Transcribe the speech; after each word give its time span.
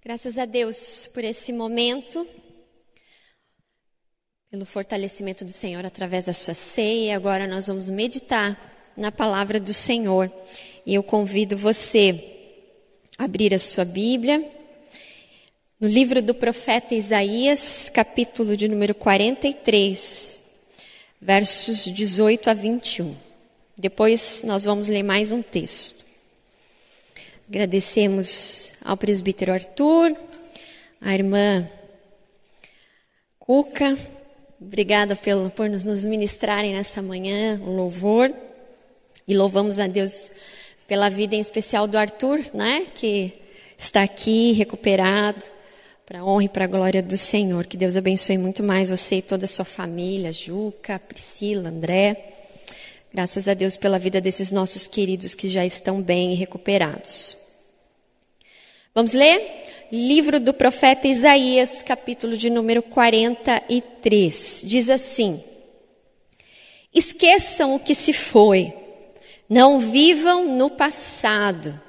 Graças 0.00 0.38
a 0.38 0.44
Deus 0.44 1.10
por 1.12 1.24
esse 1.24 1.52
momento, 1.52 2.24
pelo 4.48 4.64
fortalecimento 4.64 5.44
do 5.44 5.50
Senhor 5.50 5.84
através 5.84 6.26
da 6.26 6.32
sua 6.32 6.54
ceia. 6.54 7.16
Agora 7.16 7.48
nós 7.48 7.66
vamos 7.66 7.90
meditar 7.90 8.92
na 8.96 9.10
palavra 9.10 9.58
do 9.58 9.74
Senhor. 9.74 10.32
E 10.86 10.94
eu 10.94 11.02
convido 11.02 11.58
você 11.58 12.24
a 13.18 13.24
abrir 13.24 13.52
a 13.52 13.58
sua 13.58 13.84
Bíblia 13.84 14.48
no 15.80 15.88
livro 15.88 16.22
do 16.22 16.32
profeta 16.32 16.94
Isaías, 16.94 17.90
capítulo 17.90 18.56
de 18.56 18.68
número 18.68 18.94
43, 18.94 20.40
versos 21.20 21.84
18 21.84 22.48
a 22.48 22.54
21. 22.54 23.16
Depois 23.76 24.44
nós 24.44 24.64
vamos 24.64 24.88
ler 24.88 25.02
mais 25.02 25.32
um 25.32 25.42
texto. 25.42 26.07
Agradecemos 27.48 28.74
ao 28.84 28.94
presbítero 28.94 29.54
Arthur, 29.54 30.14
à 31.00 31.14
irmã 31.14 31.66
Cuca, 33.38 33.96
obrigada 34.60 35.16
pelo, 35.16 35.48
por 35.48 35.66
nos, 35.66 35.82
nos 35.82 36.04
ministrarem 36.04 36.74
nessa 36.74 37.00
manhã 37.00 37.58
um 37.64 37.74
louvor. 37.74 38.30
E 39.26 39.34
louvamos 39.34 39.78
a 39.78 39.86
Deus 39.86 40.30
pela 40.86 41.08
vida 41.08 41.36
em 41.36 41.40
especial 41.40 41.88
do 41.88 41.96
Arthur, 41.96 42.38
né, 42.52 42.86
que 42.94 43.32
está 43.78 44.02
aqui 44.02 44.52
recuperado, 44.52 45.42
para 46.04 46.20
a 46.20 46.24
honra 46.26 46.44
e 46.44 46.48
para 46.50 46.66
a 46.66 46.68
glória 46.68 47.02
do 47.02 47.16
Senhor. 47.16 47.64
Que 47.64 47.78
Deus 47.78 47.96
abençoe 47.96 48.36
muito 48.36 48.62
mais 48.62 48.90
você 48.90 49.16
e 49.16 49.22
toda 49.22 49.46
a 49.46 49.48
sua 49.48 49.64
família, 49.64 50.30
Juca, 50.32 50.98
Priscila, 50.98 51.70
André. 51.70 52.37
Graças 53.12 53.48
a 53.48 53.54
Deus 53.54 53.74
pela 53.74 53.98
vida 53.98 54.20
desses 54.20 54.52
nossos 54.52 54.86
queridos 54.86 55.34
que 55.34 55.48
já 55.48 55.64
estão 55.64 56.02
bem 56.02 56.32
e 56.32 56.34
recuperados. 56.34 57.36
Vamos 58.94 59.14
ler? 59.14 59.86
Livro 59.90 60.38
do 60.38 60.52
profeta 60.52 61.08
Isaías, 61.08 61.82
capítulo 61.82 62.36
de 62.36 62.50
número 62.50 62.82
43. 62.82 64.62
Diz 64.66 64.90
assim: 64.90 65.42
Esqueçam 66.94 67.74
o 67.74 67.80
que 67.80 67.94
se 67.94 68.12
foi, 68.12 68.74
não 69.48 69.78
vivam 69.78 70.54
no 70.54 70.68
passado. 70.68 71.80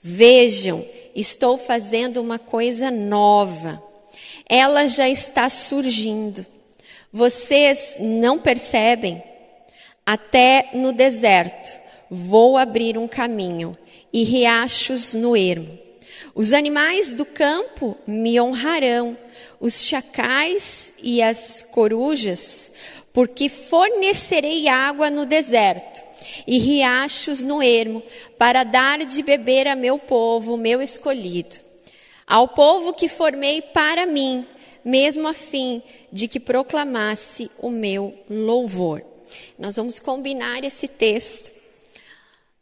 Vejam, 0.00 0.86
estou 1.16 1.58
fazendo 1.58 2.20
uma 2.20 2.38
coisa 2.38 2.92
nova. 2.92 3.82
Ela 4.48 4.86
já 4.86 5.08
está 5.08 5.48
surgindo. 5.48 6.46
Vocês 7.12 7.96
não 8.00 8.38
percebem? 8.38 9.29
Até 10.04 10.70
no 10.74 10.92
deserto 10.92 11.78
vou 12.10 12.58
abrir 12.58 12.98
um 12.98 13.06
caminho 13.06 13.76
e 14.12 14.24
riachos 14.24 15.14
no 15.14 15.36
ermo. 15.36 15.78
Os 16.34 16.52
animais 16.52 17.14
do 17.14 17.24
campo 17.24 17.96
me 18.06 18.40
honrarão, 18.40 19.16
os 19.58 19.84
chacais 19.84 20.92
e 21.02 21.22
as 21.22 21.62
corujas, 21.70 22.72
porque 23.12 23.48
fornecerei 23.48 24.68
água 24.68 25.10
no 25.10 25.26
deserto 25.26 26.02
e 26.46 26.58
riachos 26.58 27.44
no 27.44 27.62
ermo, 27.62 28.02
para 28.38 28.64
dar 28.64 29.04
de 29.04 29.22
beber 29.22 29.66
a 29.66 29.74
meu 29.74 29.98
povo, 29.98 30.56
meu 30.56 30.80
escolhido, 30.80 31.56
ao 32.26 32.48
povo 32.48 32.92
que 32.92 33.08
formei 33.08 33.60
para 33.60 34.06
mim, 34.06 34.46
mesmo 34.84 35.26
a 35.26 35.34
fim 35.34 35.82
de 36.12 36.28
que 36.28 36.38
proclamasse 36.38 37.50
o 37.58 37.70
meu 37.70 38.14
louvor. 38.28 39.09
Nós 39.58 39.76
vamos 39.76 39.98
combinar 39.98 40.64
esse 40.64 40.88
texto 40.88 41.60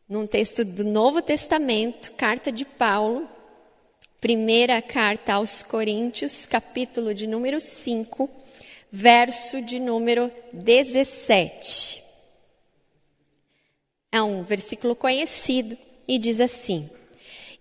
num 0.09 0.27
texto 0.27 0.65
do 0.65 0.85
Novo 0.85 1.21
Testamento, 1.21 2.13
carta 2.13 2.51
de 2.51 2.65
Paulo, 2.65 3.29
primeira 4.21 4.81
carta 4.81 5.35
aos 5.35 5.63
Coríntios, 5.63 6.47
capítulo 6.47 7.13
de 7.13 7.27
número 7.27 7.61
5, 7.61 8.29
verso 8.91 9.61
de 9.61 9.79
número 9.79 10.33
17. 10.53 12.03
É 14.11 14.23
um 14.23 14.43
versículo 14.43 14.97
conhecido 14.97 15.77
e 16.07 16.19
diz 16.19 16.41
assim: 16.41 16.89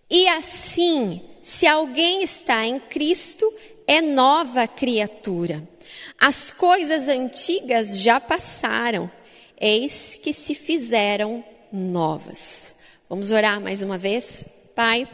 E 0.09 0.27
assim, 0.29 1.21
se 1.41 1.67
alguém 1.67 2.23
está 2.23 2.65
em 2.65 2.79
Cristo, 2.79 3.53
é 3.85 4.01
nova 4.01 4.67
criatura. 4.67 5.67
As 6.19 6.49
coisas 6.49 7.07
antigas 7.07 7.99
já 7.99 8.19
passaram, 8.19 9.09
eis 9.59 10.19
que 10.21 10.33
se 10.33 10.55
fizeram 10.55 11.43
novas. 11.71 12.75
Vamos 13.07 13.31
orar 13.31 13.61
mais 13.61 13.83
uma 13.83 13.99
vez? 13.99 14.43
Pai, 14.73 15.07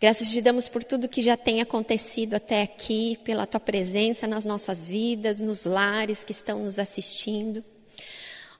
graças 0.00 0.30
te 0.30 0.42
damos 0.42 0.68
por 0.68 0.82
tudo 0.82 1.08
que 1.08 1.22
já 1.22 1.36
tem 1.36 1.60
acontecido 1.60 2.34
até 2.34 2.62
aqui, 2.62 3.16
pela 3.22 3.46
tua 3.46 3.60
presença 3.60 4.26
nas 4.26 4.44
nossas 4.44 4.88
vidas, 4.88 5.40
nos 5.40 5.64
lares 5.64 6.24
que 6.24 6.32
estão 6.32 6.64
nos 6.64 6.80
assistindo. 6.80 7.64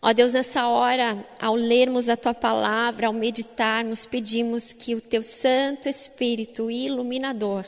Ó 0.00 0.12
Deus, 0.12 0.32
nessa 0.32 0.69
hora, 0.69 1.26
ao 1.41 1.56
lermos 1.56 2.09
a 2.09 2.16
tua 2.16 2.34
palavra, 2.34 3.09
ao 3.09 3.12
meditarmos, 3.12 4.06
pedimos 4.06 4.72
que 4.72 4.94
o 4.94 5.00
teu 5.00 5.25
Santo 5.25 5.88
Espírito 5.88 6.71
iluminador 6.71 7.65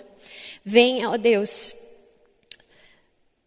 venha, 0.65 1.11
ó 1.11 1.17
Deus, 1.17 1.75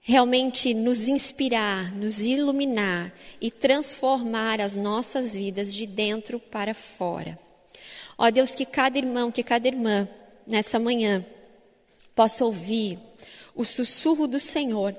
realmente 0.10 0.74
nos 0.74 1.08
inspirar, 1.08 1.94
nos 1.96 2.22
iluminar 2.22 3.14
e 3.40 3.52
transformar 3.52 4.60
as 4.60 4.76
nossas 4.76 5.36
vidas 5.36 5.72
de 5.72 5.86
dentro 5.86 6.40
para 6.40 6.74
fora. 6.74 7.38
Ó 8.18 8.28
Deus, 8.32 8.56
que 8.56 8.66
cada 8.66 8.98
irmão, 8.98 9.32
que 9.32 9.44
cada 9.44 9.68
irmã, 9.68 10.10
nessa 10.48 10.80
manhã, 10.80 11.24
possa 12.16 12.44
ouvir 12.44 12.98
o 13.54 13.64
sussurro 13.64 14.26
do 14.26 14.40
Senhor 14.40 14.96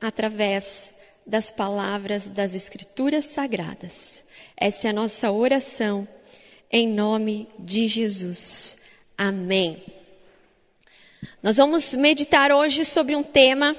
através 0.00 0.92
das 1.24 1.52
palavras 1.52 2.28
das 2.28 2.52
Escrituras 2.52 3.26
Sagradas. 3.26 4.24
Essa 4.56 4.88
é 4.88 4.90
a 4.90 4.94
nossa 4.94 5.30
oração, 5.30 6.08
em 6.72 6.88
nome 6.88 7.46
de 7.56 7.86
Jesus. 7.86 8.78
Amém. 9.16 9.80
Nós 11.40 11.58
vamos 11.58 11.94
meditar 11.94 12.50
hoje 12.50 12.84
sobre 12.84 13.14
um 13.14 13.22
tema, 13.22 13.76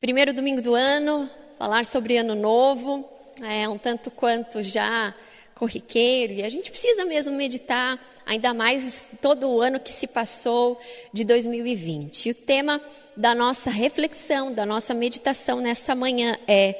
primeiro 0.00 0.32
domingo 0.34 0.60
do 0.60 0.74
ano, 0.74 1.28
falar 1.58 1.86
sobre 1.86 2.18
ano 2.18 2.34
novo, 2.34 3.08
é 3.42 3.68
um 3.68 3.78
tanto 3.78 4.10
quanto 4.10 4.62
já 4.62 5.14
corriqueiro, 5.54 6.34
e 6.34 6.42
a 6.42 6.50
gente 6.50 6.70
precisa 6.70 7.04
mesmo 7.06 7.34
meditar, 7.34 7.98
ainda 8.26 8.52
mais 8.52 9.08
todo 9.22 9.48
o 9.48 9.60
ano 9.60 9.80
que 9.80 9.92
se 9.92 10.06
passou 10.06 10.78
de 11.12 11.24
2020. 11.24 12.26
E 12.26 12.30
o 12.30 12.34
tema 12.34 12.80
da 13.16 13.34
nossa 13.34 13.70
reflexão, 13.70 14.52
da 14.52 14.66
nossa 14.66 14.92
meditação 14.92 15.60
nessa 15.60 15.94
manhã 15.94 16.38
é: 16.46 16.78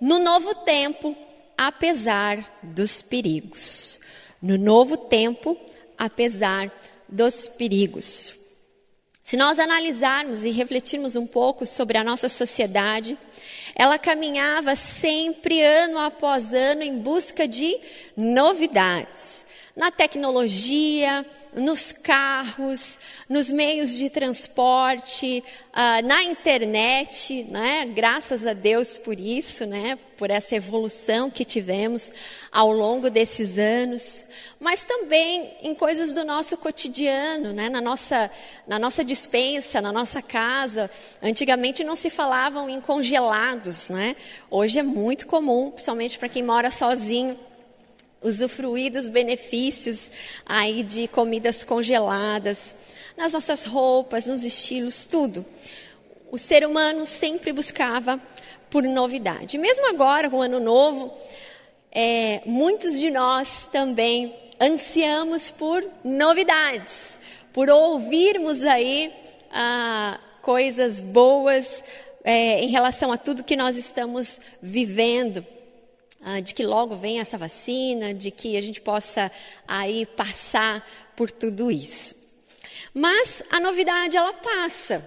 no 0.00 0.18
novo 0.18 0.54
tempo, 0.56 1.16
apesar 1.56 2.58
dos 2.62 3.00
perigos. 3.00 4.00
No 4.42 4.58
novo 4.58 4.96
tempo, 4.96 5.56
apesar 5.96 6.70
dos 7.08 7.46
perigos. 7.46 8.35
Se 9.26 9.36
nós 9.36 9.58
analisarmos 9.58 10.44
e 10.44 10.52
refletirmos 10.52 11.16
um 11.16 11.26
pouco 11.26 11.66
sobre 11.66 11.98
a 11.98 12.04
nossa 12.04 12.28
sociedade, 12.28 13.18
ela 13.74 13.98
caminhava 13.98 14.76
sempre 14.76 15.60
ano 15.60 15.98
após 15.98 16.54
ano 16.54 16.84
em 16.84 16.96
busca 16.96 17.48
de 17.48 17.76
novidades 18.16 19.44
na 19.76 19.90
tecnologia, 19.90 21.24
nos 21.54 21.92
carros, 21.92 22.98
nos 23.28 23.50
meios 23.50 23.96
de 23.96 24.08
transporte, 24.08 25.44
uh, 25.70 26.06
na 26.06 26.22
internet, 26.22 27.44
né? 27.50 27.84
Graças 27.86 28.46
a 28.46 28.54
Deus 28.54 28.96
por 28.96 29.20
isso, 29.20 29.66
né? 29.66 29.98
Por 30.16 30.30
essa 30.30 30.56
evolução 30.56 31.30
que 31.30 31.44
tivemos 31.44 32.10
ao 32.50 32.72
longo 32.72 33.10
desses 33.10 33.58
anos, 33.58 34.26
mas 34.58 34.86
também 34.86 35.52
em 35.62 35.74
coisas 35.74 36.14
do 36.14 36.24
nosso 36.24 36.56
cotidiano, 36.56 37.52
né? 37.52 37.68
Na 37.68 37.82
nossa, 37.82 38.30
na 38.66 38.78
nossa 38.78 39.04
dispensa, 39.04 39.82
na 39.82 39.92
nossa 39.92 40.22
casa. 40.22 40.90
Antigamente 41.22 41.84
não 41.84 41.96
se 41.96 42.08
falavam 42.08 42.68
em 42.70 42.80
congelados, 42.80 43.90
né? 43.90 44.16
Hoje 44.50 44.78
é 44.78 44.82
muito 44.82 45.26
comum, 45.26 45.70
principalmente 45.70 46.18
para 46.18 46.30
quem 46.30 46.42
mora 46.42 46.70
sozinho 46.70 47.38
usufruir 48.26 48.92
dos 48.92 49.06
benefícios 49.06 50.10
aí 50.44 50.82
de 50.82 51.06
comidas 51.08 51.62
congeladas, 51.62 52.74
nas 53.16 53.32
nossas 53.32 53.64
roupas, 53.64 54.26
nos 54.26 54.44
estilos, 54.44 55.04
tudo. 55.04 55.46
O 56.30 56.36
ser 56.36 56.66
humano 56.66 57.06
sempre 57.06 57.52
buscava 57.52 58.20
por 58.68 58.82
novidade. 58.82 59.56
Mesmo 59.56 59.88
agora, 59.88 60.28
com 60.28 60.38
o 60.38 60.42
ano 60.42 60.60
novo, 60.60 61.16
é, 61.90 62.42
muitos 62.44 62.98
de 62.98 63.10
nós 63.10 63.68
também 63.72 64.34
ansiamos 64.60 65.50
por 65.50 65.86
novidades, 66.04 67.18
por 67.52 67.70
ouvirmos 67.70 68.64
aí 68.64 69.14
ah, 69.50 70.18
coisas 70.42 71.00
boas 71.00 71.82
é, 72.24 72.62
em 72.62 72.68
relação 72.68 73.12
a 73.12 73.16
tudo 73.16 73.44
que 73.44 73.56
nós 73.56 73.76
estamos 73.76 74.40
vivendo 74.60 75.46
de 76.42 76.54
que 76.54 76.64
logo 76.64 76.96
venha 76.96 77.22
essa 77.22 77.38
vacina, 77.38 78.12
de 78.12 78.30
que 78.30 78.56
a 78.56 78.60
gente 78.60 78.80
possa 78.80 79.30
aí 79.66 80.04
passar 80.04 80.86
por 81.14 81.30
tudo 81.30 81.70
isso. 81.70 82.14
Mas 82.92 83.42
a 83.50 83.60
novidade 83.60 84.16
ela 84.16 84.32
passa, 84.32 85.04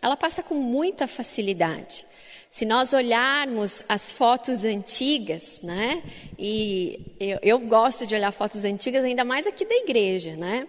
ela 0.00 0.16
passa 0.16 0.42
com 0.42 0.54
muita 0.54 1.06
facilidade. 1.06 2.06
Se 2.48 2.64
nós 2.64 2.92
olharmos 2.92 3.82
as 3.88 4.12
fotos 4.12 4.64
antigas, 4.64 5.60
né? 5.60 6.02
E 6.38 7.16
eu, 7.18 7.38
eu 7.42 7.58
gosto 7.58 8.06
de 8.06 8.14
olhar 8.14 8.30
fotos 8.30 8.64
antigas, 8.64 9.04
ainda 9.04 9.24
mais 9.24 9.46
aqui 9.46 9.64
da 9.64 9.74
igreja, 9.74 10.36
né? 10.36 10.68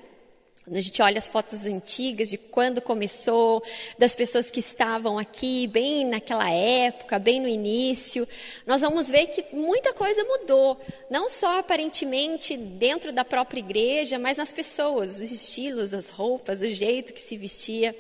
Quando 0.65 0.77
a 0.77 0.81
gente 0.81 0.99
olha 0.99 1.19
as 1.19 1.27
fotos 1.27 1.67
antigas 1.67 2.31
de 2.31 2.39
quando 2.39 2.81
começou, 2.81 3.63
das 3.99 4.15
pessoas 4.15 4.49
que 4.49 4.59
estavam 4.59 5.19
aqui 5.19 5.67
bem 5.67 6.03
naquela 6.03 6.49
época, 6.49 7.19
bem 7.19 7.39
no 7.39 7.47
início, 7.47 8.27
nós 8.65 8.81
vamos 8.81 9.07
ver 9.07 9.27
que 9.27 9.45
muita 9.55 9.93
coisa 9.93 10.23
mudou. 10.23 10.81
Não 11.07 11.29
só 11.29 11.59
aparentemente 11.59 12.57
dentro 12.57 13.11
da 13.11 13.23
própria 13.23 13.59
igreja, 13.59 14.17
mas 14.17 14.37
nas 14.37 14.51
pessoas, 14.51 15.19
os 15.19 15.31
estilos, 15.31 15.93
as 15.93 16.09
roupas, 16.09 16.61
o 16.61 16.67
jeito 16.69 17.13
que 17.13 17.21
se 17.21 17.37
vestia 17.37 17.95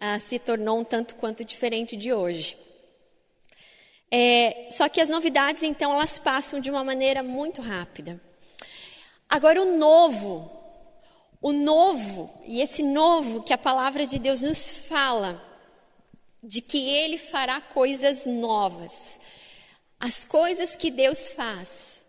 uh, 0.00 0.20
se 0.20 0.40
tornou 0.40 0.80
um 0.80 0.84
tanto 0.84 1.14
quanto 1.14 1.44
diferente 1.44 1.96
de 1.96 2.12
hoje. 2.12 2.56
É, 4.10 4.66
só 4.72 4.88
que 4.88 5.00
as 5.00 5.08
novidades, 5.08 5.62
então, 5.62 5.94
elas 5.94 6.18
passam 6.18 6.58
de 6.58 6.68
uma 6.68 6.82
maneira 6.82 7.22
muito 7.22 7.62
rápida. 7.62 8.20
Agora, 9.28 9.62
o 9.62 9.78
novo 9.78 10.61
o 11.42 11.52
novo, 11.52 12.32
e 12.44 12.60
esse 12.60 12.84
novo 12.84 13.42
que 13.42 13.52
a 13.52 13.58
palavra 13.58 14.06
de 14.06 14.16
Deus 14.16 14.42
nos 14.42 14.70
fala, 14.70 15.42
de 16.40 16.60
que 16.60 16.88
Ele 16.88 17.18
fará 17.18 17.60
coisas 17.60 18.24
novas. 18.24 19.18
As 19.98 20.24
coisas 20.24 20.76
que 20.76 20.88
Deus 20.88 21.28
faz 21.30 22.04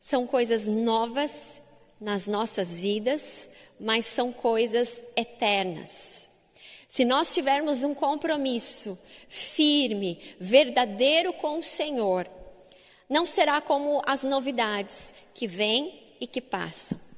são 0.00 0.26
coisas 0.26 0.66
novas 0.66 1.62
nas 2.00 2.26
nossas 2.26 2.80
vidas, 2.80 3.48
mas 3.78 4.04
são 4.04 4.32
coisas 4.32 5.02
eternas. 5.14 6.28
Se 6.88 7.04
nós 7.04 7.32
tivermos 7.32 7.84
um 7.84 7.94
compromisso 7.94 8.98
firme, 9.28 10.18
verdadeiro 10.40 11.32
com 11.32 11.60
o 11.60 11.62
Senhor, 11.62 12.28
não 13.08 13.24
será 13.24 13.60
como 13.60 14.02
as 14.04 14.24
novidades 14.24 15.14
que 15.32 15.46
vêm 15.46 16.16
e 16.20 16.26
que 16.26 16.40
passam 16.40 17.11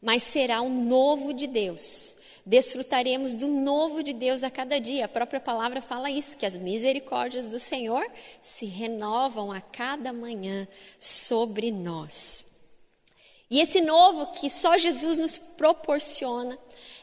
mas 0.00 0.22
será 0.22 0.62
um 0.62 0.84
novo 0.84 1.32
de 1.32 1.46
Deus. 1.46 2.16
Desfrutaremos 2.46 3.34
do 3.34 3.48
novo 3.48 4.02
de 4.02 4.14
Deus 4.14 4.42
a 4.42 4.50
cada 4.50 4.80
dia. 4.80 5.04
A 5.04 5.08
própria 5.08 5.40
palavra 5.40 5.82
fala 5.82 6.10
isso, 6.10 6.36
que 6.36 6.46
as 6.46 6.56
misericórdias 6.56 7.50
do 7.50 7.58
Senhor 7.58 8.06
se 8.40 8.64
renovam 8.64 9.52
a 9.52 9.60
cada 9.60 10.12
manhã 10.12 10.66
sobre 10.98 11.70
nós. 11.70 12.44
E 13.50 13.60
esse 13.60 13.80
novo 13.80 14.32
que 14.32 14.48
só 14.48 14.78
Jesus 14.78 15.18
nos 15.18 15.36
proporciona 15.36 16.58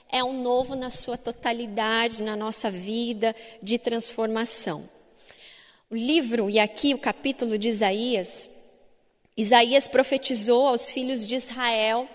é 0.09 0.24
um 0.24 0.41
novo 0.41 0.75
na 0.75 0.89
sua 0.89 1.18
totalidade, 1.18 2.24
na 2.24 2.36
nossa 2.36 2.71
vida 2.71 3.36
de 3.62 3.77
transformação. 3.77 4.89
O 5.89 5.95
livro, 5.95 6.50
e 6.50 6.57
aqui 6.57 6.94
o 6.94 7.00
capítulo 7.00 7.57
de 7.57 7.68
Isaías, 7.68 8.50
Isaías 9.38 9.88
profetizou 9.88 10.68
aos 10.68 10.89
filhos 10.89 11.27
de 11.27 11.36
Israel 11.36 12.09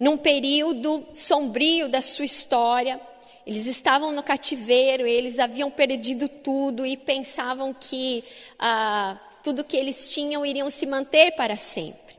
num 0.00 0.16
período 0.16 1.06
sombrio 1.12 1.86
da 1.86 2.00
sua 2.00 2.24
história. 2.24 2.98
Eles 3.46 3.66
estavam 3.66 4.10
no 4.12 4.22
cativeiro, 4.22 5.06
eles 5.06 5.38
haviam 5.38 5.70
perdido 5.70 6.26
tudo 6.26 6.86
e 6.86 6.96
pensavam 6.96 7.74
que 7.74 8.24
ah, 8.58 9.18
tudo 9.42 9.64
que 9.64 9.76
eles 9.76 10.08
tinham 10.08 10.44
iriam 10.44 10.70
se 10.70 10.86
manter 10.86 11.32
para 11.32 11.56
sempre. 11.56 12.16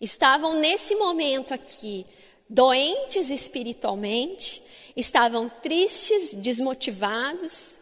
Estavam 0.00 0.54
nesse 0.54 0.96
momento 0.96 1.54
aqui, 1.54 2.04
doentes 2.48 3.30
espiritualmente, 3.30 4.60
estavam 4.96 5.48
tristes, 5.48 6.34
desmotivados 6.34 7.80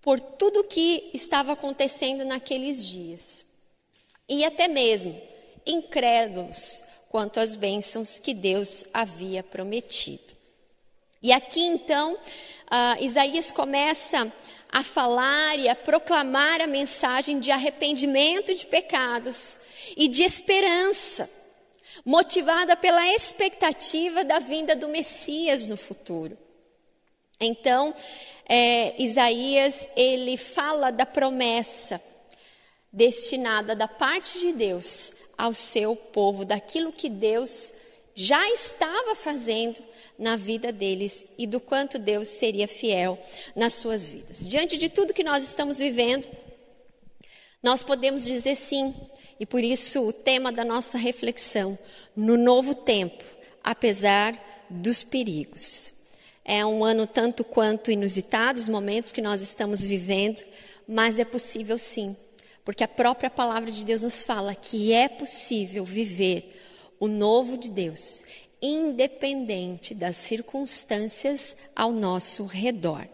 por 0.00 0.18
tudo 0.18 0.64
que 0.64 1.10
estava 1.14 1.52
acontecendo 1.52 2.24
naqueles 2.24 2.84
dias. 2.84 3.44
E 4.28 4.44
até 4.44 4.66
mesmo 4.66 5.20
incrédulos 5.64 6.82
quanto 7.08 7.40
às 7.40 7.54
bênçãos 7.54 8.18
que 8.18 8.34
Deus 8.34 8.84
havia 8.92 9.42
prometido. 9.42 10.36
E 11.22 11.32
aqui 11.32 11.60
então, 11.60 12.14
uh, 12.14 13.02
Isaías 13.02 13.50
começa 13.50 14.32
a 14.70 14.84
falar 14.84 15.58
e 15.58 15.68
a 15.68 15.74
proclamar 15.74 16.60
a 16.60 16.66
mensagem 16.66 17.40
de 17.40 17.50
arrependimento 17.50 18.54
de 18.54 18.66
pecados 18.66 19.58
e 19.96 20.06
de 20.08 20.22
esperança, 20.22 21.28
motivada 22.04 22.76
pela 22.76 23.06
expectativa 23.14 24.22
da 24.22 24.38
vinda 24.38 24.76
do 24.76 24.88
Messias 24.88 25.68
no 25.68 25.76
futuro. 25.76 26.36
Então, 27.40 27.94
é, 28.46 29.00
Isaías 29.02 29.88
ele 29.96 30.36
fala 30.36 30.90
da 30.90 31.06
promessa 31.06 32.00
destinada 32.92 33.76
da 33.76 33.86
parte 33.86 34.38
de 34.40 34.52
Deus 34.52 35.12
ao 35.38 35.54
seu 35.54 35.94
povo, 35.94 36.44
daquilo 36.44 36.90
que 36.90 37.08
Deus 37.08 37.72
já 38.12 38.50
estava 38.50 39.14
fazendo 39.14 39.80
na 40.18 40.34
vida 40.34 40.72
deles 40.72 41.24
e 41.38 41.46
do 41.46 41.60
quanto 41.60 42.00
Deus 42.00 42.26
seria 42.26 42.66
fiel 42.66 43.16
nas 43.54 43.74
suas 43.74 44.10
vidas. 44.10 44.44
Diante 44.44 44.76
de 44.76 44.88
tudo 44.88 45.14
que 45.14 45.22
nós 45.22 45.44
estamos 45.44 45.78
vivendo, 45.78 46.26
nós 47.62 47.84
podemos 47.84 48.24
dizer 48.24 48.56
sim, 48.56 48.92
e 49.38 49.46
por 49.46 49.62
isso 49.62 50.08
o 50.08 50.12
tema 50.12 50.50
da 50.50 50.64
nossa 50.64 50.98
reflexão, 50.98 51.78
no 52.16 52.36
novo 52.36 52.74
tempo, 52.74 53.22
apesar 53.62 54.66
dos 54.68 55.04
perigos. 55.04 55.92
É 56.44 56.66
um 56.66 56.84
ano 56.84 57.06
tanto 57.06 57.44
quanto 57.44 57.92
inusitado, 57.92 58.58
os 58.58 58.68
momentos 58.68 59.12
que 59.12 59.22
nós 59.22 59.40
estamos 59.40 59.84
vivendo, 59.84 60.42
mas 60.88 61.20
é 61.20 61.24
possível 61.24 61.78
sim 61.78 62.16
porque 62.64 62.84
a 62.84 62.88
própria 62.88 63.30
palavra 63.30 63.70
de 63.70 63.84
Deus 63.84 64.02
nos 64.02 64.22
fala 64.22 64.54
que 64.54 64.92
é 64.92 65.08
possível 65.08 65.84
viver 65.84 66.60
o 67.00 67.06
novo 67.06 67.56
de 67.56 67.70
Deus, 67.70 68.24
independente 68.60 69.94
das 69.94 70.16
circunstâncias 70.16 71.56
ao 71.74 71.92
nosso 71.92 72.44
redor. 72.44 73.06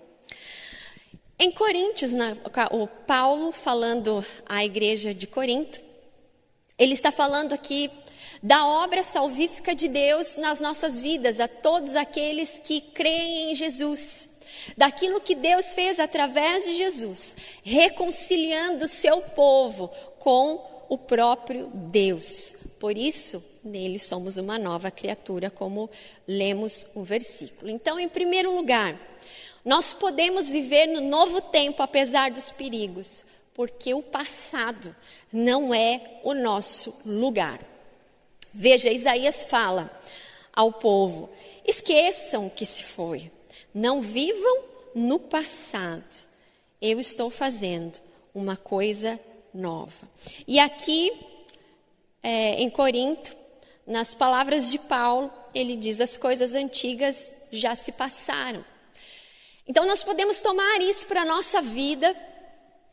Em 1.39 1.51
Coríntios, 1.51 2.13
na, 2.13 2.37
o 2.71 2.87
Paulo 2.87 3.53
falando 3.53 4.25
à 4.47 4.65
igreja 4.65 5.13
de 5.13 5.27
Corinto, 5.27 5.81
ele 6.79 6.95
está 6.95 7.13
falando 7.13 7.53
aqui 7.53 7.91
da 8.43 8.67
obra 8.67 9.03
salvífica 9.03 9.75
de 9.75 9.89
Deus 9.89 10.37
nas 10.37 10.61
nossas 10.61 11.01
vidas, 11.01 11.41
a 11.41 11.49
todos 11.49 11.97
aqueles 11.97 12.59
que 12.59 12.81
creem 12.81 13.51
em 13.51 13.55
Jesus 13.55 14.29
daquilo 14.77 15.21
que 15.21 15.35
Deus 15.35 15.73
fez 15.73 15.99
através 15.99 16.65
de 16.65 16.75
Jesus, 16.75 17.35
reconciliando 17.63 18.85
o 18.85 18.89
seu 18.89 19.21
povo 19.21 19.89
com 20.19 20.85
o 20.89 20.99
próprio 20.99 21.71
Deus. 21.75 22.55
Por 22.79 22.97
isso, 22.97 23.45
nele 23.65 23.99
somos 23.99 24.37
uma 24.37 24.59
nova 24.59 24.91
criatura, 24.91 25.51
como 25.51 25.91
lemos 26.27 26.87
o 26.95 27.03
versículo. 27.03 27.71
Então, 27.71 27.99
em 27.99 28.09
primeiro 28.09 28.55
lugar, 28.55 28.99
nós 29.65 29.95
podemos 29.95 30.51
viver 30.51 30.87
no 30.87 31.01
novo 31.01 31.41
tempo 31.41 31.83
apesar 31.83 32.31
dos 32.31 32.51
perigos, 32.51 33.25
porque 33.55 33.95
o 33.95 34.03
passado 34.03 34.95
não 35.33 35.73
é 35.73 36.21
o 36.23 36.35
nosso 36.35 36.95
lugar. 37.07 37.61
Veja, 38.53 38.91
Isaías 38.91 39.43
fala 39.45 39.91
ao 40.53 40.71
povo: 40.73 41.31
esqueçam 41.67 42.47
o 42.47 42.51
que 42.51 42.67
se 42.67 42.85
foi, 42.85 43.31
não 43.75 44.01
vivam 44.01 44.65
no 44.95 45.19
passado. 45.19 46.25
Eu 46.81 47.01
estou 47.01 47.29
fazendo 47.29 47.99
uma 48.33 48.57
coisa 48.57 49.19
nova. 49.53 50.09
E 50.47 50.61
aqui, 50.61 51.13
é, 52.23 52.55
em 52.63 52.71
Corinto, 52.71 53.35
nas 53.87 54.15
palavras 54.15 54.71
de 54.71 54.79
Paulo, 54.79 55.33
ele 55.53 55.75
diz: 55.75 56.01
as 56.01 56.17
coisas 56.17 56.55
antigas 56.55 57.33
já 57.51 57.75
se 57.75 57.91
passaram. 57.91 58.65
Então, 59.67 59.87
nós 59.87 60.05
podemos 60.05 60.41
tomar 60.41 60.81
isso 60.81 61.07
para 61.07 61.23
a 61.23 61.27
nossa 61.27 61.61
vida. 61.61 62.15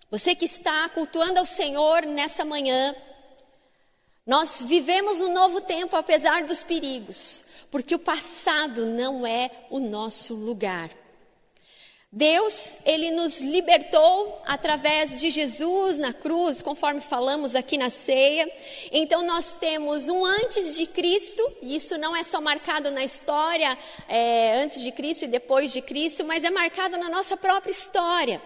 Você 0.09 0.35
que 0.35 0.45
está 0.45 0.89
cultuando 0.89 1.39
ao 1.39 1.45
Senhor 1.45 2.05
nessa 2.05 2.43
manhã, 2.43 2.95
nós 4.25 4.61
vivemos 4.61 5.21
um 5.21 5.31
novo 5.33 5.61
tempo 5.61 5.95
apesar 5.95 6.43
dos 6.43 6.63
perigos 6.63 7.45
porque 7.71 7.95
o 7.95 7.99
passado 7.99 8.85
não 8.85 9.25
é 9.25 9.49
o 9.69 9.79
nosso 9.79 10.35
lugar. 10.35 10.91
Deus, 12.13 12.77
ele 12.85 13.09
nos 13.09 13.41
libertou 13.41 14.41
através 14.45 15.21
de 15.21 15.29
Jesus 15.29 15.97
na 15.97 16.11
cruz, 16.11 16.61
conforme 16.61 16.99
falamos 16.99 17.55
aqui 17.55 17.77
na 17.77 17.89
ceia. 17.89 18.51
Então 18.91 19.23
nós 19.23 19.55
temos 19.55 20.09
um 20.09 20.25
antes 20.25 20.75
de 20.75 20.85
Cristo, 20.85 21.41
e 21.61 21.73
isso 21.73 21.97
não 21.97 22.13
é 22.13 22.21
só 22.25 22.41
marcado 22.41 22.91
na 22.91 23.01
história 23.01 23.77
é, 24.09 24.61
antes 24.61 24.81
de 24.81 24.91
Cristo 24.91 25.23
e 25.23 25.29
depois 25.29 25.71
de 25.71 25.81
Cristo, 25.81 26.25
mas 26.25 26.43
é 26.43 26.49
marcado 26.49 26.97
na 26.97 27.07
nossa 27.07 27.37
própria 27.37 27.71
história. 27.71 28.41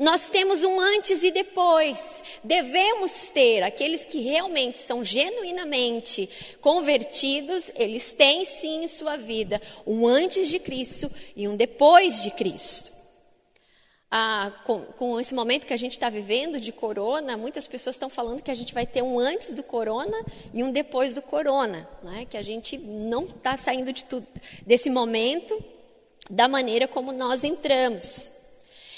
Nós 0.00 0.30
temos 0.30 0.64
um 0.64 0.80
antes 0.80 1.22
e 1.22 1.30
depois. 1.30 2.24
Devemos 2.42 3.28
ter 3.28 3.62
aqueles 3.62 4.02
que 4.02 4.18
realmente 4.20 4.78
são 4.78 5.04
genuinamente 5.04 6.26
convertidos, 6.62 7.70
eles 7.74 8.14
têm 8.14 8.46
sim 8.46 8.84
em 8.84 8.88
sua 8.88 9.18
vida 9.18 9.60
um 9.86 10.06
antes 10.06 10.48
de 10.48 10.58
Cristo 10.58 11.10
e 11.36 11.46
um 11.46 11.54
depois 11.54 12.22
de 12.22 12.30
Cristo. 12.30 12.90
Ah, 14.10 14.50
com, 14.64 14.80
com, 14.86 15.20
esse 15.20 15.34
momento 15.34 15.66
que 15.66 15.74
a 15.74 15.76
gente 15.76 15.92
está 15.92 16.08
vivendo 16.08 16.58
de 16.58 16.72
corona, 16.72 17.36
muitas 17.36 17.66
pessoas 17.66 17.94
estão 17.94 18.08
falando 18.08 18.42
que 18.42 18.50
a 18.50 18.54
gente 18.54 18.72
vai 18.72 18.86
ter 18.86 19.02
um 19.02 19.18
antes 19.18 19.52
do 19.52 19.62
corona 19.62 20.16
e 20.54 20.64
um 20.64 20.72
depois 20.72 21.14
do 21.14 21.20
corona, 21.20 21.86
né? 22.02 22.26
que 22.28 22.38
a 22.38 22.42
gente 22.42 22.78
não 22.78 23.24
está 23.24 23.54
saindo 23.54 23.92
de 23.92 24.06
tudo, 24.06 24.26
desse 24.66 24.88
momento 24.88 25.62
da 26.28 26.48
maneira 26.48 26.88
como 26.88 27.12
nós 27.12 27.44
entramos. 27.44 28.39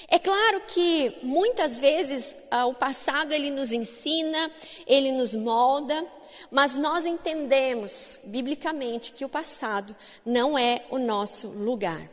É 0.09 0.19
claro 0.19 0.63
que 0.67 1.17
muitas 1.23 1.81
vezes 1.81 2.37
ah, 2.51 2.67
o 2.67 2.75
passado 2.75 3.33
ele 3.33 3.51
nos 3.51 3.73
ensina, 3.73 4.51
ele 4.87 5.13
nos 5.13 5.35
molda, 5.35 6.07
mas 6.51 6.77
nós 6.77 7.07
entendemos 7.07 8.19
biblicamente 8.25 9.13
que 9.13 9.25
o 9.25 9.29
passado 9.29 9.97
não 10.25 10.59
é 10.59 10.85
o 10.91 10.99
nosso 10.99 11.49
lugar. 11.49 12.11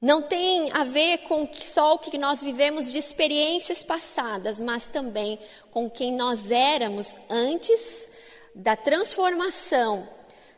Não 0.00 0.22
tem 0.22 0.70
a 0.72 0.84
ver 0.84 1.18
com 1.18 1.48
só 1.52 1.94
o 1.94 1.98
que 1.98 2.16
nós 2.18 2.42
vivemos 2.42 2.92
de 2.92 2.98
experiências 2.98 3.82
passadas, 3.82 4.60
mas 4.60 4.88
também 4.88 5.38
com 5.72 5.90
quem 5.90 6.12
nós 6.12 6.52
éramos 6.52 7.16
antes 7.28 8.08
da 8.54 8.76
transformação 8.76 10.08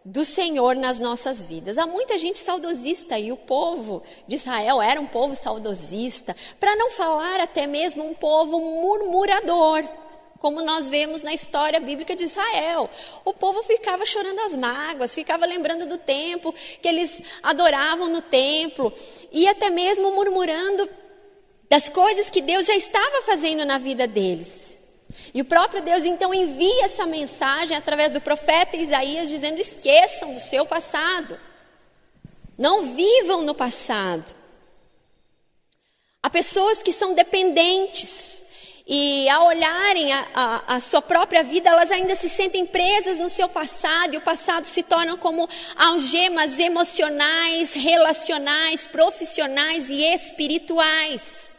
do 0.04 0.24
Senhor 0.24 0.74
nas 0.74 0.98
nossas 1.00 1.44
vidas. 1.44 1.76
Há 1.76 1.86
muita 1.86 2.16
gente 2.16 2.38
saudosista 2.38 3.18
e 3.18 3.30
o 3.30 3.36
povo 3.36 4.02
de 4.26 4.34
Israel 4.34 4.80
era 4.80 5.00
um 5.00 5.06
povo 5.06 5.34
saudosista, 5.34 6.34
para 6.58 6.74
não 6.76 6.90
falar 6.90 7.40
até 7.40 7.66
mesmo 7.66 8.04
um 8.04 8.14
povo 8.14 8.58
murmurador, 8.58 9.84
como 10.38 10.62
nós 10.62 10.88
vemos 10.88 11.22
na 11.22 11.34
história 11.34 11.78
bíblica 11.78 12.16
de 12.16 12.24
Israel. 12.24 12.88
O 13.24 13.34
povo 13.34 13.62
ficava 13.62 14.06
chorando 14.06 14.40
as 14.40 14.56
mágoas, 14.56 15.14
ficava 15.14 15.44
lembrando 15.44 15.86
do 15.86 15.98
tempo 15.98 16.54
que 16.80 16.88
eles 16.88 17.22
adoravam 17.42 18.08
no 18.08 18.22
templo 18.22 18.90
e 19.30 19.46
até 19.46 19.68
mesmo 19.68 20.12
murmurando 20.12 20.88
das 21.68 21.90
coisas 21.90 22.30
que 22.30 22.40
Deus 22.40 22.66
já 22.66 22.74
estava 22.74 23.22
fazendo 23.22 23.66
na 23.66 23.76
vida 23.76 24.08
deles. 24.08 24.79
E 25.32 25.40
o 25.40 25.44
próprio 25.44 25.82
Deus 25.82 26.04
então 26.04 26.32
envia 26.32 26.84
essa 26.84 27.06
mensagem 27.06 27.76
através 27.76 28.12
do 28.12 28.20
profeta 28.20 28.76
Isaías, 28.76 29.28
dizendo: 29.28 29.58
esqueçam 29.58 30.32
do 30.32 30.40
seu 30.40 30.66
passado, 30.66 31.38
não 32.58 32.94
vivam 32.94 33.42
no 33.42 33.54
passado. 33.54 34.34
Há 36.22 36.28
pessoas 36.28 36.82
que 36.82 36.92
são 36.92 37.14
dependentes 37.14 38.42
e, 38.92 39.28
ao 39.28 39.46
olharem 39.46 40.12
a, 40.12 40.26
a, 40.34 40.74
a, 40.74 40.80
sua 40.80 41.00
própria 41.00 41.44
vida, 41.44 41.70
elas 41.70 41.92
ainda 41.92 42.16
se 42.16 42.28
sentem 42.28 42.66
presas 42.66 43.20
no 43.20 43.30
seu 43.30 43.48
passado, 43.48 44.14
e 44.14 44.16
o 44.18 44.20
passado 44.20 44.64
se 44.64 44.82
torna 44.82 45.16
como 45.16 45.48
algemas 45.76 46.58
emocionais, 46.58 47.72
relacionais, 47.72 48.86
profissionais 48.88 49.88
e 49.88 50.02
espirituais. 50.12 51.52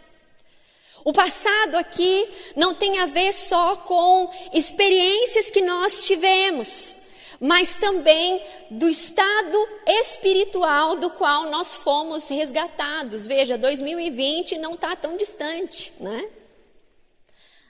O 1.03 1.11
passado 1.11 1.75
aqui 1.75 2.29
não 2.55 2.73
tem 2.73 2.99
a 2.99 3.05
ver 3.05 3.33
só 3.33 3.75
com 3.75 4.31
experiências 4.53 5.49
que 5.49 5.61
nós 5.61 6.05
tivemos, 6.05 6.97
mas 7.39 7.77
também 7.77 8.43
do 8.69 8.87
estado 8.87 9.69
espiritual 9.87 10.95
do 10.95 11.09
qual 11.09 11.45
nós 11.49 11.75
fomos 11.75 12.27
resgatados. 12.27 13.25
Veja, 13.25 13.57
2020 13.57 14.57
não 14.59 14.75
está 14.75 14.95
tão 14.95 15.17
distante, 15.17 15.91
né? 15.99 16.29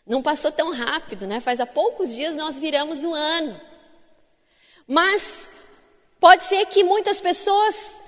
Não 0.06 0.22
passou 0.22 0.52
tão 0.52 0.72
rápido, 0.72 1.26
né? 1.26 1.40
Faz 1.40 1.62
há 1.62 1.66
poucos 1.66 2.14
dias 2.14 2.36
nós 2.36 2.60
viramos 2.60 3.04
o 3.06 3.14
ano. 3.14 3.60
Mas 4.86 5.50
pode 6.20 6.44
ser 6.44 6.66
que 6.66 6.84
muitas 6.84 7.22
pessoas 7.22 8.04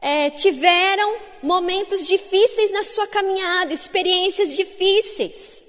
é, 0.00 0.30
tiveram 0.30 1.18
momentos 1.42 2.06
difíceis 2.06 2.72
na 2.72 2.82
sua 2.82 3.06
caminhada, 3.06 3.72
experiências 3.72 4.54
difíceis. 4.54 5.64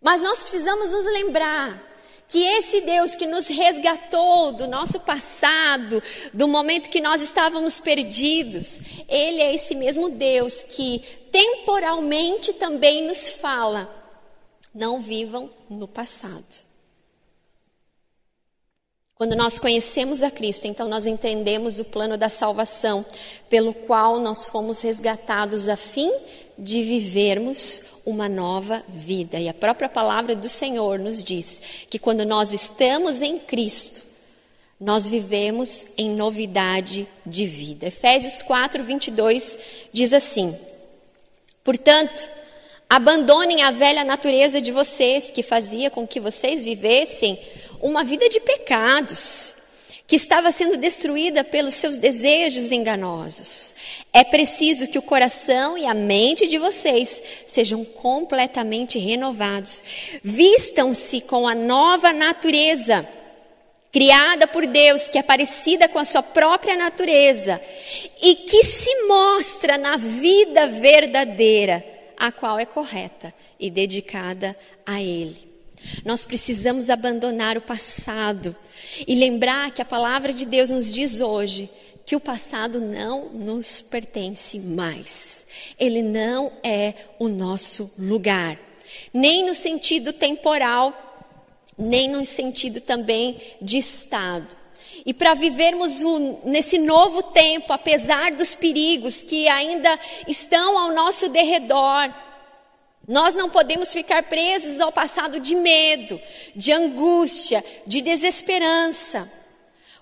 Mas 0.00 0.22
nós 0.22 0.42
precisamos 0.42 0.92
nos 0.92 1.04
lembrar 1.06 1.88
que 2.28 2.44
esse 2.44 2.82
Deus 2.82 3.14
que 3.14 3.26
nos 3.26 3.48
resgatou 3.48 4.52
do 4.52 4.68
nosso 4.68 5.00
passado, 5.00 6.02
do 6.32 6.46
momento 6.46 6.90
que 6.90 7.00
nós 7.00 7.22
estávamos 7.22 7.80
perdidos, 7.80 8.80
Ele 9.08 9.40
é 9.40 9.54
esse 9.54 9.74
mesmo 9.74 10.10
Deus 10.10 10.62
que 10.62 11.02
temporalmente 11.32 12.52
também 12.52 13.06
nos 13.06 13.30
fala: 13.30 13.90
não 14.74 15.00
vivam 15.00 15.50
no 15.70 15.88
passado. 15.88 16.67
Quando 19.18 19.34
nós 19.34 19.58
conhecemos 19.58 20.22
a 20.22 20.30
Cristo, 20.30 20.68
então 20.68 20.88
nós 20.88 21.04
entendemos 21.04 21.80
o 21.80 21.84
plano 21.84 22.16
da 22.16 22.28
salvação, 22.28 23.04
pelo 23.50 23.74
qual 23.74 24.20
nós 24.20 24.46
fomos 24.46 24.80
resgatados 24.80 25.68
a 25.68 25.76
fim 25.76 26.08
de 26.56 26.84
vivermos 26.84 27.82
uma 28.06 28.28
nova 28.28 28.80
vida. 28.88 29.40
E 29.40 29.48
a 29.48 29.52
própria 29.54 29.88
palavra 29.88 30.36
do 30.36 30.48
Senhor 30.48 31.00
nos 31.00 31.24
diz 31.24 31.60
que 31.90 31.98
quando 31.98 32.24
nós 32.24 32.52
estamos 32.52 33.20
em 33.20 33.40
Cristo, 33.40 34.02
nós 34.80 35.08
vivemos 35.08 35.84
em 35.96 36.10
novidade 36.14 37.04
de 37.26 37.44
vida. 37.44 37.88
Efésios 37.88 38.40
4, 38.42 38.84
22 38.84 39.58
diz 39.92 40.12
assim: 40.12 40.56
Portanto, 41.64 42.28
abandonem 42.88 43.62
a 43.62 43.72
velha 43.72 44.04
natureza 44.04 44.60
de 44.60 44.70
vocês, 44.70 45.28
que 45.28 45.42
fazia 45.42 45.90
com 45.90 46.06
que 46.06 46.20
vocês 46.20 46.64
vivessem 46.64 47.36
uma 47.80 48.04
vida 48.04 48.28
de 48.28 48.40
pecados, 48.40 49.54
que 50.08 50.16
estava 50.16 50.50
sendo 50.50 50.78
destruída 50.78 51.44
pelos 51.44 51.74
seus 51.74 51.98
desejos 51.98 52.72
enganosos. 52.72 53.74
É 54.10 54.24
preciso 54.24 54.86
que 54.86 54.98
o 54.98 55.02
coração 55.02 55.76
e 55.76 55.84
a 55.84 55.92
mente 55.92 56.48
de 56.48 56.56
vocês 56.56 57.22
sejam 57.46 57.84
completamente 57.84 58.98
renovados. 58.98 59.84
Vistam-se 60.24 61.20
com 61.20 61.46
a 61.46 61.54
nova 61.54 62.10
natureza, 62.10 63.06
criada 63.92 64.46
por 64.46 64.66
Deus, 64.66 65.10
que 65.10 65.18
é 65.18 65.22
parecida 65.22 65.86
com 65.88 65.98
a 65.98 66.06
sua 66.06 66.22
própria 66.22 66.74
natureza 66.74 67.60
e 68.22 68.34
que 68.34 68.64
se 68.64 69.06
mostra 69.06 69.76
na 69.76 69.98
vida 69.98 70.66
verdadeira, 70.68 71.84
a 72.16 72.32
qual 72.32 72.58
é 72.58 72.64
correta 72.64 73.34
e 73.60 73.70
dedicada 73.70 74.56
a 74.86 75.02
Ele. 75.02 75.47
Nós 76.04 76.24
precisamos 76.24 76.90
abandonar 76.90 77.56
o 77.56 77.62
passado 77.62 78.54
e 79.06 79.14
lembrar 79.14 79.70
que 79.70 79.82
a 79.82 79.84
palavra 79.84 80.32
de 80.32 80.46
Deus 80.46 80.70
nos 80.70 80.92
diz 80.92 81.20
hoje 81.20 81.70
que 82.08 82.16
o 82.16 82.20
passado 82.20 82.80
não 82.80 83.28
nos 83.28 83.82
pertence 83.82 84.58
mais. 84.58 85.46
Ele 85.78 86.02
não 86.02 86.50
é 86.62 86.94
o 87.18 87.28
nosso 87.28 87.90
lugar, 87.98 88.58
nem 89.12 89.44
no 89.44 89.54
sentido 89.54 90.12
temporal, 90.12 90.92
nem 91.76 92.08
no 92.08 92.24
sentido 92.24 92.80
também 92.80 93.38
de 93.60 93.76
estado. 93.76 94.56
E 95.04 95.12
para 95.12 95.34
vivermos 95.34 96.02
um, 96.02 96.38
nesse 96.44 96.78
novo 96.78 97.22
tempo, 97.22 97.72
apesar 97.72 98.32
dos 98.32 98.54
perigos 98.54 99.22
que 99.22 99.46
ainda 99.46 99.98
estão 100.26 100.78
ao 100.78 100.92
nosso 100.92 101.28
derredor, 101.28 102.12
nós 103.08 103.34
não 103.34 103.48
podemos 103.48 103.90
ficar 103.90 104.22
presos 104.24 104.82
ao 104.82 104.92
passado 104.92 105.40
de 105.40 105.54
medo, 105.54 106.20
de 106.54 106.70
angústia, 106.70 107.64
de 107.86 108.02
desesperança. 108.02 109.32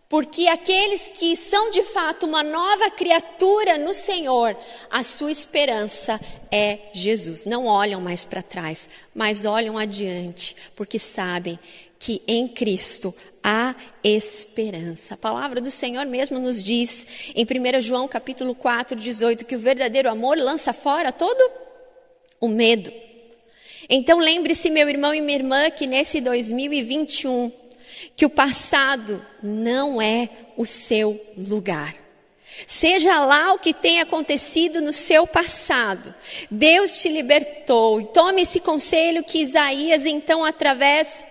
Porque 0.09 0.47
aqueles 0.49 1.09
que 1.09 1.37
são 1.37 1.71
de 1.71 1.83
fato 1.83 2.27
uma 2.27 2.43
nova 2.43 2.91
criatura 2.91 3.79
no 3.79 3.95
Senhor, 3.95 4.57
a 4.91 5.03
sua 5.05 5.31
esperança 5.31 6.21
é 6.51 6.79
Jesus. 6.93 7.47
Não 7.47 7.67
olham 7.67 8.01
mais 8.01 8.25
para 8.25 8.43
trás, 8.43 8.89
mas 9.15 9.45
olham 9.45 9.79
adiante, 9.79 10.57
porque 10.75 10.99
sabem 10.99 11.59
que 11.99 12.23
em 12.27 12.47
Cristo 12.47 13.15
há 13.43 13.75
esperança. 14.03 15.15
A 15.15 15.17
palavra 15.17 15.61
do 15.61 15.71
Senhor 15.71 16.07
mesmo 16.07 16.39
nos 16.39 16.63
diz 16.63 17.07
em 17.35 17.45
1 17.45 17.81
João 17.81 18.07
capítulo 18.07 18.55
4, 18.55 18.97
18, 18.97 19.45
que 19.45 19.57
o 19.57 19.61
verdadeiro 19.61 20.11
amor 20.11 20.37
lança 20.37 20.73
fora 20.73 21.13
todo 21.13 21.66
o 22.41 22.49
medo. 22.49 22.93
Então 23.89 24.19
lembre-se, 24.19 24.69
meu 24.71 24.89
irmão 24.89 25.15
e 25.15 25.21
minha 25.21 25.39
irmã, 25.39 25.71
que 25.71 25.87
nesse 25.87 26.21
2021, 26.21 27.53
que 28.17 28.27
o 28.27 28.31
passado 28.31 29.25
não 29.43 30.03
é 30.03 30.29
o 30.57 30.67
seu 30.67 31.21
lugar. 31.37 31.95
Seja 32.67 33.21
lá 33.25 33.53
o 33.53 33.59
que 33.59 33.75
tenha 33.75 34.03
acontecido 34.03 34.81
no 34.81 34.93
seu 34.93 35.27
passado, 35.27 36.15
Deus 36.51 37.01
te 37.01 37.09
libertou. 37.09 38.01
E 38.01 38.07
tome 38.07 38.43
esse 38.43 38.61
conselho 38.61 39.23
que 39.23 39.41
Isaías, 39.41 40.07
então, 40.07 40.45
através 40.45 41.27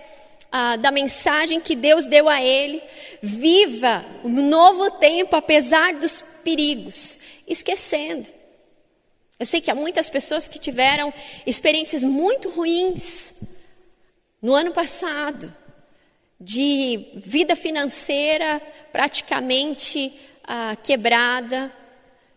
ah, 0.51 0.75
da 0.75 0.91
mensagem 0.91 1.59
que 1.59 1.75
Deus 1.75 2.05
deu 2.05 2.29
a 2.29 2.41
ele, 2.41 2.81
viva 3.21 4.05
no 4.23 4.43
novo 4.43 4.91
tempo, 4.91 5.35
apesar 5.35 5.95
dos 5.95 6.23
perigos, 6.43 7.19
esquecendo 7.47 8.29
Eu 9.39 9.45
sei 9.45 9.59
que 9.59 9.69
há 9.69 9.75
muitas 9.75 10.09
pessoas 10.09 10.47
que 10.47 10.57
tiveram 10.57 11.13
experiências 11.45 12.03
muito 12.03 12.49
ruins 12.49 13.33
no 14.41 14.53
ano 14.53 14.71
passado, 14.71 15.53
de 16.39 17.07
vida 17.15 17.55
financeira 17.55 18.61
praticamente 18.91 20.13
ah, 20.43 20.75
quebrada, 20.81 21.73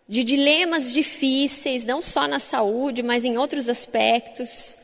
de 0.08 0.24
dilemas 0.24 0.92
difíceis, 0.92 1.84
não 1.84 2.00
só 2.00 2.26
na 2.26 2.38
saúde, 2.38 3.02
mas 3.02 3.24
em 3.24 3.36
outros 3.36 3.68
aspectos. 3.68 4.76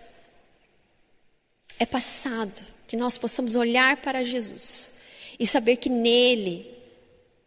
É 1.78 1.87
passado 1.87 2.62
que 2.87 2.97
nós 2.97 3.16
possamos 3.16 3.56
olhar 3.56 3.97
para 3.97 4.23
Jesus 4.23 4.94
e 5.40 5.47
saber 5.47 5.78
que 5.78 5.88
nele 5.88 6.71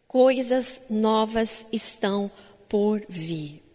coisas 0.06 0.82
novas 0.90 1.66
estão 1.72 2.30
por 2.68 3.02
vir. 3.08 3.67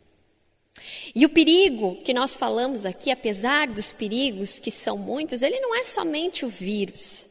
E 1.15 1.25
o 1.25 1.29
perigo 1.29 1.97
que 2.03 2.13
nós 2.13 2.35
falamos 2.35 2.85
aqui, 2.85 3.11
apesar 3.11 3.67
dos 3.67 3.91
perigos 3.91 4.59
que 4.59 4.71
são 4.71 4.97
muitos, 4.97 5.41
ele 5.41 5.59
não 5.59 5.75
é 5.75 5.83
somente 5.83 6.45
o 6.45 6.49
vírus. 6.49 7.27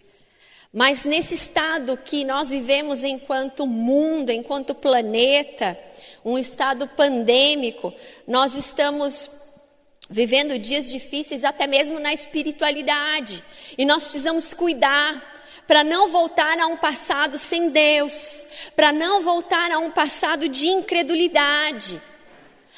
Mas 0.73 1.05
nesse 1.05 1.35
estado 1.35 1.99
que 1.99 2.25
nós 2.25 2.51
vivemos 2.51 3.05
enquanto 3.05 3.67
mundo, 3.67 4.31
enquanto 4.31 4.75
planeta, 4.75 5.79
um 6.25 6.39
estado 6.39 6.89
pandêmico, 6.89 7.93
nós 8.27 8.55
estamos 8.55 9.29
vivendo 10.09 10.59
dias 10.59 10.91
difíceis 10.91 11.45
até 11.45 11.67
mesmo 11.67 12.01
na 12.01 12.13
espiritualidade. 12.13 13.43
E 13.77 13.85
nós 13.85 14.05
precisamos 14.05 14.55
cuidar 14.55 15.31
para 15.67 15.85
não 15.85 16.09
voltar 16.09 16.59
a 16.59 16.67
um 16.67 16.77
passado 16.77 17.39
sem 17.39 17.69
Deus, 17.69 18.47
para 18.75 18.93
não 18.93 19.23
voltar 19.23 19.71
a 19.71 19.79
um 19.79 19.91
passado 19.91 20.49
de 20.49 20.69
incredulidade. 20.69 22.01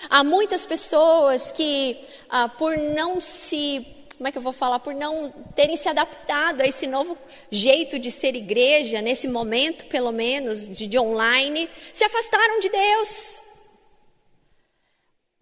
Há 0.08 0.24
muitas 0.24 0.64
pessoas 0.66 1.52
que, 1.52 1.98
ah, 2.28 2.48
por 2.48 2.76
não 2.76 3.20
se, 3.20 3.86
como 4.16 4.28
é 4.28 4.32
que 4.32 4.38
eu 4.38 4.42
vou 4.42 4.52
falar, 4.52 4.78
por 4.80 4.94
não 4.94 5.32
terem 5.54 5.76
se 5.76 5.88
adaptado 5.88 6.60
a 6.60 6.66
esse 6.66 6.86
novo 6.86 7.16
jeito 7.50 7.98
de 7.98 8.10
ser 8.10 8.34
igreja, 8.34 9.00
nesse 9.00 9.28
momento, 9.28 9.86
pelo 9.86 10.12
menos, 10.12 10.68
de, 10.68 10.86
de 10.86 10.98
online, 10.98 11.68
se 11.92 12.04
afastaram 12.04 12.60
de 12.60 12.68
Deus. 12.68 13.43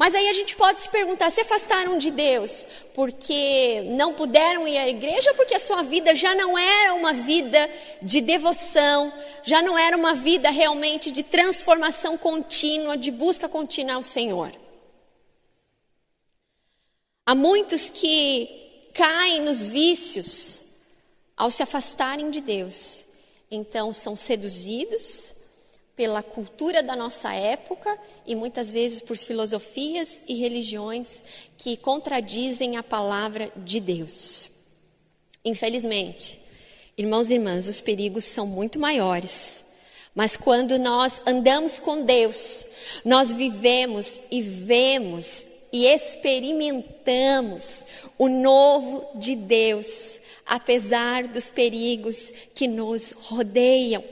Mas 0.02 0.16
aí 0.16 0.28
a 0.28 0.32
gente 0.32 0.56
pode 0.56 0.80
se 0.80 0.88
perguntar: 0.88 1.30
se 1.30 1.42
afastaram 1.42 1.96
de 1.96 2.10
Deus 2.10 2.66
porque 2.92 3.82
não 3.82 4.12
puderam 4.12 4.66
ir 4.66 4.76
à 4.76 4.88
igreja 4.88 5.30
ou 5.30 5.36
porque 5.36 5.54
a 5.54 5.60
sua 5.60 5.84
vida 5.84 6.12
já 6.12 6.34
não 6.34 6.58
era 6.58 6.92
uma 6.92 7.12
vida 7.12 7.70
de 8.02 8.20
devoção, 8.20 9.12
já 9.44 9.62
não 9.62 9.78
era 9.78 9.96
uma 9.96 10.12
vida 10.12 10.50
realmente 10.50 11.12
de 11.12 11.22
transformação 11.22 12.18
contínua, 12.18 12.96
de 12.96 13.12
busca 13.12 13.48
contínua 13.48 13.94
ao 13.94 14.02
Senhor? 14.02 14.50
Há 17.24 17.36
muitos 17.36 17.88
que 17.88 18.88
caem 18.92 19.40
nos 19.40 19.68
vícios 19.68 20.64
ao 21.36 21.48
se 21.48 21.62
afastarem 21.62 22.28
de 22.28 22.40
Deus, 22.40 23.06
então 23.48 23.92
são 23.92 24.16
seduzidos 24.16 25.32
pela 25.96 26.22
cultura 26.22 26.82
da 26.82 26.96
nossa 26.96 27.32
época 27.34 27.98
e 28.26 28.34
muitas 28.34 28.70
vezes 28.70 29.00
por 29.00 29.16
filosofias 29.16 30.22
e 30.26 30.34
religiões 30.34 31.24
que 31.56 31.76
contradizem 31.76 32.76
a 32.76 32.82
palavra 32.82 33.52
de 33.56 33.78
Deus. 33.78 34.50
Infelizmente, 35.44 36.40
irmãos 36.96 37.30
e 37.30 37.34
irmãs, 37.34 37.66
os 37.66 37.80
perigos 37.80 38.24
são 38.24 38.46
muito 38.46 38.78
maiores. 38.78 39.64
Mas 40.14 40.36
quando 40.36 40.78
nós 40.78 41.22
andamos 41.26 41.78
com 41.78 42.04
Deus, 42.04 42.66
nós 43.04 43.32
vivemos 43.32 44.20
e 44.30 44.42
vemos 44.42 45.46
e 45.72 45.86
experimentamos 45.86 47.86
o 48.18 48.28
novo 48.28 49.08
de 49.14 49.34
Deus, 49.34 50.20
apesar 50.46 51.26
dos 51.26 51.48
perigos 51.48 52.30
que 52.54 52.68
nos 52.68 53.12
rodeiam. 53.12 54.04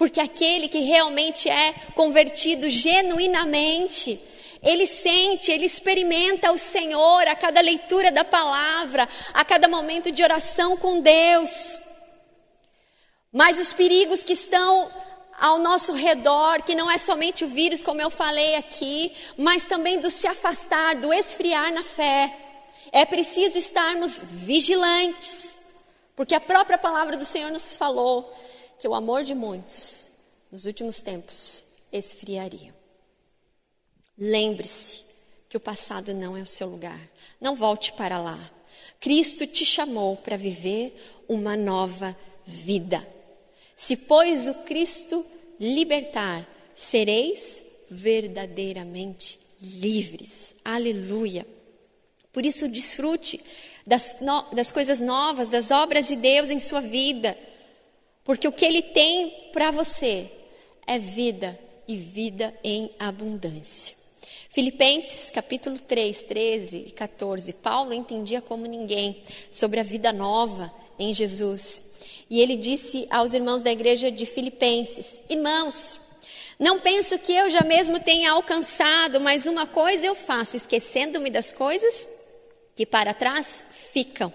Porque 0.00 0.18
aquele 0.18 0.66
que 0.66 0.78
realmente 0.78 1.46
é 1.46 1.74
convertido 1.94 2.70
genuinamente, 2.70 4.18
ele 4.62 4.86
sente, 4.86 5.52
ele 5.52 5.66
experimenta 5.66 6.50
o 6.52 6.56
Senhor 6.56 7.28
a 7.28 7.36
cada 7.36 7.60
leitura 7.60 8.10
da 8.10 8.24
palavra, 8.24 9.06
a 9.34 9.44
cada 9.44 9.68
momento 9.68 10.10
de 10.10 10.22
oração 10.22 10.74
com 10.74 11.02
Deus. 11.02 11.78
Mas 13.30 13.58
os 13.58 13.74
perigos 13.74 14.22
que 14.22 14.32
estão 14.32 14.90
ao 15.38 15.58
nosso 15.58 15.92
redor, 15.92 16.62
que 16.62 16.74
não 16.74 16.90
é 16.90 16.96
somente 16.96 17.44
o 17.44 17.48
vírus, 17.48 17.82
como 17.82 18.00
eu 18.00 18.08
falei 18.08 18.54
aqui, 18.54 19.12
mas 19.36 19.66
também 19.66 20.00
do 20.00 20.08
se 20.08 20.26
afastar, 20.26 20.96
do 20.96 21.12
esfriar 21.12 21.74
na 21.74 21.84
fé. 21.84 22.34
É 22.90 23.04
preciso 23.04 23.58
estarmos 23.58 24.18
vigilantes, 24.24 25.60
porque 26.16 26.34
a 26.34 26.40
própria 26.40 26.78
palavra 26.78 27.18
do 27.18 27.24
Senhor 27.26 27.50
nos 27.50 27.76
falou 27.76 28.34
que 28.80 28.88
o 28.88 28.94
amor 28.94 29.24
de 29.24 29.34
muitos, 29.34 30.08
nos 30.50 30.64
últimos 30.64 31.02
tempos, 31.02 31.66
esfriaria. 31.92 32.74
Lembre-se 34.16 35.04
que 35.50 35.56
o 35.58 35.60
passado 35.60 36.14
não 36.14 36.34
é 36.34 36.40
o 36.40 36.46
seu 36.46 36.66
lugar. 36.66 36.98
Não 37.38 37.54
volte 37.54 37.92
para 37.92 38.18
lá. 38.18 38.50
Cristo 38.98 39.46
te 39.46 39.66
chamou 39.66 40.16
para 40.16 40.38
viver 40.38 40.96
uma 41.28 41.58
nova 41.58 42.16
vida. 42.46 43.06
Se, 43.76 43.96
pois, 43.96 44.48
o 44.48 44.54
Cristo 44.54 45.26
libertar, 45.60 46.48
sereis 46.72 47.62
verdadeiramente 47.90 49.38
livres. 49.60 50.56
Aleluia. 50.64 51.46
Por 52.32 52.46
isso, 52.46 52.66
desfrute 52.66 53.42
das, 53.86 54.16
no, 54.22 54.50
das 54.54 54.72
coisas 54.72 55.02
novas, 55.02 55.50
das 55.50 55.70
obras 55.70 56.08
de 56.08 56.16
Deus 56.16 56.48
em 56.48 56.58
sua 56.58 56.80
vida. 56.80 57.36
Porque 58.30 58.46
o 58.46 58.52
que 58.52 58.64
Ele 58.64 58.80
tem 58.80 59.48
para 59.52 59.72
você 59.72 60.30
é 60.86 61.00
vida 61.00 61.58
e 61.88 61.96
vida 61.96 62.54
em 62.62 62.88
abundância. 62.96 63.96
Filipenses 64.50 65.32
capítulo 65.32 65.76
3, 65.80 66.22
13 66.22 66.84
e 66.86 66.90
14. 66.92 67.52
Paulo 67.54 67.92
entendia 67.92 68.40
como 68.40 68.66
ninguém 68.66 69.20
sobre 69.50 69.80
a 69.80 69.82
vida 69.82 70.12
nova 70.12 70.72
em 70.96 71.12
Jesus. 71.12 71.82
E 72.30 72.40
ele 72.40 72.54
disse 72.54 73.04
aos 73.10 73.34
irmãos 73.34 73.64
da 73.64 73.72
igreja 73.72 74.12
de 74.12 74.24
Filipenses: 74.26 75.24
Irmãos, 75.28 76.00
não 76.56 76.78
penso 76.78 77.18
que 77.18 77.32
eu 77.32 77.50
já 77.50 77.64
mesmo 77.64 77.98
tenha 77.98 78.30
alcançado, 78.30 79.20
mas 79.20 79.46
uma 79.46 79.66
coisa 79.66 80.06
eu 80.06 80.14
faço, 80.14 80.56
esquecendo-me 80.56 81.30
das 81.30 81.50
coisas 81.50 82.06
que 82.76 82.86
para 82.86 83.12
trás 83.12 83.64
ficam. 83.92 84.32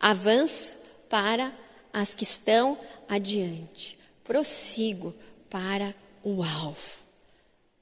Avanço 0.00 0.72
para 1.06 1.52
as 1.92 2.14
que 2.14 2.24
estão 2.24 2.78
adiante. 3.10 3.98
Prossigo 4.24 5.12
para 5.50 5.94
o 6.22 6.42
alvo. 6.42 7.00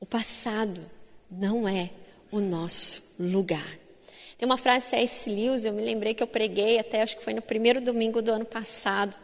O 0.00 0.06
passado 0.06 0.80
não 1.30 1.68
é 1.68 1.90
o 2.32 2.40
nosso 2.40 3.02
lugar. 3.20 3.78
Tem 4.38 4.46
uma 4.46 4.56
frase 4.56 4.86
de 4.86 4.90
C.S. 4.90 5.28
Lewis, 5.30 5.64
eu 5.64 5.72
me 5.72 5.82
lembrei 5.82 6.14
que 6.14 6.22
eu 6.22 6.26
preguei 6.26 6.78
até, 6.78 7.02
acho 7.02 7.16
que 7.16 7.24
foi 7.24 7.34
no 7.34 7.42
primeiro 7.42 7.80
domingo 7.80 8.22
do 8.22 8.32
ano 8.32 8.44
passado. 8.44 9.16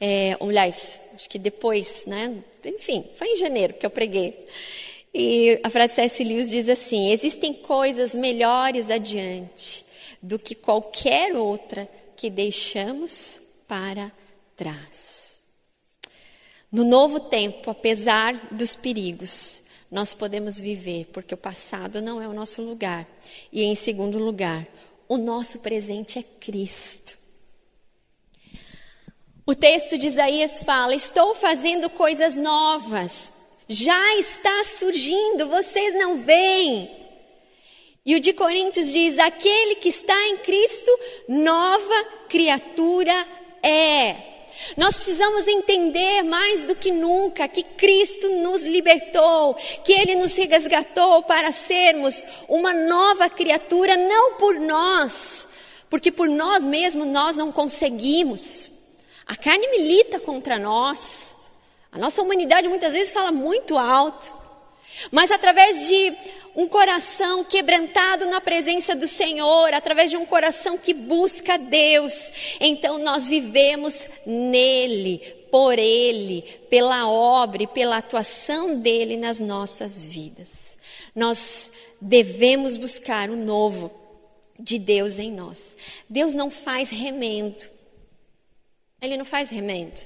É, 0.00 0.36
aliás, 0.40 1.00
acho 1.14 1.28
que 1.28 1.38
depois, 1.38 2.06
né? 2.06 2.42
Enfim, 2.64 3.04
foi 3.16 3.28
em 3.28 3.36
janeiro 3.36 3.74
que 3.74 3.84
eu 3.84 3.90
preguei. 3.90 4.46
E 5.12 5.60
a 5.62 5.70
frase 5.70 5.92
de 5.92 5.96
C.S. 5.96 6.24
Lewis 6.24 6.50
diz 6.50 6.68
assim: 6.68 7.10
Existem 7.10 7.52
coisas 7.52 8.14
melhores 8.14 8.90
adiante 8.90 9.84
do 10.22 10.38
que 10.38 10.54
qualquer 10.54 11.34
outra 11.34 11.88
que 12.16 12.30
deixamos 12.30 13.40
para 13.66 14.10
trás. 14.56 15.44
No 16.70 16.84
novo 16.84 17.20
tempo, 17.20 17.70
apesar 17.70 18.34
dos 18.50 18.74
perigos, 18.74 19.62
nós 19.90 20.12
podemos 20.12 20.58
viver, 20.58 21.06
porque 21.12 21.32
o 21.34 21.36
passado 21.36 22.02
não 22.02 22.20
é 22.20 22.26
o 22.26 22.32
nosso 22.32 22.62
lugar. 22.62 23.06
E 23.52 23.62
em 23.62 23.76
segundo 23.76 24.18
lugar, 24.18 24.66
o 25.08 25.16
nosso 25.16 25.60
presente 25.60 26.18
é 26.18 26.22
Cristo. 26.22 27.16
O 29.46 29.54
texto 29.54 29.96
de 29.96 30.08
Isaías 30.08 30.60
fala: 30.60 30.94
Estou 30.94 31.34
fazendo 31.36 31.88
coisas 31.88 32.34
novas, 32.34 33.32
já 33.68 34.16
está 34.16 34.64
surgindo, 34.64 35.48
vocês 35.48 35.94
não 35.94 36.18
veem. 36.18 36.90
E 38.04 38.16
o 38.16 38.20
de 38.20 38.32
Coríntios 38.32 38.90
diz: 38.90 39.18
Aquele 39.18 39.76
que 39.76 39.90
está 39.90 40.28
em 40.28 40.38
Cristo, 40.38 40.90
nova 41.28 42.04
criatura 42.28 43.14
é. 43.62 44.33
Nós 44.76 44.96
precisamos 44.96 45.46
entender 45.46 46.22
mais 46.22 46.66
do 46.66 46.74
que 46.74 46.90
nunca 46.90 47.48
que 47.48 47.62
Cristo 47.62 48.28
nos 48.30 48.64
libertou, 48.64 49.54
que 49.84 49.92
Ele 49.92 50.14
nos 50.14 50.36
resgatou 50.36 51.22
para 51.22 51.52
sermos 51.52 52.24
uma 52.48 52.72
nova 52.72 53.28
criatura, 53.28 53.96
não 53.96 54.34
por 54.34 54.54
nós, 54.54 55.48
porque 55.90 56.10
por 56.10 56.28
nós 56.28 56.66
mesmos 56.66 57.06
nós 57.06 57.36
não 57.36 57.52
conseguimos. 57.52 58.70
A 59.26 59.36
carne 59.36 59.66
milita 59.68 60.18
contra 60.20 60.58
nós, 60.58 61.34
a 61.90 61.98
nossa 61.98 62.22
humanidade 62.22 62.68
muitas 62.68 62.92
vezes 62.92 63.12
fala 63.12 63.32
muito 63.32 63.78
alto, 63.78 64.32
mas 65.10 65.30
através 65.30 65.88
de 65.88 66.12
um 66.54 66.68
coração 66.68 67.44
quebrantado 67.44 68.26
na 68.26 68.40
presença 68.40 68.94
do 68.94 69.08
Senhor, 69.08 69.74
através 69.74 70.10
de 70.10 70.16
um 70.16 70.24
coração 70.24 70.78
que 70.78 70.94
busca 70.94 71.58
Deus, 71.58 72.32
então 72.60 72.98
nós 72.98 73.28
vivemos 73.28 74.08
nele, 74.24 75.18
por 75.50 75.78
ele, 75.78 76.42
pela 76.70 77.08
obra 77.08 77.64
e 77.64 77.66
pela 77.66 77.98
atuação 77.98 78.78
dele 78.78 79.16
nas 79.16 79.40
nossas 79.40 80.00
vidas. 80.00 80.78
Nós 81.14 81.70
devemos 82.00 82.76
buscar 82.76 83.30
o 83.30 83.36
novo 83.36 83.90
de 84.58 84.78
Deus 84.78 85.18
em 85.18 85.32
nós. 85.32 85.76
Deus 86.08 86.34
não 86.34 86.50
faz 86.50 86.90
remendo. 86.90 87.68
Ele 89.00 89.16
não 89.16 89.24
faz 89.24 89.50
remendo. 89.50 90.00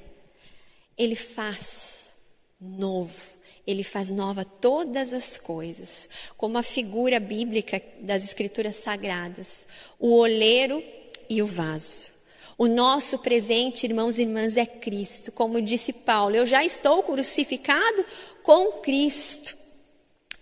Ele 0.97 1.15
faz 1.15 2.15
novo 2.61 3.38
ele 3.69 3.85
faz 3.85 4.09
nova 4.09 4.47
todas 4.47 5.13
as 5.13 5.37
coisas, 5.37 6.09
como 6.39 6.57
a 6.57 6.63
figura 6.63 7.21
bíblica 7.21 7.83
das 8.01 8.25
escrituras 8.25 8.77
sagradas, 8.77 9.67
o 10.01 10.17
oleiro 10.17 10.83
e 11.29 11.43
o 11.43 11.47
vaso. 11.47 12.09
O 12.57 12.67
nosso 12.67 13.19
presente, 13.19 13.85
irmãos 13.85 14.17
e 14.17 14.23
irmãs, 14.23 14.57
é 14.57 14.65
Cristo. 14.65 15.31
Como 15.33 15.61
disse 15.61 15.93
Paulo, 15.93 16.35
eu 16.35 16.47
já 16.47 16.65
estou 16.65 17.03
crucificado 17.03 18.07
com 18.43 18.73
Cristo. 18.81 19.55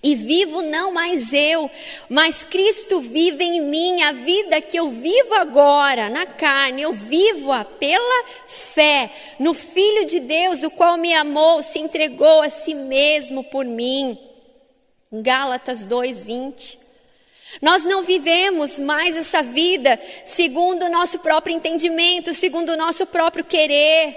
E 0.06 0.14
vivo 0.14 0.62
não 0.62 0.92
mais 0.92 1.32
eu, 1.32 1.68
mas 2.08 2.44
Cristo 2.44 3.00
vive 3.00 3.42
em 3.42 3.60
mim. 3.60 4.04
A 4.04 4.12
vida 4.12 4.60
que 4.60 4.78
eu 4.78 4.88
vivo 4.88 5.34
agora 5.34 6.08
na 6.08 6.24
carne, 6.24 6.82
eu 6.82 6.92
vivo-a 6.92 7.64
pela 7.64 8.24
fé 8.46 9.10
no 9.40 9.52
Filho 9.52 10.06
de 10.06 10.20
Deus, 10.20 10.62
o 10.62 10.70
qual 10.70 10.96
me 10.96 11.12
amou, 11.12 11.60
se 11.60 11.80
entregou 11.80 12.40
a 12.42 12.48
si 12.48 12.72
mesmo 12.72 13.42
por 13.42 13.64
mim. 13.64 14.16
Gálatas 15.10 15.84
2:20. 15.88 16.78
Nós 17.60 17.84
não 17.84 18.04
vivemos 18.04 18.78
mais 18.78 19.16
essa 19.16 19.42
vida 19.42 20.00
segundo 20.24 20.84
o 20.84 20.88
nosso 20.88 21.18
próprio 21.18 21.56
entendimento, 21.56 22.32
segundo 22.32 22.70
o 22.70 22.76
nosso 22.76 23.06
próprio 23.06 23.44
querer, 23.44 24.16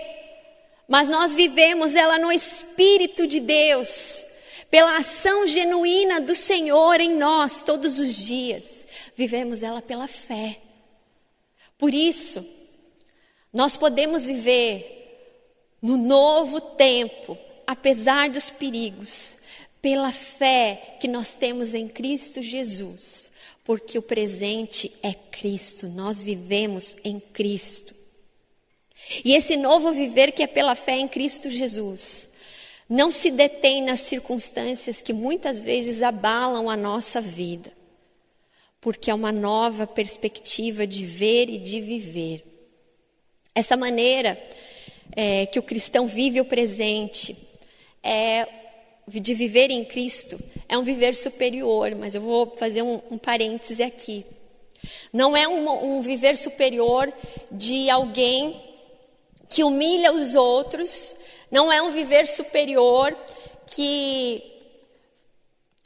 mas 0.88 1.10
nós 1.10 1.34
vivemos 1.34 1.96
ela 1.96 2.20
no 2.20 2.32
Espírito 2.32 3.26
de 3.26 3.40
Deus 3.40 4.29
pela 4.70 4.98
ação 4.98 5.48
genuína 5.48 6.22
do 6.22 6.36
Senhor 6.36 7.02
em 7.02 7.16
nós 7.16 7.64
todos 7.64 8.00
os 8.00 8.16
dias. 8.16 8.88
Vivemos 9.16 9.64
ela 9.64 9.82
pela 9.82 10.08
fé. 10.08 10.62
Por 11.78 11.94
isso, 11.94 12.46
nós 13.52 13.76
podemos 13.76 14.26
viver 14.26 14.98
no 15.82 15.98
novo 15.98 16.60
tempo, 16.60 17.38
apesar 17.66 18.30
dos 18.30 18.50
perigos, 18.50 19.38
pela 19.82 20.12
fé 20.12 20.98
que 21.00 21.08
nós 21.08 21.36
temos 21.36 21.74
em 21.74 21.88
Cristo 21.88 22.42
Jesus, 22.42 23.32
porque 23.64 23.98
o 23.98 24.02
presente 24.02 24.92
é 25.02 25.14
Cristo, 25.14 25.88
nós 25.88 26.22
vivemos 26.22 26.98
em 27.04 27.20
Cristo. 27.20 27.96
E 29.24 29.34
esse 29.34 29.56
novo 29.56 29.92
viver 29.92 30.32
que 30.34 30.44
é 30.44 30.48
pela 30.48 30.76
fé 30.76 30.98
em 30.98 31.08
Cristo 31.08 31.50
Jesus, 31.50 32.29
não 32.90 33.12
se 33.12 33.30
detém 33.30 33.84
nas 33.84 34.00
circunstâncias 34.00 35.02
que 35.02 35.14
muitas 35.14 35.62
vezes 35.62 36.02
abalam 36.02 36.70
a 36.70 36.76
nossa 36.76 37.22
vida, 37.22 37.72
porque 38.82 39.12
é 39.12 39.14
uma 39.14 39.32
nova 39.32 39.86
perspectiva 39.86 40.88
de 40.88 41.06
ver 41.06 41.50
e 41.50 41.60
de 41.60 41.80
viver. 41.80 42.44
Essa 43.54 43.78
maneira 43.78 44.42
é, 45.16 45.46
que 45.46 45.60
o 45.60 45.64
cristão 45.64 46.08
vive 46.08 46.42
o 46.42 46.46
presente 46.46 47.38
é 48.02 48.48
de 49.08 49.34
viver 49.34 49.72
em 49.72 49.84
Cristo 49.84 50.40
é 50.68 50.78
um 50.78 50.84
viver 50.84 51.16
superior, 51.16 51.96
mas 51.96 52.14
eu 52.14 52.22
vou 52.22 52.56
fazer 52.56 52.84
um, 52.84 53.02
um 53.10 53.18
parêntese 53.18 53.82
aqui. 53.82 54.24
Não 55.12 55.36
é 55.36 55.48
um, 55.48 55.96
um 55.96 56.02
viver 56.02 56.38
superior 56.38 57.12
de 57.52 57.90
alguém 57.90 58.62
que 59.50 59.64
humilha 59.64 60.14
os 60.14 60.36
outros 60.36 61.16
não 61.52 61.72
é 61.72 61.82
um 61.82 61.92
viver 61.92 62.28
superior 62.28 63.16
que 63.68 64.44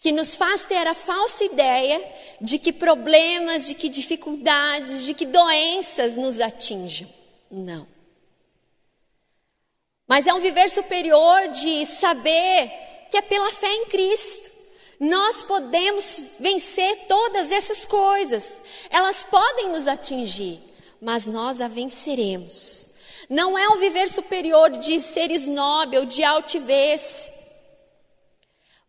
que 0.04 0.12
nos 0.12 0.36
faz 0.36 0.66
ter 0.66 0.86
a 0.86 0.94
falsa 0.94 1.46
ideia 1.46 2.06
de 2.42 2.60
que 2.60 2.74
problemas, 2.74 3.68
de 3.68 3.74
que 3.74 3.88
dificuldades, 3.88 5.06
de 5.06 5.14
que 5.14 5.26
doenças 5.26 6.18
nos 6.18 6.42
atinjam. 6.42 7.08
Não. 7.50 7.88
Mas 10.06 10.28
é 10.28 10.34
um 10.34 10.42
viver 10.42 10.70
superior 10.70 11.48
de 11.48 11.86
saber 11.86 12.70
que 13.10 13.16
é 13.16 13.22
pela 13.22 13.50
fé 13.54 13.74
em 13.74 13.86
Cristo. 13.86 14.52
Nós 15.00 15.42
podemos 15.42 16.22
vencer 16.38 17.06
todas 17.08 17.50
essas 17.50 17.86
coisas. 17.86 18.62
Elas 18.90 19.24
podem 19.24 19.70
nos 19.70 19.88
atingir, 19.88 20.60
mas 21.00 21.26
nós 21.28 21.62
a 21.62 21.70
venceremos. 21.70 22.90
Não 23.30 23.58
é 23.58 23.68
um 23.70 23.80
viver 23.80 24.10
superior 24.10 24.72
de 24.72 25.00
ser 25.00 25.30
ou 25.98 26.06
de 26.06 26.24
altivez, 26.24 27.32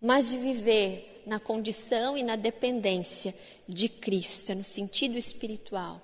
mas 0.01 0.31
de 0.31 0.39
viver 0.39 1.23
na 1.27 1.39
condição 1.41 2.17
e 2.17 2.23
na 2.23 2.37
dependência 2.37 3.35
de 3.69 3.89
Cristo, 3.89 4.53
é 4.53 4.55
no 4.55 4.65
sentido 4.65 5.17
espiritual. 5.17 6.01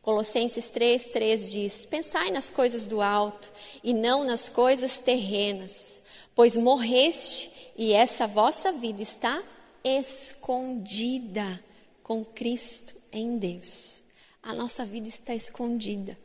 Colossenses 0.00 0.70
3, 0.70 1.10
3 1.10 1.52
diz: 1.52 1.86
Pensai 1.86 2.30
nas 2.30 2.50
coisas 2.50 2.86
do 2.86 3.00
alto 3.00 3.52
e 3.82 3.94
não 3.94 4.24
nas 4.24 4.48
coisas 4.48 5.00
terrenas, 5.00 6.00
pois 6.34 6.56
morreste 6.56 7.50
e 7.76 7.92
essa 7.92 8.26
vossa 8.26 8.72
vida 8.72 9.02
está 9.02 9.42
escondida 9.84 11.62
com 12.02 12.24
Cristo 12.24 12.94
em 13.12 13.38
Deus. 13.38 14.02
A 14.42 14.52
nossa 14.52 14.84
vida 14.84 15.08
está 15.08 15.34
escondida 15.34 16.18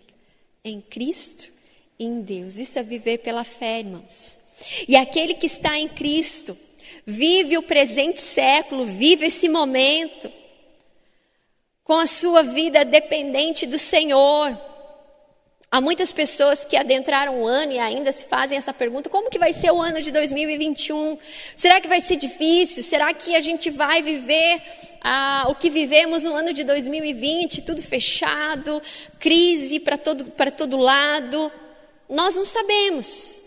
em 0.67 0.81
Cristo 0.81 1.51
em 1.99 2.21
Deus. 2.21 2.57
Isso 2.57 2.77
é 2.77 2.83
viver 2.83 3.19
pela 3.19 3.43
fé, 3.43 3.79
irmãos. 3.79 4.39
E 4.87 4.95
aquele 4.95 5.33
que 5.33 5.45
está 5.45 5.77
em 5.77 5.87
Cristo 5.87 6.57
vive 7.05 7.57
o 7.57 7.63
presente 7.63 8.21
século, 8.21 8.85
vive 8.85 9.27
esse 9.27 9.47
momento 9.47 10.31
com 11.83 11.93
a 11.93 12.05
sua 12.05 12.43
vida 12.43 12.83
dependente 12.83 13.65
do 13.65 13.77
Senhor. 13.77 14.57
Há 15.69 15.81
muitas 15.81 16.13
pessoas 16.13 16.63
que 16.63 16.77
adentraram 16.77 17.41
o 17.41 17.47
ano 17.47 17.73
e 17.73 17.79
ainda 17.79 18.11
se 18.11 18.25
fazem 18.25 18.57
essa 18.57 18.73
pergunta: 18.73 19.09
como 19.09 19.29
que 19.29 19.39
vai 19.39 19.53
ser 19.53 19.71
o 19.71 19.81
ano 19.81 20.01
de 20.01 20.11
2021? 20.11 21.17
Será 21.55 21.81
que 21.81 21.87
vai 21.87 22.01
ser 22.01 22.15
difícil? 22.15 22.83
Será 22.83 23.13
que 23.13 23.35
a 23.35 23.41
gente 23.41 23.69
vai 23.69 24.01
viver 24.01 24.61
ah, 25.09 25.45
o 25.47 25.55
que 25.55 25.69
vivemos 25.69 26.23
no 26.23 26.35
ano 26.35 26.51
de 26.51 26.65
2020, 26.65 27.61
tudo 27.61 27.81
fechado, 27.81 28.81
crise 29.17 29.79
para 29.79 29.97
todo, 29.97 30.25
todo 30.57 30.75
lado? 30.75 31.49
Nós 32.09 32.35
não 32.35 32.43
sabemos. 32.43 33.39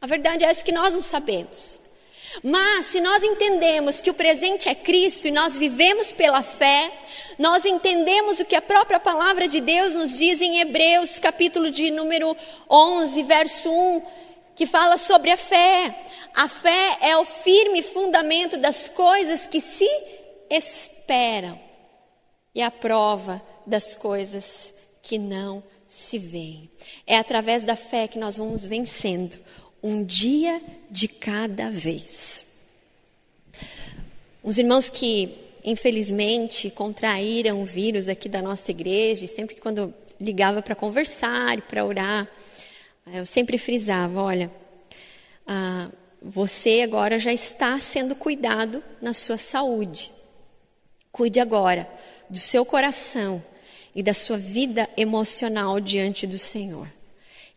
A 0.00 0.06
verdade 0.06 0.44
é 0.44 0.48
essa 0.48 0.62
que 0.62 0.70
nós 0.70 0.94
não 0.94 1.02
sabemos. 1.02 1.80
Mas 2.40 2.86
se 2.86 3.00
nós 3.00 3.20
entendemos 3.24 4.00
que 4.00 4.10
o 4.10 4.14
presente 4.14 4.68
é 4.68 4.76
Cristo 4.76 5.26
e 5.26 5.32
nós 5.32 5.56
vivemos 5.56 6.12
pela 6.12 6.40
fé, 6.40 6.92
nós 7.36 7.64
entendemos 7.64 8.38
o 8.38 8.44
que 8.44 8.54
a 8.54 8.62
própria 8.62 9.00
palavra 9.00 9.48
de 9.48 9.60
Deus 9.60 9.96
nos 9.96 10.16
diz 10.16 10.40
em 10.40 10.60
Hebreus, 10.60 11.18
capítulo 11.18 11.68
de 11.68 11.90
número 11.90 12.36
11, 12.70 13.24
verso 13.24 13.68
1, 13.68 14.02
que 14.54 14.66
fala 14.66 14.96
sobre 14.96 15.32
a 15.32 15.36
fé. 15.36 15.98
A 16.32 16.46
fé 16.46 16.98
é 17.00 17.16
o 17.16 17.24
firme 17.24 17.82
fundamento 17.82 18.56
das 18.56 18.86
coisas 18.86 19.48
que 19.48 19.60
se 19.60 19.88
esperam 20.54 21.58
e 22.54 22.60
a 22.60 22.70
prova 22.70 23.42
das 23.66 23.94
coisas 23.94 24.74
que 25.00 25.18
não 25.18 25.62
se 25.86 26.18
veem. 26.18 26.70
É 27.06 27.16
através 27.16 27.64
da 27.64 27.74
fé 27.74 28.06
que 28.06 28.18
nós 28.18 28.36
vamos 28.36 28.64
vencendo 28.64 29.38
um 29.82 30.04
dia 30.04 30.60
de 30.90 31.08
cada 31.08 31.70
vez. 31.70 32.44
Os 34.42 34.58
irmãos 34.58 34.88
que 34.88 35.34
infelizmente 35.64 36.70
contraíram 36.70 37.62
o 37.62 37.64
vírus 37.64 38.08
aqui 38.08 38.28
da 38.28 38.42
nossa 38.42 38.70
igreja, 38.70 39.26
sempre 39.26 39.54
que 39.54 39.60
quando 39.60 39.94
ligava 40.20 40.60
para 40.60 40.74
conversar 40.74 41.58
e 41.58 41.62
para 41.62 41.84
orar, 41.84 42.28
eu 43.06 43.24
sempre 43.24 43.58
frisava: 43.58 44.22
olha, 44.22 44.50
ah, 45.46 45.90
você 46.20 46.82
agora 46.82 47.18
já 47.18 47.32
está 47.32 47.78
sendo 47.78 48.14
cuidado 48.14 48.82
na 49.00 49.12
sua 49.12 49.36
saúde. 49.36 50.10
Cuide 51.12 51.40
agora 51.40 51.86
do 52.28 52.38
seu 52.38 52.64
coração 52.64 53.44
e 53.94 54.02
da 54.02 54.14
sua 54.14 54.38
vida 54.38 54.88
emocional 54.96 55.78
diante 55.78 56.26
do 56.26 56.38
Senhor. 56.38 56.88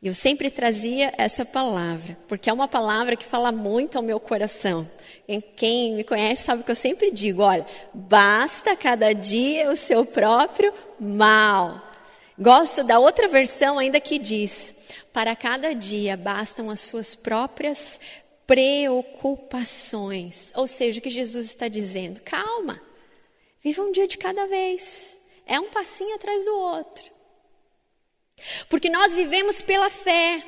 Eu 0.03 0.13
sempre 0.13 0.51
trazia 0.51 1.13
essa 1.17 1.45
palavra, 1.45 2.17
porque 2.27 2.49
é 2.49 2.53
uma 2.53 2.67
palavra 2.67 3.15
que 3.15 3.23
fala 3.25 3.53
muito 3.53 3.97
ao 3.97 4.03
meu 4.03 4.19
coração. 4.19 4.87
Quem 5.55 5.95
me 5.95 6.03
conhece 6.03 6.43
sabe 6.43 6.63
que 6.63 6.71
eu 6.71 6.75
sempre 6.75 7.09
digo: 7.11 7.41
olha, 7.41 7.65
basta 7.93 8.75
cada 8.75 9.13
dia 9.13 9.71
o 9.71 9.75
seu 9.75 10.05
próprio 10.05 10.73
mal. 10.99 11.81
Gosto 12.37 12.83
da 12.83 12.99
outra 12.99 13.29
versão 13.29 13.79
ainda 13.79 14.01
que 14.01 14.19
diz: 14.19 14.75
para 15.13 15.33
cada 15.35 15.73
dia 15.73 16.17
bastam 16.17 16.69
as 16.69 16.81
suas 16.81 17.15
próprias 17.15 17.99
preocupações. 18.45 20.51
Ou 20.55 20.67
seja, 20.67 20.99
o 20.99 21.01
que 21.01 21.09
Jesus 21.09 21.45
está 21.47 21.69
dizendo? 21.69 22.19
Calma, 22.19 22.81
viva 23.65 23.81
um 23.81 23.91
dia 23.91 24.05
de 24.05 24.15
cada 24.15 24.45
vez. 24.45 25.19
É 25.43 25.59
um 25.59 25.69
passinho 25.69 26.13
atrás 26.13 26.45
do 26.45 26.55
outro. 26.55 27.11
Porque 28.69 28.89
nós 28.91 29.15
vivemos 29.15 29.59
pela 29.59 29.89
fé. 29.89 30.43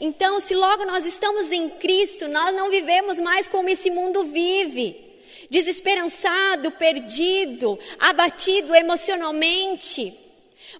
Então, 0.00 0.40
se 0.40 0.54
logo 0.54 0.86
nós 0.86 1.04
estamos 1.04 1.52
em 1.52 1.68
Cristo, 1.68 2.28
nós 2.28 2.56
não 2.56 2.70
vivemos 2.70 3.20
mais 3.20 3.46
como 3.46 3.68
esse 3.68 3.90
mundo 3.90 4.24
vive 4.24 5.10
desesperançado, 5.50 6.70
perdido, 6.72 7.78
abatido 7.98 8.74
emocionalmente, 8.74 10.16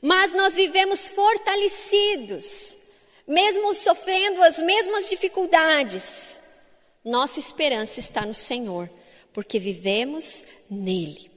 mas 0.01 0.33
nós 0.33 0.55
vivemos 0.55 1.11
fortalecidos, 1.11 2.79
mesmo 3.27 3.75
sofrendo 3.75 4.43
as 4.43 4.59
mesmas 4.59 5.11
dificuldades. 5.11 6.41
Nossa 7.05 7.39
esperança 7.39 8.01
está 8.01 8.25
no 8.25 8.33
Senhor, 8.33 8.89
porque 9.35 9.59
vivemos 9.59 10.43
nele. 10.71 11.32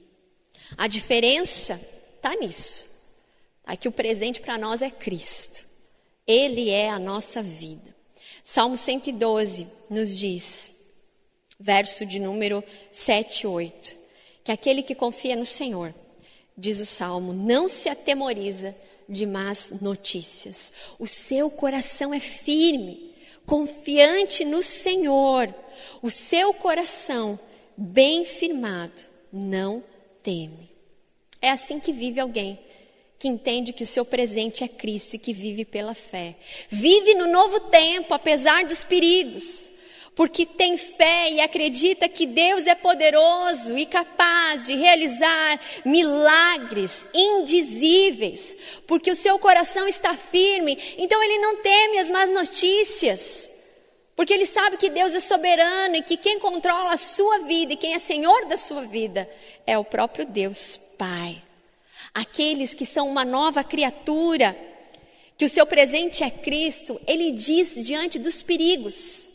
A 0.76 0.86
diferença 0.86 1.80
está 2.16 2.34
nisso. 2.34 2.86
Aqui 3.64 3.88
o 3.88 3.92
presente 3.92 4.40
para 4.40 4.56
nós 4.56 4.80
é 4.80 4.90
Cristo. 4.90 5.64
Ele 6.26 6.70
é 6.70 6.88
a 6.88 6.98
nossa 6.98 7.42
vida. 7.42 7.94
Salmo 8.42 8.76
112 8.76 9.66
nos 9.90 10.16
diz: 10.16 10.72
verso 11.58 12.06
de 12.06 12.18
número 12.18 12.62
7 12.92 13.42
e 13.42 13.46
8. 13.46 13.96
Que 14.44 14.52
aquele 14.52 14.82
que 14.82 14.94
confia 14.94 15.34
no 15.34 15.44
Senhor, 15.44 15.92
diz 16.56 16.78
o 16.78 16.86
salmo, 16.86 17.32
não 17.32 17.68
se 17.68 17.88
atemoriza 17.88 18.74
de 19.08 19.26
más 19.26 19.74
notícias. 19.80 20.72
O 20.98 21.06
seu 21.06 21.50
coração 21.50 22.14
é 22.14 22.20
firme, 22.20 23.14
confiante 23.44 24.44
no 24.44 24.62
Senhor. 24.62 25.52
O 26.00 26.10
seu 26.10 26.54
coração, 26.54 27.38
bem 27.76 28.24
firmado, 28.24 29.02
não 29.32 29.82
teme. 30.26 30.68
É 31.40 31.50
assim 31.50 31.78
que 31.78 31.92
vive 31.92 32.18
alguém 32.18 32.58
que 33.16 33.28
entende 33.28 33.72
que 33.72 33.84
o 33.84 33.86
seu 33.86 34.04
presente 34.04 34.64
é 34.64 34.68
Cristo 34.68 35.14
e 35.14 35.18
que 35.20 35.32
vive 35.32 35.64
pela 35.64 35.94
fé. 35.94 36.34
Vive 36.68 37.14
no 37.14 37.28
novo 37.28 37.60
tempo, 37.60 38.12
apesar 38.12 38.64
dos 38.64 38.82
perigos 38.82 39.70
porque 40.16 40.46
tem 40.46 40.78
fé 40.78 41.30
e 41.30 41.42
acredita 41.42 42.08
que 42.08 42.24
Deus 42.24 42.66
é 42.66 42.74
poderoso 42.74 43.76
e 43.76 43.84
capaz 43.84 44.66
de 44.66 44.74
realizar 44.74 45.60
milagres 45.84 47.06
indizíveis, 47.12 48.56
porque 48.86 49.10
o 49.10 49.14
seu 49.14 49.38
coração 49.38 49.86
está 49.86 50.14
firme, 50.14 50.78
então 50.96 51.22
ele 51.22 51.38
não 51.38 51.56
teme 51.58 51.98
as 51.98 52.08
más 52.08 52.30
notícias. 52.30 53.50
Porque 54.16 54.32
ele 54.32 54.46
sabe 54.46 54.78
que 54.78 54.88
Deus 54.88 55.14
é 55.14 55.20
soberano 55.20 55.96
e 55.96 56.02
que 56.02 56.16
quem 56.16 56.40
controla 56.40 56.94
a 56.94 56.96
sua 56.96 57.40
vida 57.40 57.74
e 57.74 57.76
quem 57.76 57.92
é 57.92 57.98
senhor 57.98 58.46
da 58.46 58.56
sua 58.56 58.82
vida 58.86 59.30
é 59.66 59.76
o 59.76 59.84
próprio 59.84 60.24
Deus 60.24 60.80
Pai. 60.96 61.42
Aqueles 62.14 62.72
que 62.72 62.86
são 62.86 63.10
uma 63.10 63.26
nova 63.26 63.62
criatura, 63.62 64.56
que 65.36 65.44
o 65.44 65.48
seu 65.48 65.66
presente 65.66 66.24
é 66.24 66.30
Cristo, 66.30 66.98
ele 67.06 67.30
diz 67.30 67.74
diante 67.84 68.18
dos 68.18 68.40
perigos: 68.40 69.28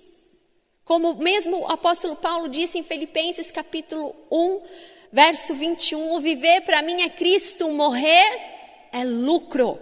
como 0.83 1.13
mesmo 1.13 1.59
o 1.59 1.71
apóstolo 1.71 2.15
Paulo 2.15 2.49
disse 2.49 2.79
em 2.79 2.83
Filipenses 2.83 3.51
capítulo 3.51 4.15
1, 4.31 4.61
verso 5.11 5.53
21, 5.53 6.11
o 6.11 6.19
viver 6.19 6.61
para 6.61 6.81
mim 6.81 7.03
é 7.03 7.09
Cristo, 7.09 7.69
morrer 7.69 8.89
é 8.91 9.03
lucro. 9.03 9.79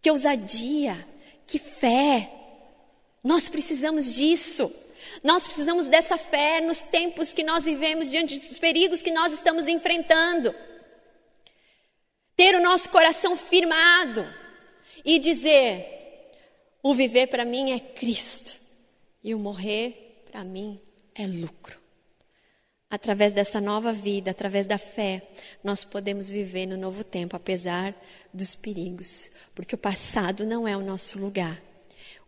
Que 0.00 0.08
ousadia, 0.08 0.96
que 1.48 1.58
fé. 1.58 2.30
Nós 3.26 3.48
precisamos 3.48 4.14
disso. 4.14 4.72
Nós 5.20 5.42
precisamos 5.42 5.88
dessa 5.88 6.16
fé 6.16 6.60
nos 6.60 6.84
tempos 6.84 7.32
que 7.32 7.42
nós 7.42 7.64
vivemos, 7.64 8.08
diante 8.08 8.38
dos 8.38 8.56
perigos 8.56 9.02
que 9.02 9.10
nós 9.10 9.32
estamos 9.32 9.66
enfrentando. 9.66 10.54
Ter 12.36 12.54
o 12.54 12.62
nosso 12.62 12.88
coração 12.88 13.36
firmado 13.36 14.24
e 15.04 15.18
dizer: 15.18 16.30
o 16.80 16.94
viver 16.94 17.26
para 17.26 17.44
mim 17.44 17.72
é 17.72 17.80
Cristo. 17.80 18.60
E 19.24 19.34
o 19.34 19.40
morrer, 19.40 20.22
para 20.30 20.44
mim, 20.44 20.80
é 21.12 21.26
lucro. 21.26 21.80
Através 22.88 23.34
dessa 23.34 23.60
nova 23.60 23.92
vida, 23.92 24.30
através 24.30 24.68
da 24.68 24.78
fé, 24.78 25.26
nós 25.64 25.82
podemos 25.82 26.30
viver 26.30 26.66
no 26.66 26.76
novo 26.76 27.02
tempo, 27.02 27.34
apesar 27.34 27.92
dos 28.32 28.54
perigos, 28.54 29.32
porque 29.52 29.74
o 29.74 29.78
passado 29.78 30.46
não 30.46 30.68
é 30.68 30.76
o 30.76 30.80
nosso 30.80 31.18
lugar. 31.18 31.60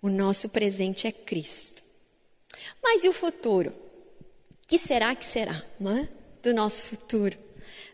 O 0.01 0.09
nosso 0.09 0.49
presente 0.49 1.07
é 1.07 1.13
Cristo. 1.13 1.83
Mas 2.83 3.05
e 3.05 3.09
o 3.09 3.13
futuro? 3.13 3.73
Que 4.67 4.79
será 4.79 5.15
que 5.15 5.25
será, 5.25 5.65
é? 5.81 6.09
Do 6.43 6.55
nosso 6.55 6.85
futuro, 6.85 7.37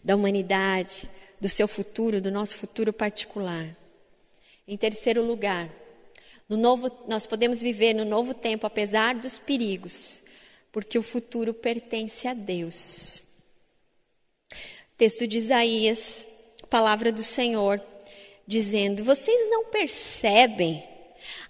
da 0.02 0.14
humanidade, 0.14 1.08
do 1.40 1.48
seu 1.48 1.66
futuro, 1.66 2.20
do 2.20 2.30
nosso 2.30 2.56
futuro 2.56 2.92
particular. 2.92 3.76
Em 4.66 4.76
terceiro 4.76 5.22
lugar, 5.22 5.70
no 6.48 6.56
novo, 6.56 6.90
nós 7.08 7.26
podemos 7.26 7.60
viver 7.60 7.94
no 7.94 8.04
novo 8.04 8.34
tempo, 8.34 8.66
apesar 8.66 9.14
dos 9.14 9.38
perigos, 9.38 10.22
porque 10.70 10.98
o 10.98 11.02
futuro 11.02 11.54
pertence 11.54 12.28
a 12.28 12.34
Deus. 12.34 13.22
Texto 14.96 15.26
de 15.26 15.38
Isaías, 15.38 16.26
palavra 16.68 17.10
do 17.10 17.22
Senhor, 17.22 17.80
dizendo: 18.46 19.04
Vocês 19.04 19.48
não 19.50 19.66
percebem? 19.66 20.93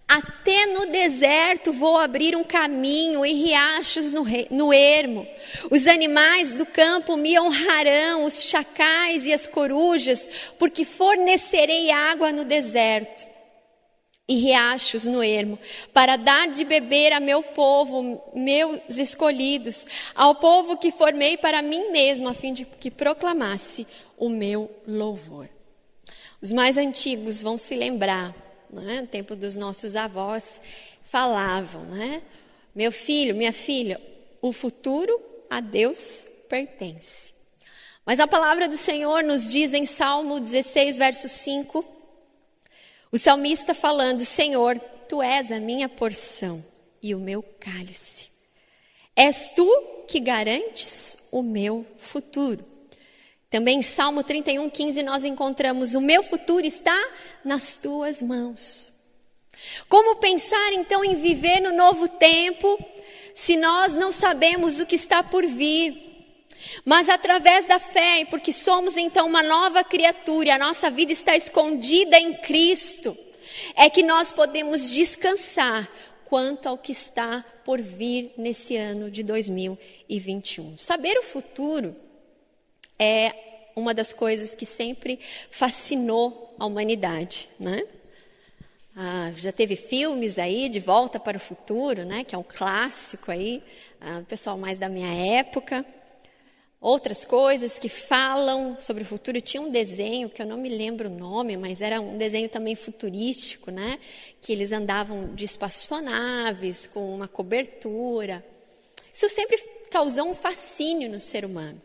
Até 0.07 0.67
no 0.67 0.87
deserto 0.87 1.73
vou 1.73 1.97
abrir 1.97 2.37
um 2.37 2.45
caminho 2.45 3.25
e 3.25 3.33
riachos 3.33 4.13
no, 4.13 4.25
no 4.51 4.73
ermo. 4.73 5.27
Os 5.71 5.87
animais 5.87 6.55
do 6.55 6.67
campo 6.67 7.17
me 7.17 7.39
honrarão, 7.39 8.25
os 8.25 8.45
chacais 8.45 9.25
e 9.25 9.33
as 9.33 9.47
corujas, 9.47 10.29
porque 10.59 10.85
fornecerei 10.85 11.91
água 11.91 12.33
no 12.33 12.45
deserto 12.45 13.35
e 14.27 14.37
riachos 14.37 15.05
no 15.05 15.23
ermo, 15.23 15.59
para 15.93 16.17
dar 16.17 16.49
de 16.49 16.65
beber 16.65 17.13
a 17.13 17.21
meu 17.21 17.43
povo, 17.43 18.23
meus 18.35 18.97
escolhidos, 18.97 19.87
ao 20.15 20.35
povo 20.35 20.79
que 20.79 20.91
formei 20.91 21.37
para 21.37 21.61
mim 21.61 21.91
mesmo, 21.91 22.29
a 22.29 22.35
fim 22.35 22.53
de 22.53 22.65
que 22.65 22.91
proclamasse 22.91 23.87
o 24.17 24.31
meu 24.31 24.71
louvor. 24.87 25.49
Os 26.41 26.53
mais 26.53 26.79
antigos 26.79 27.43
vão 27.43 27.59
se 27.59 27.75
lembrar, 27.75 28.35
né? 28.81 29.01
no 29.03 29.07
tempo 29.07 29.37
dos 29.37 29.57
nossos 29.57 29.97
avós, 29.97 30.61
falavam, 31.03 31.85
né? 31.85 32.23
Meu 32.75 32.91
filho, 32.91 33.35
minha 33.35 33.53
filha, 33.53 34.01
o 34.43 34.53
futuro 34.53 35.21
a 35.49 35.61
Deus 35.61 36.27
pertence. 36.49 37.33
Mas 38.05 38.21
a 38.21 38.27
palavra 38.27 38.69
do 38.69 38.77
Senhor 38.77 39.23
nos 39.23 39.51
diz 39.51 39.73
em 39.73 39.87
Salmo 39.87 40.39
16, 40.39 40.97
verso 40.97 41.29
5, 41.29 41.85
o 43.11 43.19
salmista 43.19 43.73
falando: 43.75 44.25
Senhor, 44.25 44.79
tu 45.09 45.23
és 45.23 45.51
a 45.53 45.61
minha 45.61 45.89
porção 45.89 46.65
e 47.03 47.15
o 47.15 47.21
meu 47.21 47.43
cálice. 47.61 48.29
És 49.15 49.53
tu 49.53 49.69
que 50.09 50.19
garantes 50.19 51.17
o 51.31 51.43
meu 51.43 51.87
futuro. 51.99 52.74
Também 53.55 53.79
em 53.79 53.83
Salmo 53.83 54.25
31, 54.25 54.69
15, 54.69 55.01
nós 55.05 55.23
encontramos: 55.23 55.95
O 55.95 56.01
meu 56.01 56.25
futuro 56.25 56.67
está 56.67 57.09
nas 57.45 57.79
tuas 57.79 58.21
mãos. 58.21 58.91
Como 59.89 60.17
pensar 60.17 60.73
então 60.73 61.05
em 61.05 61.15
viver 61.15 61.61
no 61.61 61.73
novo 61.73 62.09
tempo, 62.09 62.77
se 63.33 63.57
nós 63.57 63.95
não 63.95 64.11
sabemos 64.11 64.81
o 64.81 64.87
que 64.87 64.97
está 64.97 65.23
por 65.23 65.47
vir? 65.47 66.35
Mas 66.85 67.09
através 67.09 67.69
da 67.69 67.79
fé, 67.79 68.23
e 68.23 68.25
porque 68.25 68.51
somos 68.51 68.97
então 68.97 69.29
uma 69.29 69.41
nova 69.41 69.85
criatura, 69.85 70.57
a 70.57 70.59
nossa 70.59 70.91
vida 70.91 71.13
está 71.13 71.37
escondida 71.37 72.19
em 72.19 72.35
Cristo, 72.35 73.17
é 73.77 73.89
que 73.89 74.03
nós 74.03 74.33
podemos 74.33 74.91
descansar 74.91 75.89
quanto 76.25 76.69
ao 76.69 76.77
que 76.77 76.91
está 76.91 77.45
por 77.65 77.81
vir 77.81 78.33
nesse 78.37 78.75
ano 78.75 79.09
de 79.13 79.23
2021. 79.23 80.77
Saber 80.77 81.17
o 81.19 81.23
futuro 81.23 81.95
é 83.05 83.71
uma 83.77 83.93
das 83.93 84.13
coisas 84.13 84.55
que 84.55 84.65
sempre 84.65 85.19
fascinou 85.51 86.55
a 86.59 86.67
humanidade, 86.67 87.49
né? 87.59 87.85
Ah, 88.97 89.33
já 89.37 89.51
teve 89.51 89.77
filmes 89.77 90.39
aí 90.39 90.69
de 90.69 90.79
Volta 90.81 91.19
para 91.19 91.37
o 91.37 91.41
Futuro, 91.41 92.05
né? 92.05 92.25
Que 92.25 92.35
é 92.35 92.39
um 92.39 92.45
clássico 92.45 93.31
aí, 93.31 93.63
ah, 94.01 94.21
o 94.21 94.25
pessoal 94.25 94.57
mais 94.57 94.79
da 94.79 94.89
minha 94.89 95.13
época 95.39 95.85
outras 96.85 97.25
coisas 97.25 97.79
que 97.79 97.89
falam 97.89 98.77
sobre 98.79 99.05
o 99.05 99.07
futuro. 99.07 99.41
Tinha 99.41 99.63
um 99.63 99.71
desenho 99.71 100.29
que 100.29 100.43
eu 100.43 100.47
não 100.47 100.59
me 100.59 100.69
lembro 100.69 101.09
o 101.09 101.19
nome, 101.19 101.57
mas 101.57 101.81
era 101.81 101.99
um 101.99 102.19
desenho 102.19 102.47
também 102.47 102.77
futurístico, 102.77 103.71
né? 103.71 103.99
Que 104.43 104.53
eles 104.53 104.71
andavam 104.71 105.35
de 105.35 105.47
espaçonaves 105.47 106.87
com 106.87 107.15
uma 107.15 107.27
cobertura. 107.27 108.45
Isso 109.11 109.31
sempre 109.31 109.57
causou 109.91 110.29
um 110.29 110.35
fascínio 110.35 111.11
no 111.11 111.19
ser 111.19 111.47
humano. 111.47 111.81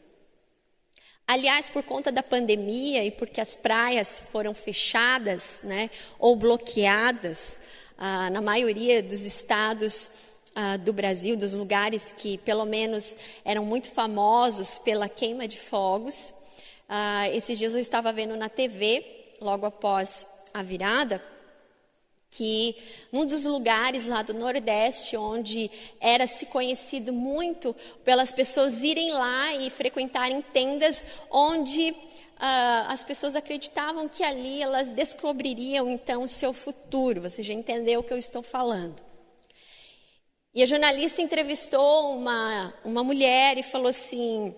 Aliás, 1.32 1.70
por 1.70 1.84
conta 1.84 2.12
da 2.12 2.24
pandemia 2.24 3.06
e 3.06 3.12
porque 3.12 3.40
as 3.40 3.54
praias 3.54 4.20
foram 4.32 4.52
fechadas, 4.56 5.60
né, 5.64 5.92
ou 6.18 6.36
bloqueadas, 6.36 7.62
ah, 8.00 8.32
na 8.32 8.42
maioria 8.42 9.04
dos 9.04 9.22
estados 9.22 10.10
uh, 10.56 10.80
do 10.80 10.92
Brasil, 10.92 11.38
dos 11.38 11.54
lugares 11.54 12.12
que 12.18 12.40
pelo 12.40 12.66
menos 12.66 13.16
eram 13.46 13.64
muito 13.64 13.92
famosos 13.92 14.80
pela 14.80 15.08
queima 15.08 15.48
de 15.48 15.60
fogos. 15.60 16.34
Uh, 16.90 17.30
esses 17.32 17.60
dias 17.60 17.76
eu 17.76 17.80
estava 17.80 18.12
vendo 18.12 18.36
na 18.36 18.50
TV, 18.50 19.06
logo 19.40 19.68
após 19.68 20.26
a 20.52 20.64
virada, 20.64 21.24
que 22.30 22.76
num 23.12 23.26
dos 23.26 23.46
lugares 23.46 24.06
lá 24.06 24.22
do 24.22 24.34
Nordeste, 24.34 25.18
onde 25.18 25.70
era 26.00 26.28
se 26.28 26.46
conhecido 26.46 27.12
muito 27.12 27.76
pelas 28.04 28.32
pessoas 28.32 28.84
irem 28.84 29.12
lá 29.12 29.56
e 29.56 29.70
frequentarem 29.70 30.42
tendas 30.42 31.06
onde 31.30 31.96
Uh, 32.40 32.88
as 32.88 33.04
pessoas 33.04 33.36
acreditavam 33.36 34.08
que 34.08 34.24
ali 34.24 34.62
elas 34.62 34.92
descobririam 34.92 35.90
então 35.90 36.24
o 36.24 36.28
seu 36.28 36.54
futuro. 36.54 37.20
Você 37.20 37.44
já 37.44 37.54
entendeu 37.54 38.00
o 38.00 38.04
que 38.04 38.14
eu 38.14 38.18
estou 38.18 38.42
falando. 38.42 39.04
E 40.54 40.64
a 40.64 40.66
jornalista 40.66 41.22
entrevistou 41.22 42.16
uma, 42.16 42.74
uma 42.86 43.04
mulher 43.04 43.58
e 43.58 43.64
falou 43.64 43.90
assim: 43.90 44.56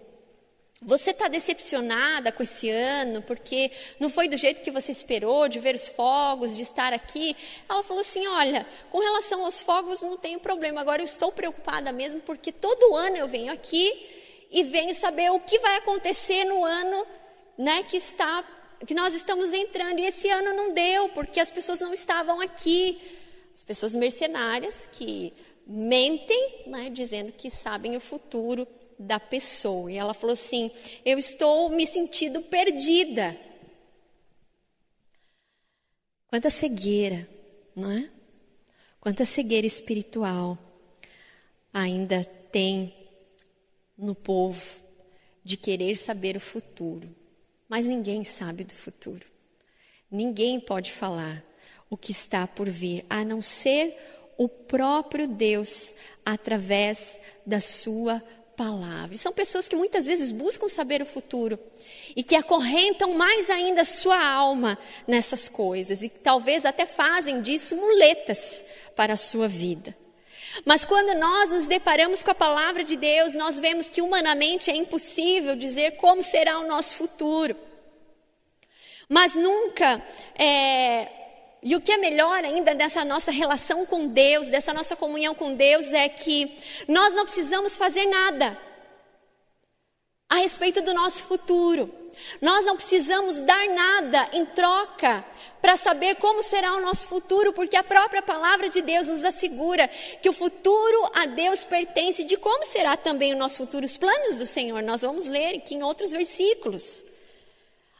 Você 0.83 1.11
está 1.11 1.27
decepcionada 1.27 2.31
com 2.31 2.41
esse 2.41 2.67
ano 2.67 3.21
porque 3.21 3.69
não 3.99 4.09
foi 4.09 4.27
do 4.27 4.35
jeito 4.35 4.63
que 4.63 4.71
você 4.71 4.91
esperou 4.91 5.47
de 5.47 5.59
ver 5.59 5.75
os 5.75 5.87
fogos, 5.87 6.55
de 6.55 6.63
estar 6.63 6.91
aqui? 6.91 7.35
Ela 7.69 7.83
falou 7.83 8.01
assim: 8.01 8.25
Olha, 8.25 8.65
com 8.89 8.99
relação 8.99 9.45
aos 9.45 9.61
fogos 9.61 10.01
não 10.01 10.17
tenho 10.17 10.39
problema, 10.39 10.81
agora 10.81 11.03
eu 11.03 11.05
estou 11.05 11.31
preocupada 11.31 11.91
mesmo 11.91 12.19
porque 12.21 12.51
todo 12.51 12.95
ano 12.95 13.15
eu 13.15 13.27
venho 13.27 13.53
aqui 13.53 13.93
e 14.49 14.63
venho 14.63 14.95
saber 14.95 15.31
o 15.31 15.39
que 15.39 15.59
vai 15.59 15.77
acontecer 15.77 16.45
no 16.45 16.65
ano 16.65 17.05
né, 17.55 17.83
que 17.83 17.97
está 17.97 18.43
que 18.83 18.95
nós 18.95 19.13
estamos 19.13 19.53
entrando. 19.53 19.99
E 19.99 20.05
esse 20.05 20.29
ano 20.29 20.51
não 20.55 20.73
deu 20.73 21.09
porque 21.09 21.39
as 21.39 21.51
pessoas 21.51 21.79
não 21.81 21.93
estavam 21.93 22.41
aqui. 22.41 22.99
As 23.53 23.63
pessoas 23.63 23.93
mercenárias 23.93 24.89
que 24.91 25.31
mentem, 25.67 26.63
né, 26.65 26.89
dizendo 26.89 27.31
que 27.31 27.51
sabem 27.51 27.95
o 27.95 27.99
futuro 27.99 28.67
da 29.01 29.19
pessoa. 29.19 29.91
E 29.91 29.97
ela 29.97 30.13
falou 30.13 30.33
assim: 30.33 30.71
Eu 31.03 31.17
estou 31.17 31.69
me 31.69 31.85
sentindo 31.85 32.41
perdida. 32.41 33.37
Quanta 36.27 36.49
cegueira, 36.49 37.27
não 37.75 37.91
é? 37.91 38.09
Quanta 38.99 39.25
cegueira 39.25 39.67
espiritual 39.67 40.57
ainda 41.73 42.23
tem 42.23 42.93
no 43.97 44.15
povo 44.15 44.81
de 45.43 45.57
querer 45.57 45.95
saber 45.97 46.37
o 46.37 46.39
futuro. 46.39 47.13
Mas 47.67 47.85
ninguém 47.85 48.23
sabe 48.23 48.63
do 48.63 48.73
futuro. 48.73 49.25
Ninguém 50.09 50.59
pode 50.59 50.91
falar 50.91 51.43
o 51.89 51.97
que 51.97 52.11
está 52.11 52.47
por 52.47 52.69
vir, 52.69 53.05
a 53.09 53.23
não 53.25 53.41
ser 53.41 53.97
o 54.37 54.47
próprio 54.47 55.27
Deus 55.27 55.93
através 56.25 57.19
da 57.45 57.59
sua. 57.59 58.23
E 59.11 59.17
são 59.17 59.31
pessoas 59.31 59.67
que 59.67 59.75
muitas 59.75 60.05
vezes 60.05 60.31
buscam 60.31 60.69
saber 60.69 61.01
o 61.01 61.05
futuro 61.05 61.59
e 62.15 62.23
que 62.23 62.35
acorrentam 62.35 63.13
mais 63.15 63.49
ainda 63.49 63.83
sua 63.83 64.23
alma 64.23 64.77
nessas 65.07 65.47
coisas 65.47 66.03
e 66.03 66.09
talvez 66.09 66.65
até 66.65 66.85
fazem 66.85 67.41
disso 67.41 67.75
muletas 67.75 68.63
para 68.95 69.13
a 69.13 69.17
sua 69.17 69.47
vida. 69.47 69.95
Mas 70.65 70.83
quando 70.83 71.17
nós 71.17 71.51
nos 71.51 71.67
deparamos 71.67 72.21
com 72.23 72.31
a 72.31 72.35
palavra 72.35 72.83
de 72.83 72.95
Deus, 72.97 73.35
nós 73.35 73.59
vemos 73.59 73.89
que 73.89 74.01
humanamente 74.01 74.69
é 74.69 74.75
impossível 74.75 75.55
dizer 75.55 75.91
como 75.91 76.21
será 76.21 76.59
o 76.59 76.67
nosso 76.67 76.95
futuro. 76.95 77.55
Mas 79.07 79.35
nunca 79.35 80.01
é, 80.35 81.20
e 81.63 81.75
o 81.75 81.81
que 81.81 81.91
é 81.91 81.97
melhor 81.97 82.43
ainda 82.43 82.73
dessa 82.73 83.05
nossa 83.05 83.31
relação 83.31 83.85
com 83.85 84.07
Deus, 84.07 84.47
dessa 84.47 84.73
nossa 84.73 84.95
comunhão 84.95 85.35
com 85.35 85.53
Deus, 85.53 85.93
é 85.93 86.09
que 86.09 86.57
nós 86.87 87.13
não 87.13 87.23
precisamos 87.23 87.77
fazer 87.77 88.05
nada 88.05 88.57
a 90.27 90.37
respeito 90.37 90.81
do 90.81 90.93
nosso 90.93 91.23
futuro. 91.23 91.93
Nós 92.41 92.65
não 92.65 92.75
precisamos 92.75 93.41
dar 93.41 93.67
nada 93.67 94.29
em 94.33 94.45
troca 94.45 95.23
para 95.61 95.77
saber 95.77 96.15
como 96.15 96.41
será 96.41 96.73
o 96.73 96.81
nosso 96.81 97.07
futuro, 97.07 97.53
porque 97.53 97.75
a 97.75 97.83
própria 97.83 98.21
palavra 98.21 98.69
de 98.69 98.81
Deus 98.81 99.07
nos 99.07 99.23
assegura 99.23 99.87
que 100.21 100.29
o 100.29 100.33
futuro 100.33 101.11
a 101.13 101.25
Deus 101.25 101.63
pertence, 101.63 102.23
de 102.23 102.37
como 102.37 102.65
será 102.65 102.97
também 102.97 103.33
o 103.33 103.37
nosso 103.37 103.57
futuro, 103.57 103.85
os 103.85 103.97
planos 103.97 104.39
do 104.39 104.45
Senhor. 104.45 104.81
Nós 104.81 105.01
vamos 105.01 105.27
ler 105.27 105.57
aqui 105.57 105.75
em 105.75 105.83
outros 105.83 106.11
versículos. 106.11 107.05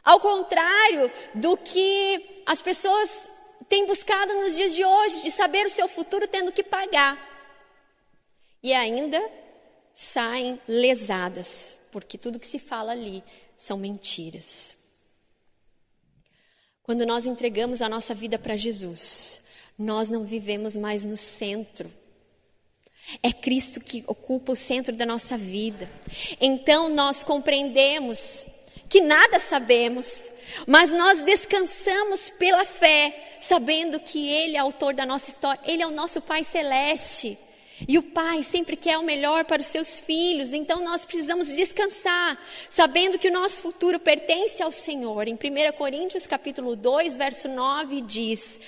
Ao 0.02 0.18
contrário 0.18 1.10
do 1.34 1.56
que 1.56 2.42
as 2.44 2.60
pessoas 2.60 3.28
tem 3.68 3.86
buscado 3.86 4.34
nos 4.34 4.56
dias 4.56 4.74
de 4.74 4.84
hoje 4.84 5.22
de 5.22 5.30
saber 5.30 5.66
o 5.66 5.70
seu 5.70 5.88
futuro 5.88 6.26
tendo 6.26 6.52
que 6.52 6.62
pagar. 6.62 7.30
E 8.62 8.72
ainda 8.72 9.20
saem 9.94 10.60
lesadas, 10.66 11.76
porque 11.90 12.16
tudo 12.16 12.38
que 12.38 12.46
se 12.46 12.58
fala 12.58 12.92
ali 12.92 13.22
são 13.56 13.76
mentiras. 13.76 14.76
Quando 16.82 17.06
nós 17.06 17.26
entregamos 17.26 17.80
a 17.80 17.88
nossa 17.88 18.14
vida 18.14 18.38
para 18.38 18.56
Jesus, 18.56 19.40
nós 19.78 20.10
não 20.10 20.24
vivemos 20.24 20.76
mais 20.76 21.04
no 21.04 21.16
centro. 21.16 21.92
É 23.22 23.32
Cristo 23.32 23.80
que 23.80 24.04
ocupa 24.06 24.52
o 24.52 24.56
centro 24.56 24.94
da 24.94 25.06
nossa 25.06 25.36
vida. 25.36 25.90
Então 26.40 26.88
nós 26.88 27.22
compreendemos 27.24 28.46
que 28.92 29.00
nada 29.00 29.38
sabemos, 29.38 30.30
mas 30.66 30.92
nós 30.92 31.22
descansamos 31.22 32.28
pela 32.28 32.66
fé, 32.66 33.36
sabendo 33.40 33.98
que 33.98 34.28
Ele 34.28 34.54
é 34.54 34.58
autor 34.58 34.92
da 34.92 35.06
nossa 35.06 35.30
história, 35.30 35.58
Ele 35.64 35.82
é 35.82 35.86
o 35.86 35.90
nosso 35.90 36.20
Pai 36.20 36.44
Celeste. 36.44 37.38
E 37.88 37.96
o 37.96 38.02
pai 38.02 38.42
sempre 38.42 38.76
quer 38.76 38.98
o 38.98 39.02
melhor 39.02 39.46
para 39.46 39.62
os 39.62 39.66
seus 39.66 39.98
filhos, 39.98 40.52
então 40.52 40.84
nós 40.84 41.06
precisamos 41.06 41.50
descansar, 41.50 42.38
sabendo 42.68 43.18
que 43.18 43.28
o 43.28 43.32
nosso 43.32 43.62
futuro 43.62 43.98
pertence 43.98 44.62
ao 44.62 44.70
Senhor. 44.70 45.26
Em 45.26 45.34
1 45.36 45.38
Coríntios 45.78 46.26
capítulo 46.26 46.76
2, 46.76 47.16
verso 47.16 47.48
9 47.48 48.02
diz: 48.02 48.60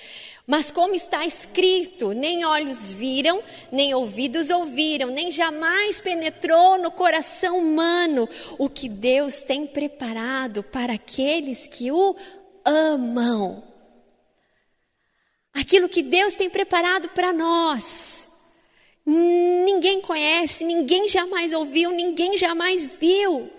mas 0.47 0.71
como 0.71 0.95
está 0.95 1.25
escrito, 1.25 2.13
nem 2.13 2.45
olhos 2.45 2.93
viram, 2.93 3.43
nem 3.73 3.95
ouvidos 3.95 4.51
ouviram, 4.51 5.09
nem 5.09 5.31
jamais 5.31 6.01
penetrou 6.01 6.79
no 6.79 6.91
coração 6.91 7.59
humano 7.59 8.29
o 8.59 8.69
que 8.69 8.87
Deus 8.87 9.43
tem 9.43 9.67
preparado 9.67 10.63
para 10.63 10.95
aqueles 10.95 11.67
que 11.67 11.91
o 11.91 12.15
amam. 12.63 13.65
Aquilo 15.55 15.89
que 15.89 16.03
Deus 16.03 16.35
tem 16.35 16.51
preparado 16.51 17.09
para 17.11 17.33
nós. 17.33 18.29
Ninguém 19.07 20.03
conhece, 20.03 20.63
ninguém 20.63 21.09
jamais 21.09 21.55
ouviu, 21.55 21.91
ninguém 21.91 22.37
jamais 22.37 22.85
viu. 22.85 23.51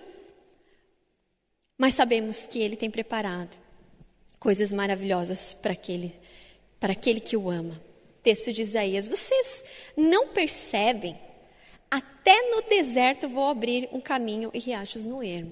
Mas 1.78 1.96
sabemos 1.96 2.46
que 2.46 2.60
Ele 2.60 2.76
tem 2.76 2.92
preparado 2.92 3.58
coisas 4.40 4.72
maravilhosas 4.72 5.54
para 5.54 5.74
aquele 5.74 6.14
para 6.86 6.94
aquele 6.94 7.20
que 7.20 7.36
o 7.36 7.50
ama. 7.50 7.82
Texto 8.22 8.54
de 8.54 8.62
Isaías: 8.62 9.08
Vocês 9.08 9.66
não 9.98 10.28
percebem? 10.28 11.20
Até 11.90 12.52
no 12.52 12.62
deserto 12.62 13.28
vou 13.28 13.48
abrir 13.48 13.90
um 13.92 14.00
caminho 14.00 14.52
e 14.54 14.60
riachos 14.60 15.04
no 15.04 15.24
ermo. 15.24 15.52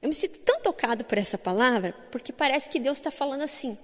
Eu 0.00 0.08
me 0.08 0.14
sinto 0.14 0.38
tão 0.38 0.58
tocado 0.62 1.04
por 1.04 1.18
essa 1.18 1.36
palavra, 1.36 1.94
porque 2.10 2.32
parece 2.32 2.70
que 2.70 2.80
Deus 2.80 2.96
está 2.96 3.10
falando 3.10 3.42
assim: 3.42 3.76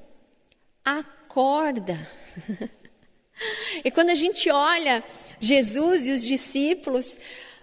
acorda. 0.82 2.10
e 3.84 3.90
quando 3.90 4.08
a 4.08 4.14
gente 4.14 4.50
olha 4.50 5.04
Jesus 5.38 6.06
e 6.06 6.12
os 6.12 6.24
discípulos, 6.24 7.18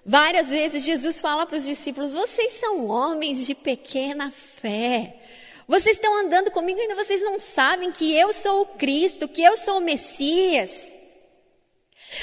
várias 0.06 0.52
vezes 0.52 0.84
Jesus 0.84 1.20
fala 1.20 1.48
para 1.48 1.58
os 1.58 1.66
discípulos: 1.66 2.14
vocês 2.14 2.52
são 2.52 2.86
homens 2.90 3.44
de 3.44 3.56
pequena 3.56 4.30
fé. 4.30 5.23
Vocês 5.68 5.96
estão 5.96 6.18
andando 6.18 6.52
comigo 6.52 6.78
e 6.78 6.82
ainda 6.82 6.96
vocês 6.96 7.22
não 7.22 7.40
sabem 7.40 7.92
que 7.92 8.14
eu 8.14 8.34
sou 8.34 8.62
o 8.62 8.66
Cristo, 8.66 9.28
que 9.28 9.42
eu 9.42 9.56
sou 9.56 9.78
o 9.78 9.82
Messias. 9.82 10.94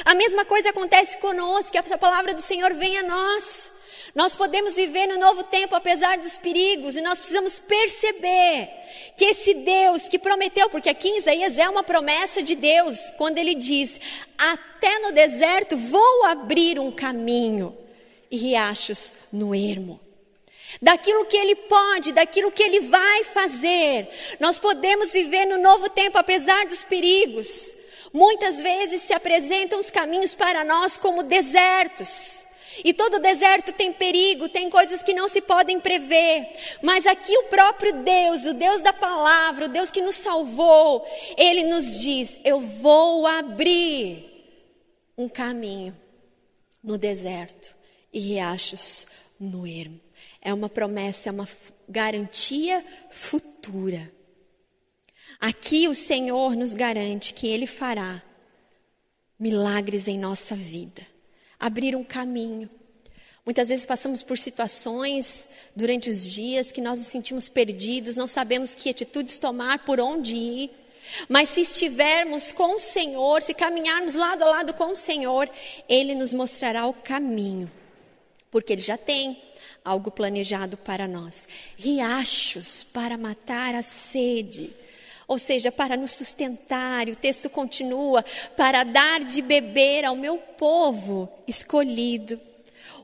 A 0.04 0.14
mesma 0.14 0.44
coisa 0.44 0.70
acontece 0.70 1.16
conosco, 1.18 1.72
que 1.72 1.78
a 1.78 1.98
palavra 1.98 2.34
do 2.34 2.42
Senhor 2.42 2.74
vem 2.74 2.98
a 2.98 3.02
nós. 3.02 3.72
Nós 4.14 4.36
podemos 4.36 4.76
viver 4.76 5.06
no 5.06 5.18
novo 5.18 5.42
tempo 5.44 5.74
apesar 5.74 6.18
dos 6.18 6.36
perigos 6.36 6.96
e 6.96 7.00
nós 7.00 7.18
precisamos 7.18 7.58
perceber 7.58 8.68
que 9.16 9.24
esse 9.24 9.54
Deus 9.54 10.08
que 10.08 10.18
prometeu, 10.18 10.68
porque 10.68 10.90
aqui 10.90 11.08
em 11.08 11.18
Isaías 11.18 11.58
é 11.58 11.68
uma 11.68 11.82
promessa 11.82 12.42
de 12.42 12.54
Deus, 12.54 13.10
quando 13.16 13.38
ele 13.38 13.54
diz: 13.54 14.00
Até 14.36 14.98
no 14.98 15.12
deserto 15.12 15.76
vou 15.76 16.24
abrir 16.24 16.78
um 16.78 16.90
caminho 16.90 17.76
e 18.30 18.36
riachos 18.36 19.14
no 19.32 19.54
ermo 19.54 20.00
daquilo 20.80 21.24
que 21.24 21.36
Ele 21.36 21.56
pode, 21.56 22.12
daquilo 22.12 22.52
que 22.52 22.62
Ele 22.62 22.80
vai 22.80 23.24
fazer. 23.24 24.08
Nós 24.38 24.58
podemos 24.58 25.12
viver 25.12 25.46
no 25.46 25.58
novo 25.58 25.88
tempo 25.88 26.18
apesar 26.18 26.66
dos 26.66 26.84
perigos. 26.84 27.74
Muitas 28.12 28.60
vezes 28.60 29.02
se 29.02 29.12
apresentam 29.12 29.78
os 29.78 29.90
caminhos 29.90 30.34
para 30.34 30.64
nós 30.64 30.98
como 30.98 31.22
desertos. 31.22 32.44
E 32.84 32.92
todo 32.92 33.20
deserto 33.20 33.72
tem 33.72 33.92
perigo, 33.92 34.48
tem 34.48 34.70
coisas 34.70 35.02
que 35.02 35.12
não 35.12 35.28
se 35.28 35.40
podem 35.40 35.80
prever. 35.80 36.50
Mas 36.82 37.06
aqui 37.06 37.36
o 37.36 37.44
próprio 37.44 38.02
Deus, 38.02 38.44
o 38.44 38.54
Deus 38.54 38.82
da 38.82 38.92
palavra, 38.92 39.66
o 39.66 39.68
Deus 39.68 39.90
que 39.90 40.00
nos 40.00 40.16
salvou, 40.16 41.06
ele 41.36 41.64
nos 41.64 41.98
diz: 42.00 42.38
Eu 42.44 42.60
vou 42.60 43.26
abrir 43.26 44.30
um 45.16 45.28
caminho 45.28 45.96
no 46.82 46.96
deserto 46.96 47.74
e 48.12 48.18
riachos 48.18 49.06
no 49.38 49.66
ermo. 49.66 50.00
É 50.40 50.54
uma 50.54 50.68
promessa, 50.68 51.28
é 51.28 51.32
uma 51.32 51.48
garantia 51.88 52.84
futura. 53.10 54.10
Aqui 55.40 55.88
o 55.88 55.94
Senhor 55.94 56.56
nos 56.56 56.74
garante 56.74 57.34
que 57.34 57.46
Ele 57.46 57.66
fará 57.66 58.22
milagres 59.38 60.06
em 60.06 60.18
nossa 60.18 60.54
vida, 60.54 61.02
abrir 61.58 61.96
um 61.96 62.04
caminho. 62.04 62.68
Muitas 63.44 63.70
vezes 63.70 63.86
passamos 63.86 64.22
por 64.22 64.36
situações 64.36 65.48
durante 65.74 66.10
os 66.10 66.24
dias 66.24 66.70
que 66.70 66.80
nós 66.80 67.00
nos 67.00 67.08
sentimos 67.08 67.48
perdidos, 67.48 68.16
não 68.16 68.26
sabemos 68.28 68.74
que 68.74 68.90
atitudes 68.90 69.38
tomar, 69.38 69.84
por 69.84 69.98
onde 69.98 70.36
ir. 70.36 70.70
Mas 71.28 71.48
se 71.48 71.62
estivermos 71.62 72.52
com 72.52 72.76
o 72.76 72.78
Senhor, 72.78 73.42
se 73.42 73.54
caminharmos 73.54 74.14
lado 74.14 74.44
a 74.44 74.46
lado 74.46 74.74
com 74.74 74.92
o 74.92 74.96
Senhor, 74.96 75.50
Ele 75.88 76.14
nos 76.14 76.32
mostrará 76.32 76.86
o 76.86 76.92
caminho, 76.92 77.70
porque 78.50 78.74
Ele 78.74 78.82
já 78.82 78.96
tem 78.96 79.42
algo 79.84 80.10
planejado 80.10 80.76
para 80.76 81.08
nós. 81.08 81.48
Riachos 81.76 82.84
para 82.84 83.16
matar 83.16 83.74
a 83.74 83.82
sede. 83.82 84.70
Ou 85.26 85.38
seja, 85.38 85.70
para 85.70 85.96
nos 85.96 86.10
sustentar, 86.10 87.08
e 87.08 87.12
o 87.12 87.16
texto 87.16 87.48
continua, 87.48 88.24
para 88.56 88.82
dar 88.82 89.22
de 89.22 89.40
beber 89.40 90.04
ao 90.04 90.16
meu 90.16 90.38
povo 90.38 91.32
escolhido, 91.46 92.40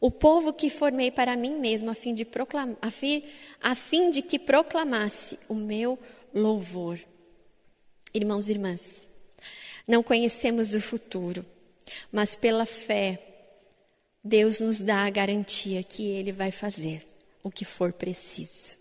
o 0.00 0.10
povo 0.10 0.52
que 0.52 0.68
formei 0.68 1.10
para 1.10 1.36
mim 1.36 1.52
mesmo, 1.58 1.88
a 1.88 1.94
fim 1.94 2.12
de, 2.12 2.24
proclamar, 2.24 2.76
a 2.82 2.90
fim, 2.90 3.22
a 3.62 3.74
fim 3.74 4.10
de 4.10 4.22
que 4.22 4.38
proclamasse 4.38 5.38
o 5.48 5.54
meu 5.54 5.98
louvor. 6.34 6.98
Irmãos 8.12 8.48
e 8.48 8.52
irmãs, 8.52 9.08
não 9.86 10.02
conhecemos 10.02 10.74
o 10.74 10.80
futuro, 10.80 11.46
mas 12.10 12.34
pela 12.34 12.66
fé, 12.66 13.22
Deus 14.26 14.60
nos 14.60 14.82
dá 14.82 15.06
a 15.06 15.10
garantia 15.10 15.82
que 15.82 16.04
Ele 16.04 16.32
vai 16.32 16.50
fazer 16.50 17.02
o 17.42 17.50
que 17.50 17.64
for 17.64 17.92
preciso. 17.92 18.76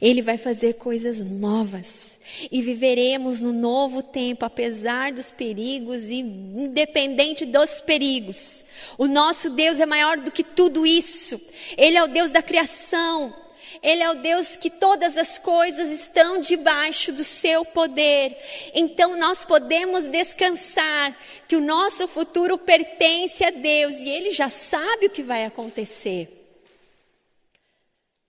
Ele 0.00 0.22
vai 0.22 0.36
fazer 0.38 0.74
coisas 0.74 1.24
novas 1.24 2.18
e 2.50 2.62
viveremos 2.62 3.42
no 3.42 3.52
novo 3.52 4.02
tempo, 4.02 4.44
apesar 4.44 5.12
dos 5.12 5.30
perigos 5.30 6.08
e 6.08 6.16
independente 6.16 7.44
dos 7.44 7.80
perigos. 7.80 8.64
O 8.98 9.06
nosso 9.06 9.50
Deus 9.50 9.78
é 9.78 9.86
maior 9.86 10.18
do 10.18 10.32
que 10.32 10.42
tudo 10.42 10.84
isso. 10.84 11.40
Ele 11.76 11.96
é 11.96 12.02
o 12.02 12.08
Deus 12.08 12.32
da 12.32 12.42
criação. 12.42 13.34
Ele 13.82 14.02
é 14.02 14.10
o 14.10 14.14
Deus 14.14 14.56
que 14.56 14.70
todas 14.70 15.16
as 15.16 15.38
coisas 15.38 15.90
estão 15.90 16.40
debaixo 16.40 17.12
do 17.12 17.24
seu 17.24 17.64
poder. 17.64 18.36
Então 18.74 19.16
nós 19.18 19.44
podemos 19.44 20.08
descansar 20.08 21.16
que 21.46 21.56
o 21.56 21.60
nosso 21.60 22.06
futuro 22.08 22.58
pertence 22.58 23.44
a 23.44 23.50
Deus 23.50 23.96
e 23.96 24.08
ele 24.08 24.30
já 24.30 24.48
sabe 24.48 25.06
o 25.06 25.10
que 25.10 25.22
vai 25.22 25.44
acontecer. 25.44 26.36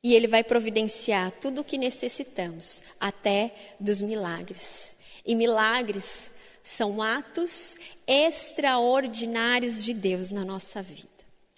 E 0.03 0.13
Ele 0.13 0.27
vai 0.27 0.43
providenciar 0.43 1.31
tudo 1.31 1.61
o 1.61 1.63
que 1.63 1.77
necessitamos, 1.77 2.81
até 2.99 3.53
dos 3.79 4.01
milagres. 4.01 4.95
E 5.25 5.35
milagres 5.35 6.31
são 6.63 7.01
atos 7.01 7.77
extraordinários 8.07 9.83
de 9.83 9.93
Deus 9.93 10.31
na 10.31 10.45
nossa 10.45 10.81
vida. 10.81 11.16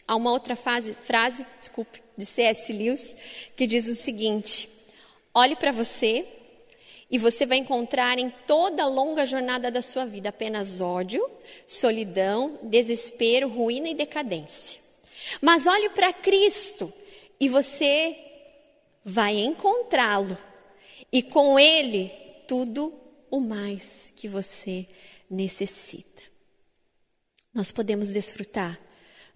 Há 0.10 0.16
uma 0.16 0.32
outra 0.32 0.56
fase, 0.56 0.96
frase, 1.04 1.46
desculpe, 1.60 2.02
de 2.18 2.26
C.S. 2.26 2.74
Lewis, 2.74 3.16
que 3.56 3.68
diz 3.68 3.88
o 3.88 3.94
seguinte: 3.94 4.68
olhe 5.32 5.56
para 5.56 5.72
você 5.72 6.26
e 7.12 7.20
você 7.20 7.46
vai 7.46 7.60
encontrar 7.60 8.18
em 8.18 8.32
toda 8.48 8.82
a 8.82 8.88
longa 8.88 9.24
jornada 9.24 9.70
da 9.70 9.84
sua 9.84 10.08
vida 10.08 10.30
apenas 10.30 10.82
ódio, 10.82 11.24
solidão, 11.68 12.58
desespero, 12.64 13.48
ruína 13.50 13.90
e 13.90 13.94
decadência. 13.94 14.82
Mas 15.40 15.68
olhe 15.68 15.90
para 15.90 16.12
Cristo 16.12 16.92
e 17.40 17.48
você 17.48 18.18
vai 19.06 19.38
encontrá-lo 19.38 20.36
e 21.12 21.22
com 21.22 21.60
ele 21.60 22.12
tudo 22.48 22.92
o 23.30 23.40
mais 23.40 24.12
que 24.16 24.28
você 24.28 24.88
necessita. 25.30 26.24
Nós 27.54 27.72
podemos 27.72 28.10
desfrutar 28.10 28.89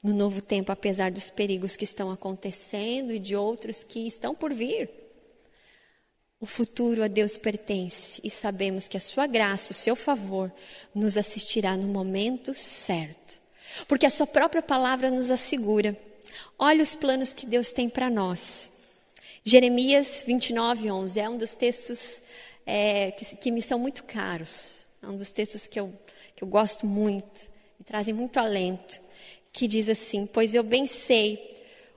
no 0.03 0.13
novo 0.13 0.41
tempo, 0.41 0.71
apesar 0.71 1.09
dos 1.09 1.29
perigos 1.29 1.77
que 1.77 1.85
estão 1.85 2.11
acontecendo 2.11 3.13
e 3.13 3.19
de 3.19 3.35
outros 3.35 3.83
que 3.83 4.05
estão 4.05 4.35
por 4.35 4.53
vir. 4.53 4.89
O 6.41 6.45
futuro 6.45 7.01
a 7.01 7.07
Deus 7.07 7.37
pertence 7.37 8.19
e 8.21 8.29
sabemos 8.29 8.89
que 8.89 8.97
a 8.97 8.99
sua 8.99 9.25
graça, 9.25 9.71
o 9.71 9.75
seu 9.75 9.95
favor, 9.95 10.51
nos 10.93 11.15
assistirá 11.15 11.77
no 11.77 11.87
momento 11.87 12.53
certo. 12.53 13.39
Porque 13.87 14.05
a 14.05 14.09
sua 14.09 14.27
própria 14.27 14.61
palavra 14.61 15.09
nos 15.09 15.31
assegura. 15.31 15.97
Olha 16.59 16.83
os 16.83 16.95
planos 16.95 17.33
que 17.33 17.45
Deus 17.45 17.71
tem 17.71 17.89
para 17.89 18.09
nós. 18.09 18.69
Jeremias 19.41 20.23
29, 20.27 20.91
11 20.91 21.19
é 21.19 21.29
um 21.29 21.37
dos 21.37 21.55
textos 21.55 22.21
é, 22.65 23.11
que, 23.11 23.37
que, 23.37 23.51
me 23.51 23.61
são 23.61 23.79
muito 23.79 24.03
caros. 24.03 24.85
É 25.01 25.07
um 25.07 25.15
dos 25.15 25.31
textos 25.31 25.65
que 25.65 25.79
eu, 25.79 25.93
que 26.35 26.43
eu 26.43 26.47
gosto 26.47 26.85
muito, 26.85 27.49
me 27.79 27.85
trazem 27.85 28.13
muito 28.13 28.37
alento. 28.37 28.99
Que 29.53 29.67
diz 29.67 29.87
assim: 29.87 30.25
Pois 30.25 30.53
eu 30.53 30.63
bem 30.63 30.87
sei 30.87 31.53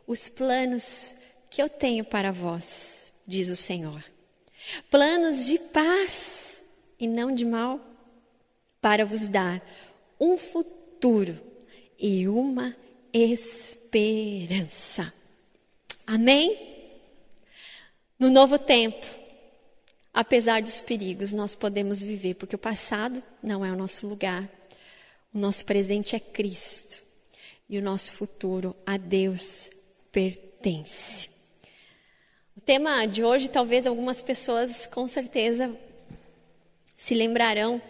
os 0.06 0.28
planos 0.28 1.16
que 1.50 1.60
eu 1.60 1.68
tenho 1.68 2.04
para 2.04 2.30
vós, 2.30 3.10
diz 3.26 3.48
o 3.48 3.56
Senhor. 3.56 4.04
Planos 4.90 5.46
de 5.46 5.58
paz 5.58 6.60
e 6.98 7.08
não 7.08 7.34
de 7.34 7.44
mal, 7.44 7.80
para 8.80 9.06
vos 9.06 9.28
dar 9.28 9.62
um 10.20 10.36
futuro 10.36 11.40
e 11.98 12.28
uma 12.28 12.76
esperança. 13.12 15.12
Amém? 16.06 16.74
No 18.18 18.30
novo 18.30 18.58
tempo, 18.58 19.06
apesar 20.12 20.62
dos 20.62 20.80
perigos, 20.80 21.32
nós 21.32 21.54
podemos 21.54 22.02
viver, 22.02 22.34
porque 22.34 22.54
o 22.54 22.58
passado 22.58 23.22
não 23.42 23.64
é 23.64 23.72
o 23.72 23.76
nosso 23.76 24.06
lugar. 24.06 24.48
O 25.32 25.38
nosso 25.38 25.64
presente 25.64 26.14
é 26.14 26.20
Cristo 26.20 27.05
e 27.68 27.78
o 27.78 27.82
nosso 27.82 28.12
futuro 28.12 28.74
a 28.84 28.96
Deus 28.96 29.70
pertence. 30.12 31.30
O 32.56 32.60
tema 32.60 33.06
de 33.06 33.22
hoje, 33.22 33.48
talvez 33.48 33.86
algumas 33.86 34.20
pessoas 34.20 34.86
com 34.86 35.06
certeza 35.06 35.76
se 36.96 37.14
lembrarão 37.14 37.80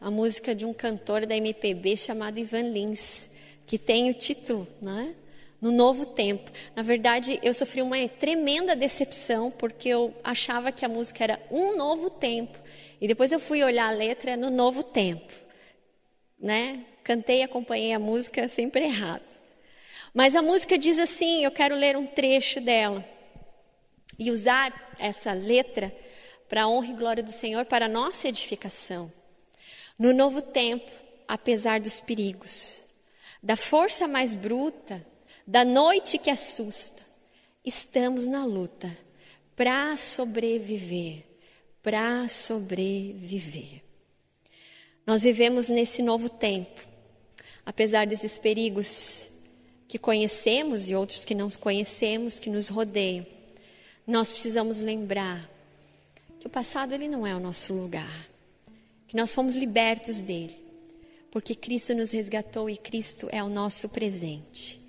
a 0.00 0.10
música 0.10 0.54
de 0.54 0.64
um 0.64 0.72
cantor 0.72 1.26
da 1.26 1.36
MPB 1.36 1.96
chamado 1.96 2.38
Ivan 2.38 2.70
Lins, 2.70 3.28
que 3.66 3.78
tem 3.78 4.10
o 4.10 4.14
título, 4.14 4.66
né? 4.80 5.14
no 5.60 5.70
novo 5.72 6.06
tempo. 6.06 6.50
Na 6.74 6.82
verdade, 6.82 7.38
eu 7.42 7.52
sofri 7.52 7.82
uma 7.82 8.08
tremenda 8.08 8.76
decepção 8.76 9.50
porque 9.50 9.88
eu 9.88 10.14
achava 10.22 10.70
que 10.70 10.84
a 10.84 10.88
música 10.88 11.24
era 11.24 11.40
um 11.50 11.76
novo 11.76 12.10
tempo. 12.10 12.58
E 13.00 13.06
depois 13.06 13.32
eu 13.32 13.40
fui 13.40 13.62
olhar 13.62 13.88
a 13.88 13.96
letra 13.96 14.36
no 14.36 14.50
novo 14.50 14.82
tempo. 14.82 15.32
Né? 16.38 16.84
Cantei 17.08 17.38
e 17.38 17.42
acompanhei 17.42 17.94
a 17.94 17.98
música 17.98 18.46
sempre 18.48 18.84
errado. 18.84 19.24
Mas 20.12 20.36
a 20.36 20.42
música 20.42 20.76
diz 20.76 20.98
assim, 20.98 21.42
eu 21.42 21.50
quero 21.50 21.74
ler 21.74 21.96
um 21.96 22.06
trecho 22.06 22.60
dela 22.60 23.02
e 24.18 24.30
usar 24.30 24.94
essa 24.98 25.32
letra 25.32 25.90
para 26.50 26.64
a 26.64 26.68
honra 26.68 26.88
e 26.88 26.92
glória 26.92 27.22
do 27.22 27.32
Senhor 27.32 27.64
para 27.64 27.86
a 27.86 27.88
nossa 27.88 28.28
edificação. 28.28 29.10
No 29.98 30.12
novo 30.12 30.42
tempo, 30.42 30.90
apesar 31.26 31.80
dos 31.80 31.98
perigos, 31.98 32.84
da 33.42 33.56
força 33.56 34.06
mais 34.06 34.34
bruta, 34.34 35.02
da 35.46 35.64
noite 35.64 36.18
que 36.18 36.28
assusta, 36.28 37.02
estamos 37.64 38.28
na 38.28 38.44
luta 38.44 38.94
para 39.56 39.96
sobreviver, 39.96 41.24
para 41.82 42.28
sobreviver. 42.28 43.80
Nós 45.06 45.22
vivemos 45.22 45.70
nesse 45.70 46.02
novo 46.02 46.28
tempo, 46.28 46.86
apesar 47.68 48.06
desses 48.06 48.38
perigos 48.38 49.28
que 49.86 49.98
conhecemos 49.98 50.88
e 50.88 50.94
outros 50.94 51.26
que 51.26 51.34
não 51.34 51.50
conhecemos, 51.50 52.38
que 52.38 52.48
nos 52.48 52.68
rodeiam. 52.68 53.26
Nós 54.06 54.30
precisamos 54.30 54.80
lembrar 54.80 55.46
que 56.40 56.46
o 56.46 56.50
passado 56.50 56.94
ele 56.94 57.08
não 57.08 57.26
é 57.26 57.36
o 57.36 57.38
nosso 57.38 57.74
lugar, 57.74 58.26
que 59.06 59.14
nós 59.14 59.34
fomos 59.34 59.54
libertos 59.54 60.22
dele, 60.22 60.58
porque 61.30 61.54
Cristo 61.54 61.94
nos 61.94 62.10
resgatou 62.10 62.70
e 62.70 62.76
Cristo 62.78 63.28
é 63.30 63.44
o 63.44 63.50
nosso 63.50 63.86
presente 63.90 64.80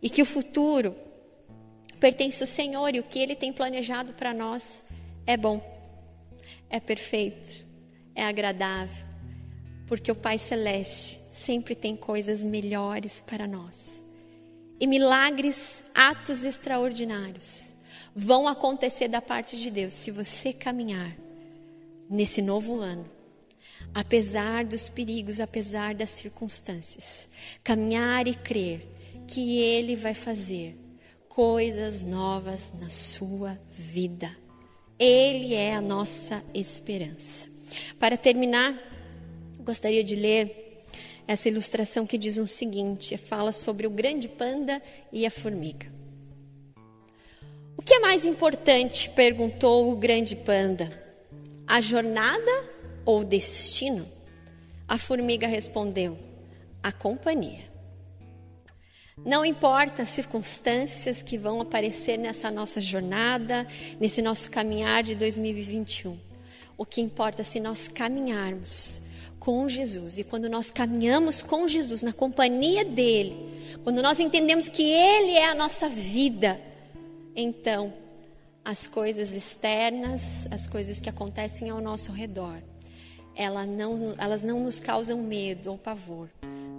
e 0.00 0.08
que 0.08 0.22
o 0.22 0.26
futuro 0.26 0.96
pertence 2.00 2.42
ao 2.42 2.46
Senhor 2.46 2.94
e 2.94 3.00
o 3.00 3.04
que 3.04 3.18
Ele 3.18 3.36
tem 3.36 3.52
planejado 3.52 4.14
para 4.14 4.32
nós 4.32 4.82
é 5.26 5.36
bom, 5.36 5.60
é 6.70 6.80
perfeito, 6.80 7.62
é 8.14 8.24
agradável, 8.24 9.04
porque 9.86 10.10
o 10.10 10.14
Pai 10.14 10.38
Celeste 10.38 11.21
sempre 11.32 11.74
tem 11.74 11.96
coisas 11.96 12.44
melhores 12.44 13.20
para 13.22 13.48
nós. 13.48 14.04
E 14.78 14.86
milagres, 14.86 15.84
atos 15.94 16.44
extraordinários 16.44 17.72
vão 18.14 18.46
acontecer 18.46 19.08
da 19.08 19.22
parte 19.22 19.56
de 19.56 19.70
Deus 19.70 19.94
se 19.94 20.10
você 20.10 20.52
caminhar 20.52 21.16
nesse 22.10 22.42
novo 22.42 22.78
ano, 22.78 23.08
apesar 23.94 24.64
dos 24.64 24.88
perigos, 24.88 25.40
apesar 25.40 25.94
das 25.94 26.10
circunstâncias, 26.10 27.28
caminhar 27.64 28.28
e 28.28 28.34
crer 28.34 28.86
que 29.26 29.58
Ele 29.58 29.96
vai 29.96 30.14
fazer 30.14 30.76
coisas 31.28 32.02
novas 32.02 32.70
na 32.78 32.90
sua 32.90 33.58
vida. 33.70 34.36
Ele 34.98 35.54
é 35.54 35.74
a 35.74 35.80
nossa 35.80 36.44
esperança. 36.52 37.48
Para 37.98 38.18
terminar, 38.18 38.78
gostaria 39.60 40.04
de 40.04 40.14
ler 40.14 40.61
essa 41.32 41.48
ilustração 41.48 42.06
que 42.06 42.18
diz 42.18 42.38
o 42.38 42.46
seguinte: 42.46 43.16
fala 43.16 43.52
sobre 43.52 43.86
o 43.86 43.90
grande 43.90 44.28
panda 44.28 44.80
e 45.12 45.26
a 45.26 45.30
formiga. 45.30 45.92
O 47.76 47.82
que 47.82 47.94
é 47.94 48.00
mais 48.00 48.24
importante? 48.24 49.10
perguntou 49.10 49.90
o 49.90 49.96
grande 49.96 50.36
panda. 50.36 50.90
A 51.66 51.80
jornada 51.80 52.64
ou 53.04 53.20
o 53.20 53.24
destino? 53.24 54.06
A 54.86 54.98
formiga 54.98 55.46
respondeu: 55.46 56.16
a 56.82 56.92
companhia. 56.92 57.72
Não 59.24 59.44
importa 59.44 60.02
as 60.02 60.08
circunstâncias 60.08 61.22
que 61.22 61.36
vão 61.36 61.60
aparecer 61.60 62.16
nessa 62.16 62.50
nossa 62.50 62.80
jornada, 62.80 63.66
nesse 64.00 64.22
nosso 64.22 64.50
caminhar 64.50 65.02
de 65.02 65.14
2021. 65.14 66.18
O 66.78 66.86
que 66.86 67.00
importa 67.00 67.42
é 67.42 67.44
se 67.44 67.60
nós 67.60 67.88
caminharmos 67.88 69.01
com 69.42 69.68
Jesus. 69.68 70.18
E 70.18 70.24
quando 70.24 70.48
nós 70.48 70.70
caminhamos 70.70 71.42
com 71.42 71.66
Jesus, 71.66 72.00
na 72.00 72.12
companhia 72.12 72.84
dele, 72.84 73.36
quando 73.82 74.00
nós 74.00 74.20
entendemos 74.20 74.68
que 74.68 74.84
ele 74.84 75.32
é 75.32 75.48
a 75.48 75.54
nossa 75.54 75.88
vida, 75.88 76.60
então 77.34 77.92
as 78.64 78.86
coisas 78.86 79.32
externas, 79.32 80.46
as 80.48 80.68
coisas 80.68 81.00
que 81.00 81.10
acontecem 81.10 81.70
ao 81.70 81.80
nosso 81.80 82.12
redor, 82.12 82.62
elas 83.34 83.66
não, 83.66 84.14
elas 84.16 84.44
não 84.44 84.60
nos 84.60 84.78
causam 84.78 85.20
medo 85.20 85.72
ou 85.72 85.76
pavor, 85.76 86.30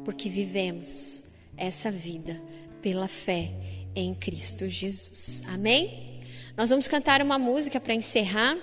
porque 0.05 0.29
vivemos 0.29 1.21
essa 1.57 1.91
vida 1.91 2.41
pela 2.81 3.09
fé 3.09 3.51
em 3.93 4.15
Cristo 4.15 4.69
Jesus. 4.69 5.43
Amém? 5.49 6.21
Nós 6.55 6.69
vamos 6.69 6.87
cantar 6.87 7.21
uma 7.21 7.37
música 7.37 7.77
para 7.77 7.93
encerrar 7.93 8.57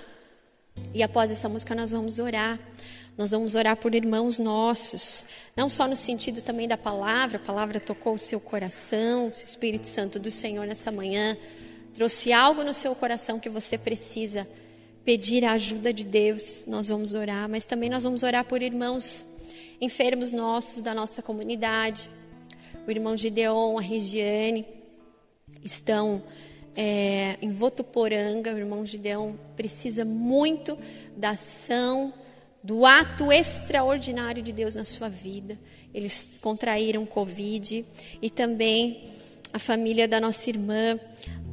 e 0.91 1.03
após 1.03 1.29
essa 1.29 1.47
música 1.47 1.75
nós 1.75 1.91
vamos 1.91 2.17
orar. 2.17 2.59
Nós 3.17 3.31
vamos 3.31 3.55
orar 3.55 3.75
por 3.75 3.93
irmãos 3.93 4.39
nossos, 4.39 5.25
não 5.55 5.67
só 5.67 5.87
no 5.87 5.95
sentido 5.95 6.41
também 6.41 6.67
da 6.67 6.77
palavra, 6.77 7.37
a 7.37 7.39
palavra 7.39 7.79
tocou 7.79 8.13
o 8.13 8.19
seu 8.19 8.39
coração, 8.39 9.27
o 9.27 9.31
Espírito 9.31 9.87
Santo 9.87 10.17
do 10.17 10.31
Senhor 10.31 10.65
nessa 10.65 10.91
manhã 10.91 11.37
trouxe 11.93 12.31
algo 12.31 12.63
no 12.63 12.73
seu 12.73 12.95
coração 12.95 13.39
que 13.39 13.49
você 13.49 13.77
precisa 13.77 14.47
pedir 15.03 15.43
a 15.43 15.51
ajuda 15.53 15.91
de 15.91 16.05
Deus, 16.05 16.65
nós 16.67 16.87
vamos 16.87 17.13
orar, 17.13 17.49
mas 17.49 17.65
também 17.65 17.89
nós 17.89 18.03
vamos 18.03 18.23
orar 18.23 18.45
por 18.45 18.61
irmãos 18.61 19.25
enfermos 19.81 20.31
nossos 20.31 20.81
da 20.81 20.93
nossa 20.93 21.21
comunidade. 21.21 22.09
O 22.87 22.91
irmão 22.91 23.17
Gideon, 23.17 23.77
a 23.77 23.81
Regiane, 23.81 24.65
estão 25.63 26.21
é, 26.75 27.37
em 27.41 27.51
Votuporanga. 27.51 28.53
O 28.53 28.57
irmão 28.57 28.85
Gideon 28.85 29.33
precisa 29.55 30.05
muito 30.05 30.77
da 31.17 31.31
ação, 31.31 32.13
do 32.63 32.85
ato 32.85 33.31
extraordinário 33.31 34.41
de 34.41 34.51
Deus 34.51 34.75
na 34.75 34.83
sua 34.83 35.09
vida. 35.09 35.57
Eles 35.93 36.39
contraíram 36.41 37.05
Covid 37.05 37.85
e 38.21 38.29
também 38.29 39.11
a 39.51 39.59
família 39.59 40.07
da 40.07 40.19
nossa 40.19 40.49
irmã 40.49 40.99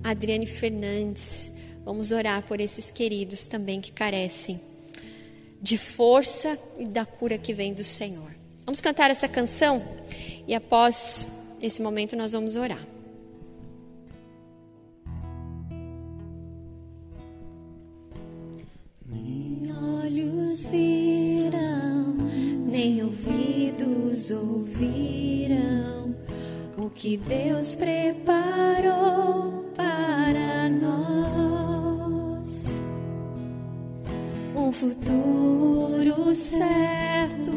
Adriane 0.03 0.47
Fernandes. 0.47 1.51
Vamos 1.85 2.13
orar 2.13 2.43
por 2.43 2.61
esses 2.61 2.91
queridos 2.91 3.47
também 3.47 3.81
que 3.81 3.91
carecem 3.91 4.61
de 5.61 5.77
força 5.77 6.59
e 6.79 6.85
da 6.85 7.05
cura 7.05 7.37
que 7.37 7.53
vem 7.53 7.75
do 7.75 7.83
Senhor. 7.83 8.31
Vamos 8.65 8.81
cantar 8.81 9.11
essa 9.11 9.27
canção 9.27 9.83
e 10.47 10.55
após 10.55 11.27
esse 11.61 11.83
momento 11.83 12.15
nós 12.15 12.33
vamos 12.33 12.55
orar. 12.55 12.98
Olhos 20.49 20.67
viram, 20.67 22.17
nem 22.67 23.03
ouvidos 23.03 24.31
ouviram 24.31 26.17
o 26.79 26.89
que 26.91 27.19
Deus 27.19 27.75
preparou 27.75 29.65
para 29.77 30.69
nós. 30.71 31.89
Um 34.57 34.73
futuro 34.73 36.35
certo, 36.35 37.53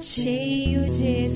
cheio 0.00 0.90
de 0.90 1.27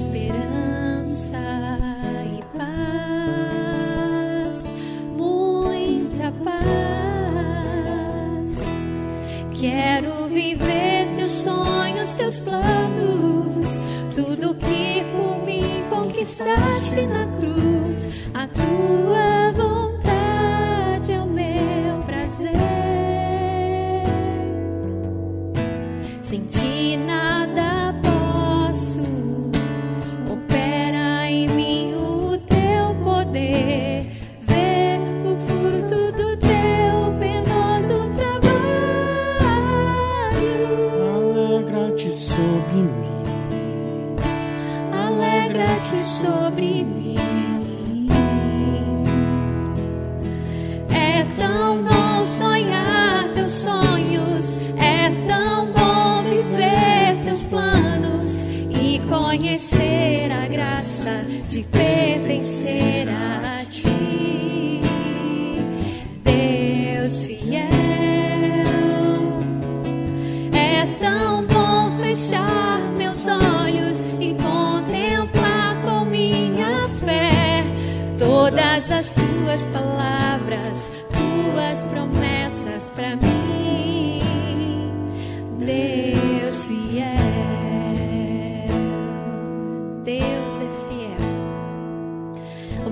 teus 12.23 12.39
planos, 12.39 13.83
tudo 14.15 14.55
que 14.55 15.05
por 15.17 15.45
mim 15.45 15.83
conquistaste 15.91 17.05
na 17.07 17.27
cruz, 17.37 18.07
a 18.33 18.47
tua 18.47 19.42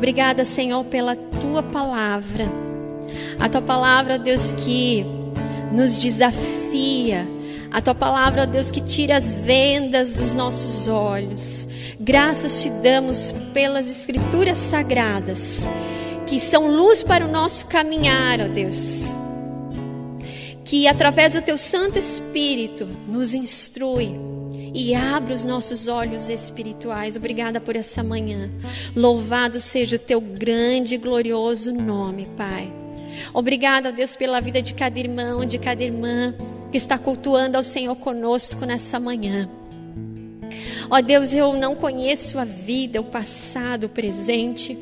Obrigada, 0.01 0.46
Senhor, 0.46 0.82
pela 0.86 1.14
tua 1.14 1.62
palavra. 1.62 2.46
A 3.38 3.51
tua 3.51 3.61
palavra, 3.61 4.18
Deus, 4.18 4.51
que 4.53 5.05
nos 5.70 6.01
desafia. 6.01 7.28
A 7.70 7.82
tua 7.82 7.94
palavra, 7.94 8.46
Deus, 8.46 8.70
que 8.70 8.80
tira 8.80 9.18
as 9.18 9.34
vendas 9.34 10.14
dos 10.14 10.34
nossos 10.34 10.88
olhos. 10.88 11.68
Graças 12.01 12.62
te 12.62 12.70
damos 12.70 13.34
pelas 13.53 13.90
escrituras 13.90 14.57
sagradas, 14.57 15.68
que 16.26 16.40
são 16.40 16.74
luz 16.74 17.03
para 17.03 17.26
o 17.26 17.30
nosso 17.30 17.66
caminhar, 17.66 18.40
ó 18.40 18.48
Deus. 18.48 19.14
Que 20.64 20.88
através 20.88 21.34
do 21.34 21.42
teu 21.42 21.59
Santo 21.59 21.98
Espírito 21.98 22.88
nos 23.07 23.34
instrui 23.34 24.29
e 24.72 24.94
abre 24.94 25.34
os 25.34 25.44
nossos 25.44 25.88
olhos 25.88 26.28
espirituais. 26.28 27.16
Obrigada 27.16 27.60
por 27.60 27.76
essa 27.76 28.02
manhã. 28.02 28.48
Louvado 28.94 29.60
seja 29.60 29.96
o 29.96 29.98
teu 29.98 30.20
grande 30.20 30.94
e 30.94 30.98
glorioso 30.98 31.72
nome, 31.72 32.28
Pai. 32.36 32.72
Obrigada, 33.34 33.92
Deus, 33.92 34.16
pela 34.16 34.40
vida 34.40 34.62
de 34.62 34.74
cada 34.74 34.98
irmão, 34.98 35.44
de 35.44 35.58
cada 35.58 35.82
irmã 35.82 36.34
que 36.70 36.76
está 36.76 36.96
cultuando 36.96 37.56
ao 37.56 37.62
Senhor 37.62 37.96
conosco 37.96 38.64
nessa 38.64 39.00
manhã. 39.00 39.48
Ó 40.88 41.00
Deus, 41.00 41.32
eu 41.32 41.52
não 41.52 41.74
conheço 41.74 42.38
a 42.38 42.44
vida, 42.44 43.00
o 43.00 43.04
passado, 43.04 43.84
o 43.84 43.88
presente, 43.88 44.76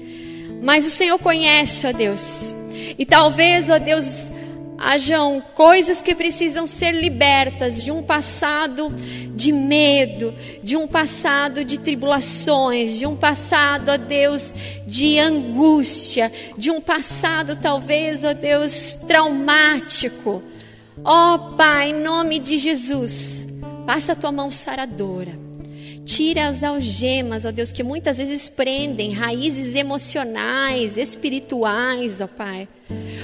mas 0.63 0.87
o 0.87 0.91
Senhor 0.91 1.19
conhece, 1.19 1.87
ó 1.87 1.93
Deus. 1.93 2.55
E 2.99 3.05
talvez, 3.05 3.71
ó 3.71 3.79
Deus, 3.79 4.31
hajam 4.79 5.43
coisas 5.55 6.01
que 6.01 6.15
precisam 6.15 6.67
ser 6.67 6.93
libertas 6.93 7.83
de 7.83 7.91
um 7.91 8.03
passado 8.03 8.95
de 9.35 9.51
medo, 9.51 10.33
de 10.63 10.77
um 10.77 10.87
passado 10.87 11.65
de 11.65 11.79
tribulações, 11.79 12.99
de 12.99 13.07
um 13.07 13.17
passado, 13.17 13.91
ó 13.91 13.97
Deus, 13.97 14.55
de 14.87 15.19
angústia, 15.19 16.33
de 16.57 16.71
um 16.71 16.81
passado 16.81 17.57
talvez, 17.57 18.25
ó 18.25 18.33
Deus, 18.33 18.97
traumático. 19.07 20.43
Ó 21.05 21.39
Pai, 21.57 21.91
em 21.91 22.03
nome 22.03 22.39
de 22.39 22.59
Jesus, 22.59 23.47
passa 23.87 24.13
a 24.13 24.17
tua 24.17 24.33
mão 24.33 24.51
saradora. 24.51 25.48
Tira 26.09 26.49
as 26.49 26.65
algemas, 26.65 27.45
ó 27.45 27.53
Deus, 27.53 27.71
que 27.71 27.83
muitas 27.83 28.17
vezes 28.17 28.49
prendem 28.49 29.13
raízes 29.13 29.75
emocionais, 29.75 30.97
espirituais, 30.97 32.23
ó 32.23 32.27
Pai. 32.27 32.67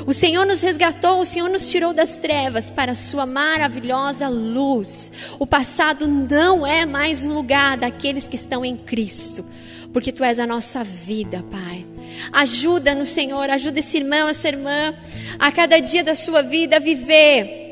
O 0.06 0.12
Senhor 0.12 0.44
nos 0.44 0.60
resgatou, 0.60 1.18
o 1.18 1.24
Senhor 1.24 1.48
nos 1.48 1.70
tirou 1.70 1.94
das 1.94 2.18
trevas 2.18 2.68
para 2.68 2.92
a 2.92 2.94
sua 2.94 3.24
maravilhosa 3.24 4.28
luz. 4.28 5.10
O 5.38 5.46
passado 5.46 6.06
não 6.06 6.66
é 6.66 6.84
mais 6.84 7.24
um 7.24 7.32
lugar 7.32 7.78
daqueles 7.78 8.28
que 8.28 8.36
estão 8.36 8.62
em 8.62 8.76
Cristo, 8.76 9.46
porque 9.90 10.12
tu 10.12 10.22
és 10.22 10.38
a 10.38 10.46
nossa 10.46 10.84
vida, 10.84 11.42
Pai. 11.50 11.86
Ajuda 12.32 12.94
no 12.94 13.06
Senhor, 13.06 13.48
ajuda 13.48 13.78
esse 13.78 13.96
irmão, 13.96 14.28
essa 14.28 14.46
irmã, 14.46 14.94
a 15.38 15.50
cada 15.50 15.80
dia 15.80 16.04
da 16.04 16.14
sua 16.14 16.42
vida 16.42 16.76
a 16.76 16.80
viver 16.80 17.63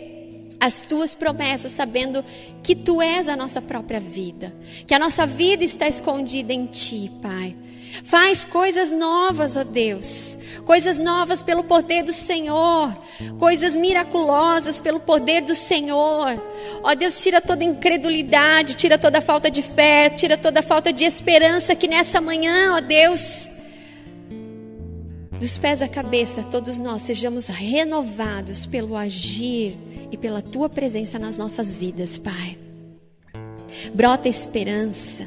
as 0.63 0.83
tuas 0.83 1.13
promessas, 1.13 1.73
sabendo 1.73 2.25
que 2.63 2.77
tu 2.77 3.03
és 3.03 3.27
a 3.27 3.35
nossa 3.35 3.61
própria 3.61 3.99
vida, 3.99 4.55
que 4.87 4.95
a 4.95 4.99
nossa 4.99 5.27
vida 5.27 5.65
está 5.65 5.89
escondida 5.89 6.53
em 6.53 6.67
ti, 6.67 7.11
Pai. 7.21 7.57
Faz 8.05 8.45
coisas 8.45 8.93
novas, 8.93 9.57
ó 9.57 9.65
Deus, 9.65 10.39
coisas 10.65 11.01
novas 11.01 11.43
pelo 11.43 11.65
poder 11.65 12.05
do 12.05 12.13
Senhor, 12.13 12.97
coisas 13.41 13.75
miraculosas 13.75 14.79
pelo 14.79 15.01
poder 15.01 15.43
do 15.43 15.55
Senhor. 15.55 16.41
Ó 16.85 16.95
Deus, 16.95 17.21
tira 17.21 17.41
toda 17.41 17.65
incredulidade, 17.65 18.77
tira 18.77 18.97
toda 18.97 19.21
falta 19.21 19.51
de 19.51 19.63
fé, 19.63 20.11
tira 20.11 20.39
toda 20.39 20.63
falta 20.63 20.93
de 20.93 21.05
esperança 21.05 21.75
que 21.75 21.89
nessa 21.89 22.21
manhã, 22.21 22.77
ó 22.77 22.81
Deus, 22.81 23.51
dos 25.41 25.59
pés 25.59 25.83
à 25.83 25.89
cabeça, 25.89 26.45
todos 26.45 26.79
nós 26.79 27.03
sejamos 27.03 27.49
renovados 27.49 28.65
pelo 28.65 28.97
agir 28.97 29.77
e 30.13 30.17
pela 30.19 30.43
tua 30.43 30.69
presença 30.69 31.19
nas 31.19 31.39
nossas 31.39 31.75
vidas, 31.75 32.19
Pai. 32.19 32.59
Brota 33.95 34.29
esperança. 34.29 35.27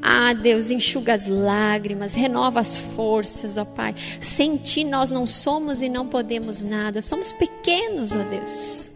Ah, 0.00 0.32
Deus, 0.32 0.70
enxuga 0.70 1.12
as 1.12 1.28
lágrimas, 1.28 2.14
renova 2.14 2.60
as 2.60 2.76
forças, 2.76 3.58
ó 3.58 3.64
Pai. 3.64 3.94
Sem 4.20 4.56
ti 4.56 4.82
nós 4.82 5.10
não 5.10 5.26
somos 5.26 5.82
e 5.82 5.88
não 5.88 6.08
podemos 6.08 6.64
nada. 6.64 7.02
Somos 7.02 7.32
pequenos, 7.32 8.16
ó 8.16 8.22
Deus. 8.22 8.90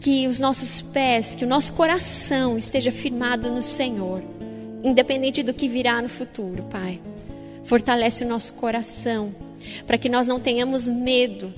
Que 0.00 0.28
os 0.28 0.38
nossos 0.38 0.80
pés, 0.80 1.34
que 1.34 1.44
o 1.44 1.48
nosso 1.48 1.72
coração 1.72 2.56
esteja 2.56 2.92
firmado 2.92 3.50
no 3.50 3.62
Senhor, 3.62 4.22
independente 4.84 5.42
do 5.42 5.52
que 5.52 5.68
virá 5.68 6.00
no 6.00 6.08
futuro, 6.08 6.64
Pai. 6.64 7.00
Fortalece 7.64 8.24
o 8.24 8.28
nosso 8.28 8.54
coração, 8.54 9.34
para 9.84 9.98
que 9.98 10.08
nós 10.08 10.28
não 10.28 10.38
tenhamos 10.38 10.88
medo 10.88 11.52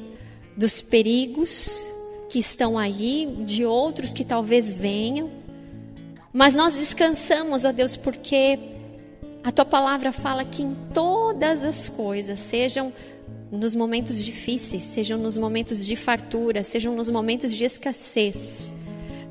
dos 0.56 0.80
perigos 0.80 1.86
que 2.28 2.38
estão 2.38 2.78
aí, 2.78 3.36
de 3.40 3.64
outros 3.64 4.12
que 4.12 4.24
talvez 4.24 4.72
venham. 4.72 5.30
Mas 6.32 6.54
nós 6.54 6.74
descansamos, 6.74 7.64
ó 7.64 7.72
Deus, 7.72 7.96
porque 7.96 8.58
a 9.42 9.50
tua 9.50 9.64
palavra 9.64 10.12
fala 10.12 10.44
que 10.44 10.62
em 10.62 10.76
todas 10.92 11.64
as 11.64 11.88
coisas, 11.88 12.38
sejam 12.38 12.92
nos 13.50 13.74
momentos 13.74 14.22
difíceis, 14.22 14.84
sejam 14.84 15.18
nos 15.18 15.36
momentos 15.36 15.84
de 15.84 15.96
fartura, 15.96 16.62
sejam 16.62 16.94
nos 16.94 17.08
momentos 17.08 17.52
de 17.52 17.64
escassez, 17.64 18.74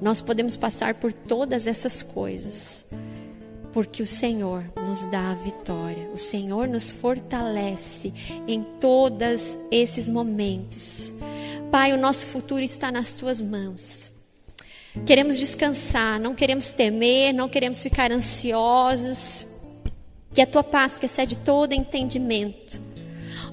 nós 0.01 0.21
podemos 0.21 0.57
passar 0.57 0.95
por 0.95 1.13
todas 1.13 1.67
essas 1.67 2.01
coisas, 2.01 2.85
porque 3.73 4.01
o 4.01 4.07
Senhor 4.07 4.63
nos 4.87 5.05
dá 5.05 5.31
a 5.31 5.35
vitória, 5.35 6.09
o 6.13 6.17
Senhor 6.17 6.67
nos 6.67 6.91
fortalece 6.91 8.13
em 8.47 8.63
todos 8.79 9.57
esses 9.71 10.07
momentos. 10.07 11.13
Pai, 11.71 11.91
o 11.91 11.97
nosso 11.97 12.25
futuro 12.27 12.63
está 12.63 12.91
nas 12.91 13.15
tuas 13.15 13.41
mãos. 13.41 14.09
Queremos 15.05 15.37
descansar, 15.37 16.19
não 16.19 16.33
queremos 16.33 16.71
temer, 16.71 17.33
não 17.33 17.49
queremos 17.49 17.83
ficar 17.83 18.11
ansiosos. 18.11 19.45
Que 20.33 20.41
a 20.41 20.47
tua 20.47 20.63
paz, 20.63 20.97
que 20.97 21.05
excede 21.05 21.37
todo 21.37 21.73
entendimento, 21.73 22.79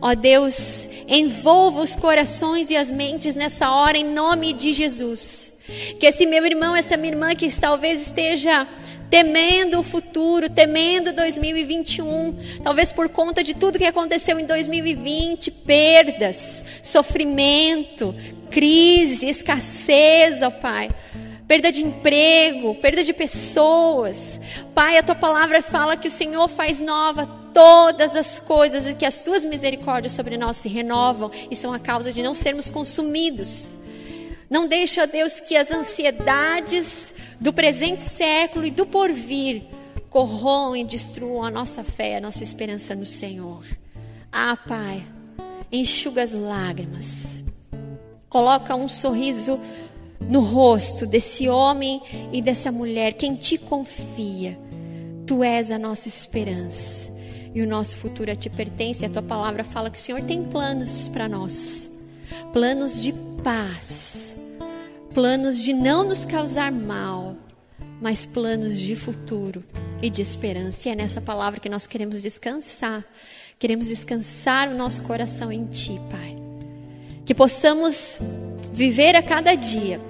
ó 0.00 0.14
Deus, 0.14 0.88
envolva 1.08 1.80
os 1.80 1.96
corações 1.96 2.70
e 2.70 2.76
as 2.76 2.90
mentes 2.90 3.36
nessa 3.36 3.70
hora, 3.70 3.96
em 3.98 4.04
nome 4.04 4.52
de 4.52 4.72
Jesus. 4.72 5.54
Que 5.98 6.06
esse 6.06 6.26
meu 6.26 6.44
irmão, 6.44 6.76
essa 6.76 6.96
minha 6.96 7.14
irmã 7.14 7.34
que 7.34 7.48
talvez 7.60 8.06
esteja 8.06 8.66
temendo 9.14 9.78
o 9.78 9.84
futuro, 9.84 10.50
temendo 10.50 11.12
2021, 11.12 12.36
talvez 12.64 12.90
por 12.90 13.08
conta 13.08 13.44
de 13.44 13.54
tudo 13.54 13.78
que 13.78 13.84
aconteceu 13.84 14.40
em 14.40 14.44
2020, 14.44 15.52
perdas, 15.52 16.64
sofrimento, 16.82 18.12
crise, 18.50 19.28
escassez, 19.28 20.42
ó 20.42 20.50
Pai. 20.50 20.90
Perda 21.46 21.70
de 21.70 21.84
emprego, 21.84 22.74
perda 22.74 23.04
de 23.04 23.12
pessoas. 23.12 24.40
Pai, 24.74 24.98
a 24.98 25.02
tua 25.04 25.14
palavra 25.14 25.62
fala 25.62 25.96
que 25.96 26.08
o 26.08 26.10
Senhor 26.10 26.48
faz 26.48 26.80
nova 26.80 27.24
todas 27.54 28.16
as 28.16 28.40
coisas 28.40 28.88
e 28.88 28.94
que 28.94 29.06
as 29.06 29.22
tuas 29.22 29.44
misericórdias 29.44 30.12
sobre 30.12 30.36
nós 30.36 30.56
se 30.56 30.68
renovam 30.68 31.30
e 31.48 31.54
são 31.54 31.72
a 31.72 31.78
causa 31.78 32.10
de 32.10 32.20
não 32.20 32.34
sermos 32.34 32.68
consumidos. 32.68 33.76
Não 34.48 34.68
deixa, 34.68 35.06
Deus, 35.06 35.40
que 35.40 35.56
as 35.56 35.70
ansiedades 35.70 37.14
do 37.40 37.52
presente 37.52 38.02
século 38.02 38.66
e 38.66 38.70
do 38.70 38.86
porvir 38.86 39.62
corroam 40.10 40.76
e 40.76 40.84
destruam 40.84 41.42
a 41.42 41.50
nossa 41.50 41.82
fé, 41.82 42.18
a 42.18 42.20
nossa 42.20 42.42
esperança 42.42 42.94
no 42.94 43.06
Senhor. 43.06 43.64
Ah, 44.30 44.56
Pai, 44.56 45.04
enxuga 45.72 46.22
as 46.22 46.32
lágrimas. 46.32 47.42
Coloca 48.28 48.74
um 48.76 48.88
sorriso 48.88 49.58
no 50.20 50.40
rosto 50.40 51.06
desse 51.06 51.48
homem 51.48 52.00
e 52.32 52.40
dessa 52.40 52.70
mulher, 52.70 53.14
quem 53.14 53.34
te 53.34 53.58
confia. 53.58 54.58
Tu 55.26 55.42
és 55.42 55.70
a 55.70 55.78
nossa 55.78 56.06
esperança 56.06 57.12
e 57.54 57.62
o 57.62 57.66
nosso 57.66 57.96
futuro 57.96 58.34
te 58.36 58.50
pertence. 58.50 59.06
A 59.06 59.10
tua 59.10 59.22
palavra 59.22 59.64
fala 59.64 59.90
que 59.90 59.98
o 59.98 60.00
Senhor 60.00 60.22
tem 60.22 60.44
planos 60.44 61.08
para 61.08 61.28
nós 61.28 61.93
planos 62.52 63.02
de 63.02 63.12
paz, 63.42 64.36
planos 65.12 65.62
de 65.62 65.72
não 65.72 66.04
nos 66.04 66.24
causar 66.24 66.72
mal, 66.72 67.36
mas 68.00 68.24
planos 68.24 68.78
de 68.78 68.94
futuro 68.94 69.64
e 70.02 70.10
de 70.10 70.20
esperança. 70.22 70.88
E 70.88 70.92
é 70.92 70.94
nessa 70.94 71.20
palavra 71.20 71.60
que 71.60 71.68
nós 71.68 71.86
queremos 71.86 72.22
descansar. 72.22 73.04
Queremos 73.58 73.88
descansar 73.88 74.68
o 74.68 74.74
nosso 74.74 75.02
coração 75.02 75.50
em 75.52 75.66
Ti, 75.66 76.00
Pai. 76.10 76.36
Que 77.24 77.34
possamos 77.34 78.20
viver 78.72 79.16
a 79.16 79.22
cada 79.22 79.54
dia 79.54 80.00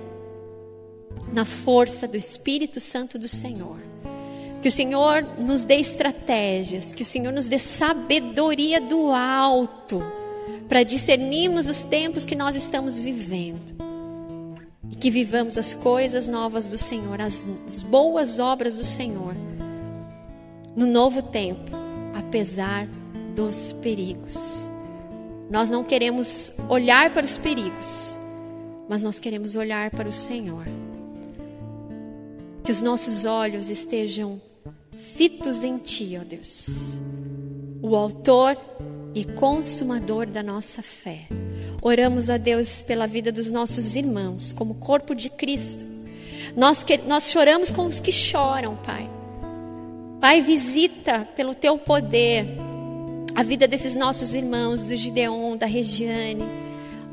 na 1.32 1.44
força 1.44 2.08
do 2.08 2.16
Espírito 2.16 2.80
Santo 2.80 3.18
do 3.18 3.28
Senhor. 3.28 3.78
Que 4.62 4.68
o 4.68 4.72
Senhor 4.72 5.22
nos 5.38 5.62
dê 5.62 5.76
estratégias, 5.76 6.92
que 6.92 7.02
o 7.02 7.06
Senhor 7.06 7.32
nos 7.32 7.48
dê 7.48 7.58
sabedoria 7.58 8.80
do 8.80 9.10
alto 9.10 10.02
para 10.68 10.82
discernirmos 10.82 11.68
os 11.68 11.84
tempos 11.84 12.24
que 12.24 12.34
nós 12.34 12.56
estamos 12.56 12.98
vivendo. 12.98 13.74
E 14.90 14.96
que 14.96 15.10
vivamos 15.10 15.56
as 15.58 15.74
coisas 15.74 16.28
novas 16.28 16.66
do 16.68 16.78
Senhor, 16.78 17.20
as, 17.20 17.46
as 17.66 17.82
boas 17.82 18.38
obras 18.38 18.76
do 18.76 18.84
Senhor, 18.84 19.34
no 20.76 20.86
novo 20.86 21.22
tempo, 21.22 21.70
apesar 22.14 22.86
dos 23.34 23.72
perigos. 23.72 24.70
Nós 25.50 25.70
não 25.70 25.84
queremos 25.84 26.52
olhar 26.68 27.12
para 27.12 27.24
os 27.24 27.36
perigos, 27.36 28.18
mas 28.88 29.02
nós 29.02 29.18
queremos 29.18 29.56
olhar 29.56 29.90
para 29.90 30.08
o 30.08 30.12
Senhor. 30.12 30.64
Que 32.62 32.72
os 32.72 32.80
nossos 32.80 33.24
olhos 33.24 33.68
estejam 33.68 34.40
fitos 35.14 35.62
em 35.62 35.78
Ti, 35.78 36.18
ó 36.20 36.24
Deus, 36.24 36.98
o 37.82 37.94
Autor 37.94 38.56
e 39.14 39.24
consumador 39.24 40.26
da 40.26 40.42
nossa 40.42 40.82
fé. 40.82 41.26
Oramos 41.80 42.30
a 42.30 42.36
Deus 42.36 42.82
pela 42.82 43.06
vida 43.06 43.30
dos 43.30 43.52
nossos 43.52 43.94
irmãos, 43.94 44.52
como 44.52 44.74
corpo 44.74 45.14
de 45.14 45.28
Cristo. 45.30 45.84
Nós, 46.56 46.82
que, 46.82 46.98
nós 46.98 47.30
choramos 47.30 47.70
com 47.70 47.86
os 47.86 48.00
que 48.00 48.12
choram, 48.12 48.76
Pai. 48.76 49.08
Pai, 50.20 50.40
visita 50.40 51.28
pelo 51.36 51.54
teu 51.54 51.78
poder 51.78 52.46
a 53.34 53.42
vida 53.42 53.68
desses 53.68 53.96
nossos 53.96 54.34
irmãos, 54.34 54.86
do 54.86 54.96
Gideon, 54.96 55.56
da 55.56 55.66
Regiane 55.66 56.63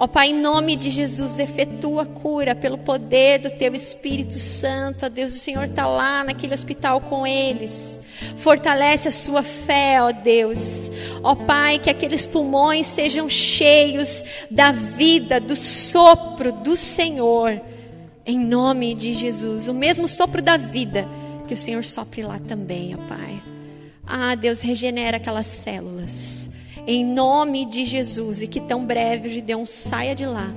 Ó 0.01 0.07
Pai, 0.07 0.31
em 0.31 0.33
nome 0.33 0.75
de 0.75 0.89
Jesus, 0.89 1.37
efetua 1.37 2.01
a 2.01 2.05
cura 2.07 2.55
pelo 2.55 2.75
poder 2.75 3.37
do 3.37 3.51
Teu 3.51 3.75
Espírito 3.75 4.39
Santo. 4.39 5.05
Ó 5.05 5.09
Deus, 5.09 5.35
o 5.35 5.37
Senhor 5.37 5.65
está 5.65 5.85
lá 5.85 6.23
naquele 6.23 6.55
hospital 6.55 7.01
com 7.01 7.27
eles. 7.27 8.01
Fortalece 8.37 9.09
a 9.09 9.11
sua 9.11 9.43
fé, 9.43 10.01
ó 10.01 10.11
Deus. 10.11 10.91
Ó 11.21 11.35
Pai, 11.35 11.77
que 11.77 11.87
aqueles 11.87 12.25
pulmões 12.25 12.87
sejam 12.87 13.29
cheios 13.29 14.25
da 14.49 14.71
vida, 14.71 15.39
do 15.39 15.55
sopro 15.55 16.51
do 16.51 16.75
Senhor. 16.75 17.61
Em 18.25 18.39
nome 18.39 18.95
de 18.95 19.13
Jesus, 19.13 19.67
o 19.67 19.73
mesmo 19.75 20.07
sopro 20.07 20.41
da 20.41 20.57
vida, 20.57 21.07
que 21.47 21.53
o 21.53 21.57
Senhor 21.57 21.83
sopre 21.83 22.23
lá 22.23 22.39
também, 22.39 22.95
ó 22.95 22.97
Pai. 23.07 23.39
Ah, 24.03 24.33
Deus, 24.33 24.61
regenera 24.61 25.17
aquelas 25.17 25.45
células. 25.45 26.49
Em 26.87 27.05
nome 27.05 27.65
de 27.65 27.85
Jesus, 27.85 28.41
e 28.41 28.47
que 28.47 28.59
tão 28.59 28.85
breve 28.85 29.27
o 29.27 29.31
Gideão 29.31 29.65
saia 29.65 30.15
de 30.15 30.25
lá, 30.25 30.53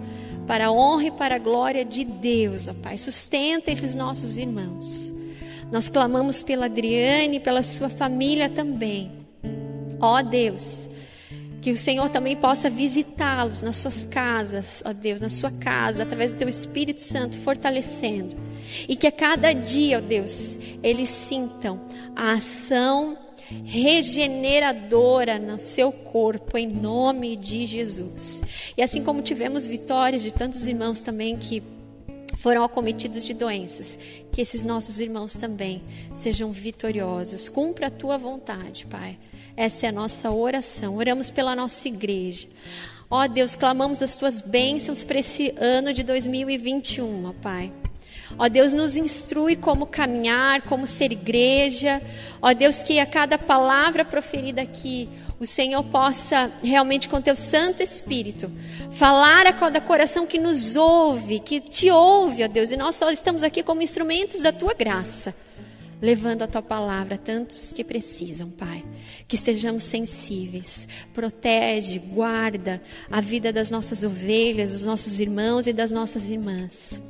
para 0.47 0.67
a 0.67 0.73
honra 0.73 1.05
e 1.07 1.11
para 1.11 1.37
a 1.37 1.39
glória 1.39 1.85
de 1.85 2.05
Deus, 2.05 2.69
ó 2.69 2.75
Pai. 2.75 2.97
Sustenta 2.97 3.71
esses 3.71 3.95
nossos 3.95 4.37
irmãos. 4.37 5.13
Nós 5.71 5.89
clamamos 5.89 6.43
pela 6.43 6.67
Adriane, 6.67 7.41
pela 7.41 7.63
sua 7.63 7.89
família 7.89 8.49
também. 8.49 9.11
Ó 10.01 10.23
Deus, 10.23 10.89
que 11.61 11.71
o 11.71 11.79
Senhor 11.79 12.11
também 12.11 12.37
possa 12.37 12.69
visitá-los 12.69 13.63
nas 13.63 13.77
suas 13.77 14.05
casas, 14.05 14.83
ó 14.85 14.93
Deus, 14.93 15.23
na 15.23 15.31
sua 15.31 15.51
casa, 15.51 16.03
através 16.03 16.35
do 16.35 16.39
teu 16.39 16.49
Espírito 16.49 17.01
Santo, 17.01 17.39
fortalecendo. 17.39 18.37
E 18.87 18.95
que 18.95 19.07
a 19.07 19.13
cada 19.13 19.53
dia, 19.53 19.99
ó 19.99 20.01
Deus, 20.01 20.59
eles 20.83 21.09
sintam 21.09 21.81
a 22.15 22.33
ação 22.33 23.17
regeneradora 23.65 25.39
no 25.39 25.59
seu 25.59 25.93
corpo, 25.93 26.57
em 26.57 26.67
nome 26.67 27.37
de 27.37 27.67
Jesus. 27.67 28.43
E 28.77 28.83
assim 28.83 29.03
como 29.03 29.23
tivemos 29.23 29.67
vitórias 29.67 30.23
de 30.23 30.33
tantos 30.33 30.67
irmãos 30.67 31.03
também 31.03 31.37
que 31.37 31.63
foram 32.37 32.63
acometidos 32.63 33.25
de 33.25 33.33
doenças, 33.33 33.99
que 34.31 34.41
esses 34.41 34.65
nossos 34.65 35.01
irmãos 35.01 35.35
também 35.35 35.83
sejam 36.13 36.53
vitoriosos. 36.53 37.49
Cumpra 37.49 37.87
a 37.87 37.91
tua 37.91 38.19
vontade, 38.19 38.87
Pai. 38.87 39.19
Essa 39.57 39.87
é 39.87 39.89
a 39.89 39.93
nossa 39.93 40.31
oração. 40.31 40.97
Oramos 40.97 41.31
pela 41.31 41.55
nossa 41.55 41.89
igreja. 41.89 42.49
Ó 43.11 43.27
Deus, 43.27 43.55
clamamos 43.55 44.03
as 44.03 44.17
tuas 44.17 44.41
bênçãos 44.41 45.05
para 45.05 45.21
esse 45.21 45.55
ano 45.57 45.93
de 45.93 46.03
2021, 46.03 47.29
ó 47.29 47.33
Pai. 47.41 47.73
Ó 48.39 48.49
Deus, 48.49 48.73
nos 48.73 48.97
instrui 48.97 49.57
como 49.57 49.87
caminhar, 49.87 50.63
como 50.63 50.87
ser 50.87 51.13
igreja. 51.13 52.03
Ó 52.43 52.53
Deus, 52.53 52.83
que 52.83 52.99
a 52.99 53.07
cada 53.07 53.39
palavra 53.39 54.05
proferida 54.05 54.63
aqui, 54.63 55.09
o 55.39 55.47
Senhor 55.47 55.83
possa 55.85 56.51
realmente 56.63 57.09
com 57.09 57.21
teu 57.21 57.37
Santo 57.37 57.83
Espírito 57.83 58.51
falar 58.93 59.47
a 59.47 59.53
cada 59.53 59.81
coração 59.81 60.27
que 60.27 60.39
nos 60.39 60.77
ouve, 60.77 61.41
que 61.41 61.61
te 61.61 61.91
ouve, 61.91 62.45
ó 62.45 62.49
Deus, 62.49 62.71
e 62.71 62.77
nós 62.77 62.97
só 62.97 63.11
estamos 63.11 63.43
aqui 63.43 63.63
como 63.63 63.83
instrumentos 63.83 64.41
da 64.41 64.53
tua 64.53 64.73
graça 64.75 65.35
levando 66.05 66.43
a 66.43 66.47
tua 66.47 66.61
palavra 66.61 67.15
a 67.15 67.19
tantos 67.19 67.73
que 67.73 67.83
precisam, 67.83 68.51
Pai. 68.51 68.85
Que 69.27 69.37
estejamos 69.37 69.85
sensíveis. 69.85 70.87
Protege, 71.15 71.99
guarda 71.99 72.83
a 73.11 73.23
vida 73.23 73.51
das 73.51 73.71
nossas 73.71 74.05
ovelhas, 74.05 74.75
dos 74.75 74.85
nossos 74.85 75.19
irmãos 75.19 75.67
e 75.67 75.73
das 75.73 75.91
nossas 75.91 76.29
irmãs. 76.29 77.01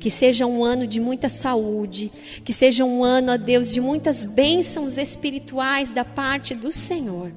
Que 0.00 0.10
seja 0.10 0.46
um 0.46 0.64
ano 0.64 0.84
de 0.84 0.98
muita 0.98 1.28
saúde, 1.28 2.10
que 2.44 2.52
seja 2.52 2.84
um 2.84 3.04
ano, 3.04 3.32
ó 3.32 3.36
Deus, 3.36 3.72
de 3.72 3.80
muitas 3.80 4.24
bênçãos 4.24 4.98
espirituais 4.98 5.92
da 5.92 6.04
parte 6.04 6.52
do 6.52 6.72
Senhor. 6.72 7.30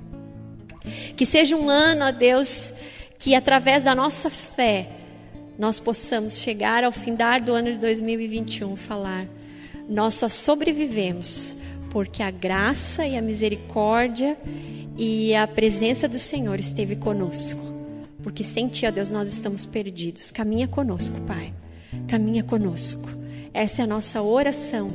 Que 1.15 1.27
seja 1.27 1.55
um 1.55 1.69
ano, 1.69 2.05
ó 2.05 2.11
Deus, 2.11 2.73
que 3.19 3.35
através 3.35 3.83
da 3.83 3.93
nossa 3.93 4.31
fé 4.31 4.89
nós 5.59 5.79
possamos 5.79 6.39
chegar 6.39 6.83
ao 6.83 6.91
findar 6.91 7.39
do 7.39 7.53
ano 7.53 7.71
de 7.71 7.77
2021 7.77 8.75
falar 8.75 9.27
nós 9.89 10.15
só 10.15 10.29
sobrevivemos 10.29 11.55
porque 11.89 12.23
a 12.23 12.31
graça 12.31 13.05
e 13.05 13.15
a 13.15 13.21
misericórdia 13.21 14.35
e 14.97 15.35
a 15.35 15.45
presença 15.45 16.07
do 16.07 16.17
Senhor 16.17 16.59
esteve 16.59 16.95
conosco. 16.95 17.61
Porque 18.23 18.43
sem 18.43 18.67
Ti, 18.67 18.87
ó 18.87 18.91
Deus, 18.91 19.11
nós 19.11 19.31
estamos 19.31 19.65
perdidos. 19.65 20.31
Caminha 20.31 20.67
conosco, 20.67 21.19
Pai. 21.21 21.53
Caminha 22.07 22.43
conosco. 22.43 23.07
Essa 23.53 23.81
é 23.81 23.83
a 23.83 23.87
nossa 23.87 24.23
oração. 24.23 24.89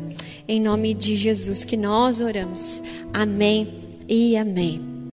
Em 0.49 0.61
nome 0.61 0.93
de 0.93 1.15
Jesus 1.15 1.65
que 1.65 1.77
nós 1.77 2.21
oramos. 2.21 2.83
Amém 3.13 3.69
e 4.09 4.37
amém. 4.37 4.98